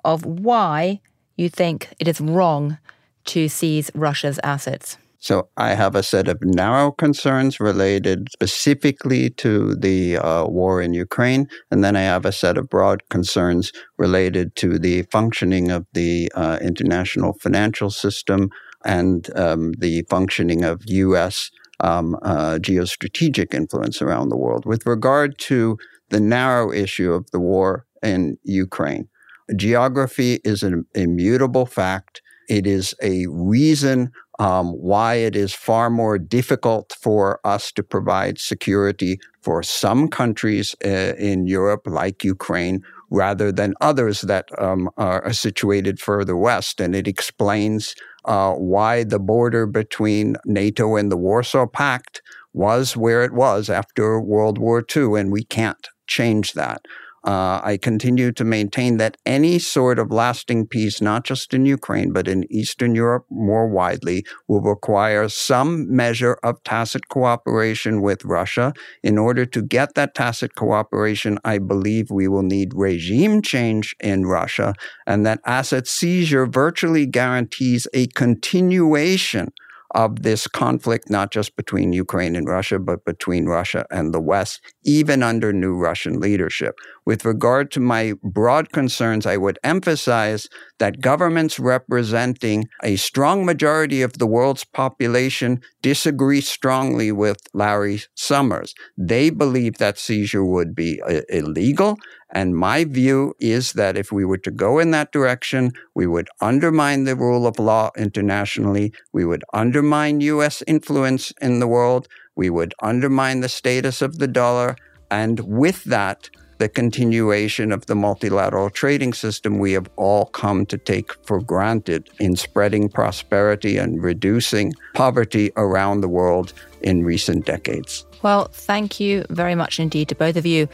of 0.04 0.24
why 0.24 1.00
you 1.36 1.48
think 1.48 1.94
it 1.98 2.08
is 2.08 2.20
wrong 2.20 2.78
to 3.26 3.48
seize 3.48 3.90
Russia's 3.94 4.40
assets. 4.42 4.98
So 5.20 5.48
I 5.56 5.74
have 5.74 5.96
a 5.96 6.02
set 6.02 6.28
of 6.28 6.38
narrow 6.42 6.92
concerns 6.92 7.58
related 7.58 8.28
specifically 8.32 9.30
to 9.30 9.74
the 9.74 10.16
uh, 10.16 10.46
war 10.46 10.80
in 10.80 10.94
Ukraine, 10.94 11.48
and 11.70 11.82
then 11.82 11.96
I 11.96 12.02
have 12.02 12.24
a 12.24 12.32
set 12.32 12.56
of 12.56 12.68
broad 12.68 13.02
concerns 13.08 13.72
related 13.98 14.54
to 14.56 14.78
the 14.78 15.02
functioning 15.10 15.70
of 15.72 15.86
the 15.92 16.30
uh, 16.34 16.58
international 16.62 17.32
financial 17.40 17.90
system 17.90 18.50
and 18.84 19.28
um, 19.36 19.72
the 19.78 20.02
functioning 20.08 20.62
of 20.62 20.82
U.S. 20.86 21.50
Um, 21.80 22.16
uh, 22.22 22.58
geostrategic 22.60 23.54
influence 23.54 24.00
around 24.00 24.28
the 24.28 24.36
world. 24.36 24.66
With 24.66 24.86
regard 24.86 25.38
to 25.40 25.78
the 26.10 26.20
narrow 26.20 26.72
issue 26.72 27.12
of 27.12 27.28
the 27.32 27.40
war 27.40 27.86
in 28.02 28.38
Ukraine, 28.44 29.08
geography 29.56 30.38
is 30.44 30.62
an 30.62 30.84
immutable 30.94 31.66
fact. 31.66 32.22
It 32.48 32.66
is 32.66 32.94
a 33.02 33.26
reason 33.26 34.10
um, 34.38 34.70
why 34.72 35.14
it 35.14 35.34
is 35.34 35.52
far 35.52 35.90
more 35.90 36.18
difficult 36.18 36.96
for 37.00 37.40
us 37.44 37.72
to 37.72 37.82
provide 37.82 38.38
security 38.38 39.18
for 39.42 39.62
some 39.62 40.08
countries 40.08 40.74
uh, 40.84 41.14
in 41.18 41.46
Europe, 41.46 41.82
like 41.86 42.22
Ukraine, 42.24 42.82
rather 43.10 43.50
than 43.50 43.74
others 43.80 44.20
that 44.22 44.46
um, 44.60 44.90
are 44.96 45.32
situated 45.32 45.98
further 45.98 46.36
west. 46.36 46.80
And 46.80 46.94
it 46.94 47.08
explains 47.08 47.94
uh, 48.24 48.52
why 48.52 49.04
the 49.04 49.18
border 49.18 49.66
between 49.66 50.36
NATO 50.44 50.96
and 50.96 51.10
the 51.10 51.16
Warsaw 51.16 51.66
Pact 51.66 52.22
was 52.52 52.96
where 52.96 53.22
it 53.22 53.32
was 53.32 53.70
after 53.70 54.20
World 54.20 54.58
War 54.58 54.84
II, 54.94 55.18
and 55.18 55.32
we 55.32 55.44
can't 55.44 55.88
change 56.06 56.52
that. 56.54 56.82
Uh, 57.24 57.60
I 57.62 57.78
continue 57.80 58.32
to 58.32 58.44
maintain 58.44 58.96
that 58.98 59.16
any 59.26 59.58
sort 59.58 59.98
of 59.98 60.10
lasting 60.10 60.66
peace, 60.66 61.00
not 61.00 61.24
just 61.24 61.52
in 61.52 61.66
Ukraine, 61.66 62.12
but 62.12 62.28
in 62.28 62.50
Eastern 62.50 62.94
Europe 62.94 63.26
more 63.30 63.68
widely, 63.68 64.24
will 64.46 64.60
require 64.60 65.28
some 65.28 65.94
measure 65.94 66.38
of 66.42 66.62
tacit 66.62 67.08
cooperation 67.08 68.00
with 68.02 68.24
Russia. 68.24 68.72
In 69.02 69.18
order 69.18 69.44
to 69.46 69.62
get 69.62 69.94
that 69.94 70.14
tacit 70.14 70.54
cooperation, 70.54 71.38
I 71.44 71.58
believe 71.58 72.10
we 72.10 72.28
will 72.28 72.42
need 72.42 72.72
regime 72.74 73.42
change 73.42 73.96
in 74.00 74.26
Russia, 74.26 74.74
and 75.06 75.26
that 75.26 75.40
asset 75.44 75.86
seizure 75.86 76.46
virtually 76.46 77.06
guarantees 77.06 77.86
a 77.92 78.06
continuation 78.08 79.52
of 79.92 80.22
this 80.22 80.46
conflict, 80.46 81.08
not 81.08 81.30
just 81.30 81.56
between 81.56 81.92
Ukraine 81.92 82.36
and 82.36 82.48
Russia, 82.48 82.78
but 82.78 83.04
between 83.04 83.46
Russia 83.46 83.86
and 83.90 84.12
the 84.12 84.20
West, 84.20 84.60
even 84.84 85.22
under 85.22 85.52
new 85.52 85.74
Russian 85.74 86.20
leadership. 86.20 86.74
With 87.06 87.24
regard 87.24 87.70
to 87.72 87.80
my 87.80 88.14
broad 88.22 88.70
concerns, 88.70 89.24
I 89.24 89.38
would 89.38 89.58
emphasize 89.64 90.48
that 90.78 91.00
governments 91.00 91.58
representing 91.58 92.68
a 92.82 92.96
strong 92.96 93.46
majority 93.46 94.02
of 94.02 94.18
the 94.18 94.26
world's 94.26 94.64
population 94.64 95.60
disagree 95.80 96.42
strongly 96.42 97.10
with 97.10 97.38
Larry 97.54 98.02
Summers. 98.14 98.74
They 98.96 99.30
believe 99.30 99.78
that 99.78 99.98
seizure 99.98 100.44
would 100.44 100.74
be 100.74 101.00
illegal. 101.30 101.96
And 102.30 102.56
my 102.56 102.84
view 102.84 103.34
is 103.40 103.72
that 103.72 103.96
if 103.96 104.12
we 104.12 104.24
were 104.24 104.38
to 104.38 104.50
go 104.50 104.78
in 104.78 104.90
that 104.90 105.12
direction, 105.12 105.72
we 105.94 106.06
would 106.06 106.28
undermine 106.40 107.04
the 107.04 107.16
rule 107.16 107.46
of 107.46 107.58
law 107.58 107.90
internationally. 107.96 108.92
We 109.12 109.24
would 109.24 109.44
undermine 109.52 110.20
U.S. 110.20 110.62
influence 110.66 111.32
in 111.40 111.60
the 111.60 111.68
world. 111.68 112.08
We 112.36 112.50
would 112.50 112.74
undermine 112.82 113.40
the 113.40 113.48
status 113.48 114.02
of 114.02 114.18
the 114.18 114.28
dollar. 114.28 114.76
And 115.10 115.40
with 115.40 115.84
that, 115.84 116.28
the 116.58 116.68
continuation 116.68 117.72
of 117.72 117.86
the 117.86 117.94
multilateral 117.94 118.68
trading 118.68 119.12
system 119.12 119.58
we 119.58 119.72
have 119.72 119.88
all 119.96 120.26
come 120.26 120.66
to 120.66 120.76
take 120.76 121.12
for 121.24 121.40
granted 121.40 122.10
in 122.18 122.36
spreading 122.36 122.88
prosperity 122.88 123.78
and 123.78 124.02
reducing 124.02 124.74
poverty 124.94 125.52
around 125.56 126.00
the 126.00 126.08
world 126.08 126.52
in 126.82 127.04
recent 127.04 127.46
decades. 127.46 128.04
Well, 128.22 128.48
thank 128.52 128.98
you 128.98 129.24
very 129.30 129.54
much 129.54 129.78
indeed 129.78 130.08
to 130.08 130.14
both 130.14 130.36
of 130.36 130.44
you. 130.44 130.68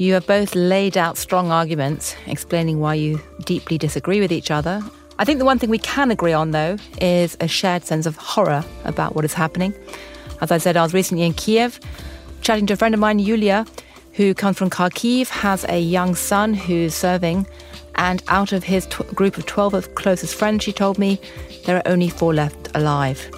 You 0.00 0.14
have 0.14 0.26
both 0.26 0.54
laid 0.54 0.96
out 0.96 1.18
strong 1.18 1.50
arguments 1.50 2.16
explaining 2.26 2.80
why 2.80 2.94
you 2.94 3.20
deeply 3.44 3.76
disagree 3.76 4.18
with 4.18 4.32
each 4.32 4.50
other. 4.50 4.80
I 5.18 5.26
think 5.26 5.38
the 5.38 5.44
one 5.44 5.58
thing 5.58 5.68
we 5.68 5.76
can 5.76 6.10
agree 6.10 6.32
on, 6.32 6.52
though, 6.52 6.78
is 7.02 7.36
a 7.38 7.46
shared 7.46 7.84
sense 7.84 8.06
of 8.06 8.16
horror 8.16 8.64
about 8.84 9.14
what 9.14 9.26
is 9.26 9.34
happening. 9.34 9.74
As 10.40 10.50
I 10.50 10.56
said, 10.56 10.78
I 10.78 10.82
was 10.82 10.94
recently 10.94 11.24
in 11.24 11.34
Kiev 11.34 11.78
chatting 12.40 12.66
to 12.68 12.72
a 12.72 12.76
friend 12.78 12.94
of 12.94 13.00
mine, 13.00 13.18
Yulia, 13.18 13.66
who 14.14 14.32
comes 14.32 14.56
from 14.56 14.70
Kharkiv, 14.70 15.28
has 15.28 15.66
a 15.68 15.78
young 15.78 16.14
son 16.14 16.54
who's 16.54 16.94
serving, 16.94 17.46
and 17.96 18.22
out 18.28 18.52
of 18.52 18.64
his 18.64 18.86
t- 18.86 19.04
group 19.14 19.36
of 19.36 19.44
12 19.44 19.94
closest 19.96 20.34
friends, 20.34 20.64
she 20.64 20.72
told 20.72 20.98
me, 20.98 21.20
there 21.66 21.76
are 21.76 21.82
only 21.84 22.08
four 22.08 22.32
left 22.32 22.74
alive. 22.74 23.30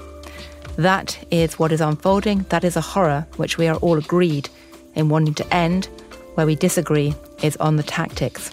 That 0.76 1.18
is 1.32 1.58
what 1.58 1.72
is 1.72 1.80
unfolding. 1.80 2.46
That 2.50 2.62
is 2.62 2.76
a 2.76 2.80
horror 2.80 3.26
which 3.36 3.58
we 3.58 3.66
are 3.66 3.78
all 3.78 3.98
agreed 3.98 4.48
in 4.94 5.08
wanting 5.08 5.34
to 5.34 5.52
end 5.52 5.88
where 6.34 6.46
we 6.46 6.54
disagree 6.54 7.14
is 7.42 7.56
on 7.58 7.76
the 7.76 7.82
tactics. 7.82 8.52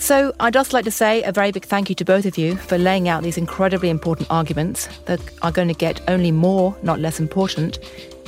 So, 0.00 0.32
I'd 0.38 0.52
just 0.52 0.72
like 0.72 0.84
to 0.84 0.92
say 0.92 1.24
a 1.24 1.32
very 1.32 1.50
big 1.50 1.64
thank 1.64 1.88
you 1.88 1.94
to 1.96 2.04
both 2.04 2.24
of 2.24 2.38
you 2.38 2.56
for 2.56 2.78
laying 2.78 3.08
out 3.08 3.24
these 3.24 3.36
incredibly 3.36 3.90
important 3.90 4.30
arguments 4.30 4.88
that 5.06 5.20
are 5.42 5.50
going 5.50 5.66
to 5.66 5.74
get 5.74 6.00
only 6.08 6.30
more, 6.30 6.76
not 6.82 7.00
less 7.00 7.18
important, 7.18 7.78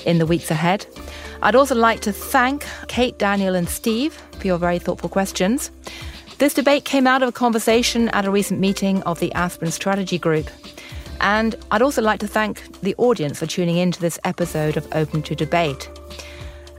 in 0.05 0.19
the 0.19 0.27
weeks 0.27 0.51
ahead. 0.51 0.85
I'd 1.43 1.55
also 1.55 1.75
like 1.75 2.01
to 2.01 2.13
thank 2.13 2.67
Kate, 2.89 3.17
Daniel, 3.19 3.55
and 3.55 3.69
Steve 3.69 4.15
for 4.39 4.47
your 4.47 4.59
very 4.59 4.79
thoughtful 4.79 5.09
questions. 5.09 5.71
This 6.39 6.55
debate 6.55 6.85
came 6.85 7.07
out 7.07 7.23
of 7.23 7.29
a 7.29 7.33
conversation 7.33 8.09
at 8.09 8.25
a 8.25 8.31
recent 8.31 8.61
meeting 8.61 9.03
of 9.03 9.21
the 9.21 9.33
Aspen 9.35 9.71
Strategy 9.71 10.19
Group. 10.19 10.49
And 11.21 11.55
I'd 11.71 11.83
also 11.83 12.03
like 12.03 12.19
to 12.21 12.27
thank 12.27 12.81
the 12.81 12.95
audience 12.97 13.39
for 13.39 13.47
tuning 13.47 13.77
in 13.77 13.93
to 13.93 14.01
this 14.01 14.19
episode 14.25 14.77
of 14.77 14.89
Open 14.93 15.23
to 15.23 15.35
Debate. 15.35 15.89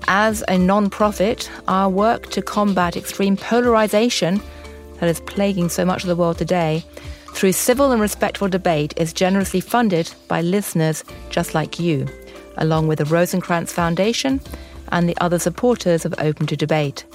As 0.07 0.43
a 0.47 0.57
non 0.57 0.89
profit, 0.89 1.49
our 1.67 1.89
work 1.89 2.29
to 2.31 2.41
combat 2.41 2.97
extreme 2.97 3.37
polarization 3.37 4.41
that 4.99 5.09
is 5.09 5.19
plaguing 5.21 5.69
so 5.69 5.85
much 5.85 6.03
of 6.03 6.07
the 6.07 6.15
world 6.15 6.37
today 6.37 6.83
through 7.33 7.53
civil 7.53 7.91
and 7.91 8.01
respectful 8.01 8.49
debate 8.49 8.93
is 8.97 9.13
generously 9.13 9.61
funded 9.61 10.13
by 10.27 10.41
listeners 10.41 11.03
just 11.29 11.53
like 11.55 11.79
you, 11.79 12.07
along 12.57 12.87
with 12.87 12.99
the 12.99 13.05
Rosenkranz 13.05 13.69
Foundation 13.69 14.41
and 14.89 15.07
the 15.07 15.17
other 15.21 15.39
supporters 15.39 16.05
of 16.05 16.13
Open 16.19 16.45
to 16.47 16.57
Debate. 16.57 17.05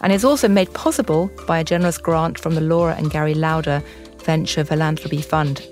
And 0.00 0.12
is 0.12 0.24
also 0.24 0.48
made 0.48 0.72
possible 0.74 1.30
by 1.46 1.60
a 1.60 1.64
generous 1.64 1.96
grant 1.96 2.38
from 2.38 2.56
the 2.56 2.60
Laura 2.60 2.96
and 2.96 3.10
Gary 3.10 3.34
Lauder 3.34 3.82
Venture 4.24 4.64
Philanthropy 4.64 5.22
Fund. 5.22 5.64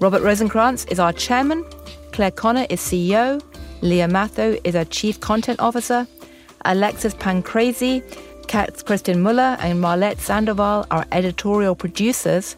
Robert 0.00 0.22
Rosenkranz 0.22 0.90
is 0.90 1.00
our 1.00 1.12
chairman, 1.12 1.64
Clea 2.12 2.30
Conner 2.30 2.66
is 2.70 2.80
CEO, 2.80 3.42
Lia 3.84 4.08
Matthow 4.08 4.58
is 4.64 4.74
our 4.74 4.86
chief 4.86 5.20
content 5.20 5.60
officer, 5.60 6.06
Alexis 6.64 7.12
Pancrazi, 7.12 8.02
Katz 8.48 8.82
Kristin 8.82 9.18
Muller, 9.18 9.58
and 9.60 9.78
Marlette 9.78 10.20
Sandoval 10.20 10.86
are 10.90 11.04
editorial 11.12 11.74
producers, 11.74 12.56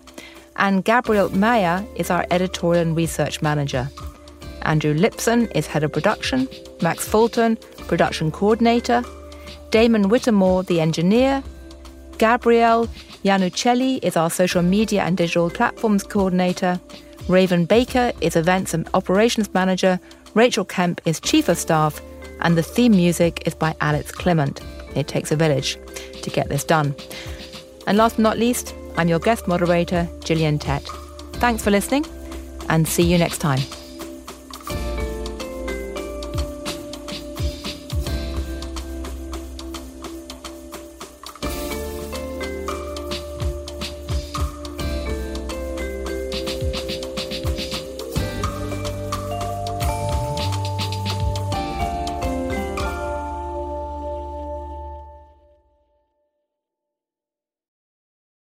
and 0.55 0.85
Gabriel 0.85 1.29
Maya 1.31 1.83
is 1.97 2.13
our 2.13 2.25
editorial 2.31 2.81
and 2.81 2.97
research 2.97 3.43
manager. 3.43 3.91
Andrew 4.63 4.95
Lipson 4.95 5.51
is 5.53 5.67
head 5.67 5.83
of 5.83 5.93
production, 5.93 6.49
Max 6.81 7.09
Fulton, 7.09 7.57
production 7.89 8.31
coordinator, 8.31 9.03
Damon 9.73 10.09
Whittemore, 10.09 10.63
the 10.63 10.81
engineer, 10.81 11.43
Gabrielle 12.19 12.87
Yanucelli 13.25 13.99
is 14.05 14.17
our 14.17 14.31
social 14.31 14.63
media 14.63 15.03
and 15.03 15.17
digital 15.17 15.51
platforms 15.51 16.05
coordinator, 16.05 16.81
Raven 17.29 17.65
Baker 17.65 18.13
is 18.21 18.37
events 18.37 18.75
and 18.75 18.89
operations 18.95 19.53
manager, 19.53 19.99
Rachel 20.37 20.67
Kemp 20.67 21.01
is 21.07 21.19
chief 21.19 21.49
of 21.49 21.57
staff, 21.57 21.99
and 22.41 22.59
the 22.59 22.63
theme 22.63 22.93
music 22.93 23.45
is 23.47 23.55
by 23.55 23.75
Alex 23.81 24.13
Clement. 24.13 24.61
It 24.95 25.09
takes 25.09 25.33
a 25.33 25.37
village 25.37 25.79
to 26.21 26.29
get 26.29 26.51
this 26.51 26.63
done. 26.63 26.95
And 27.87 27.97
last 27.97 28.17
but 28.17 28.23
not 28.23 28.39
least, 28.39 28.75
I'm 28.99 29.09
your 29.09 29.19
guest 29.19 29.49
moderator, 29.49 30.07
Gillian 30.23 30.59
Tett. 30.59 30.83
Thanks 31.37 31.65
for 31.65 31.71
listening, 31.71 32.05
and 32.69 32.87
see 32.87 33.03
you 33.03 33.17
next 33.17 33.39
time. 33.39 33.61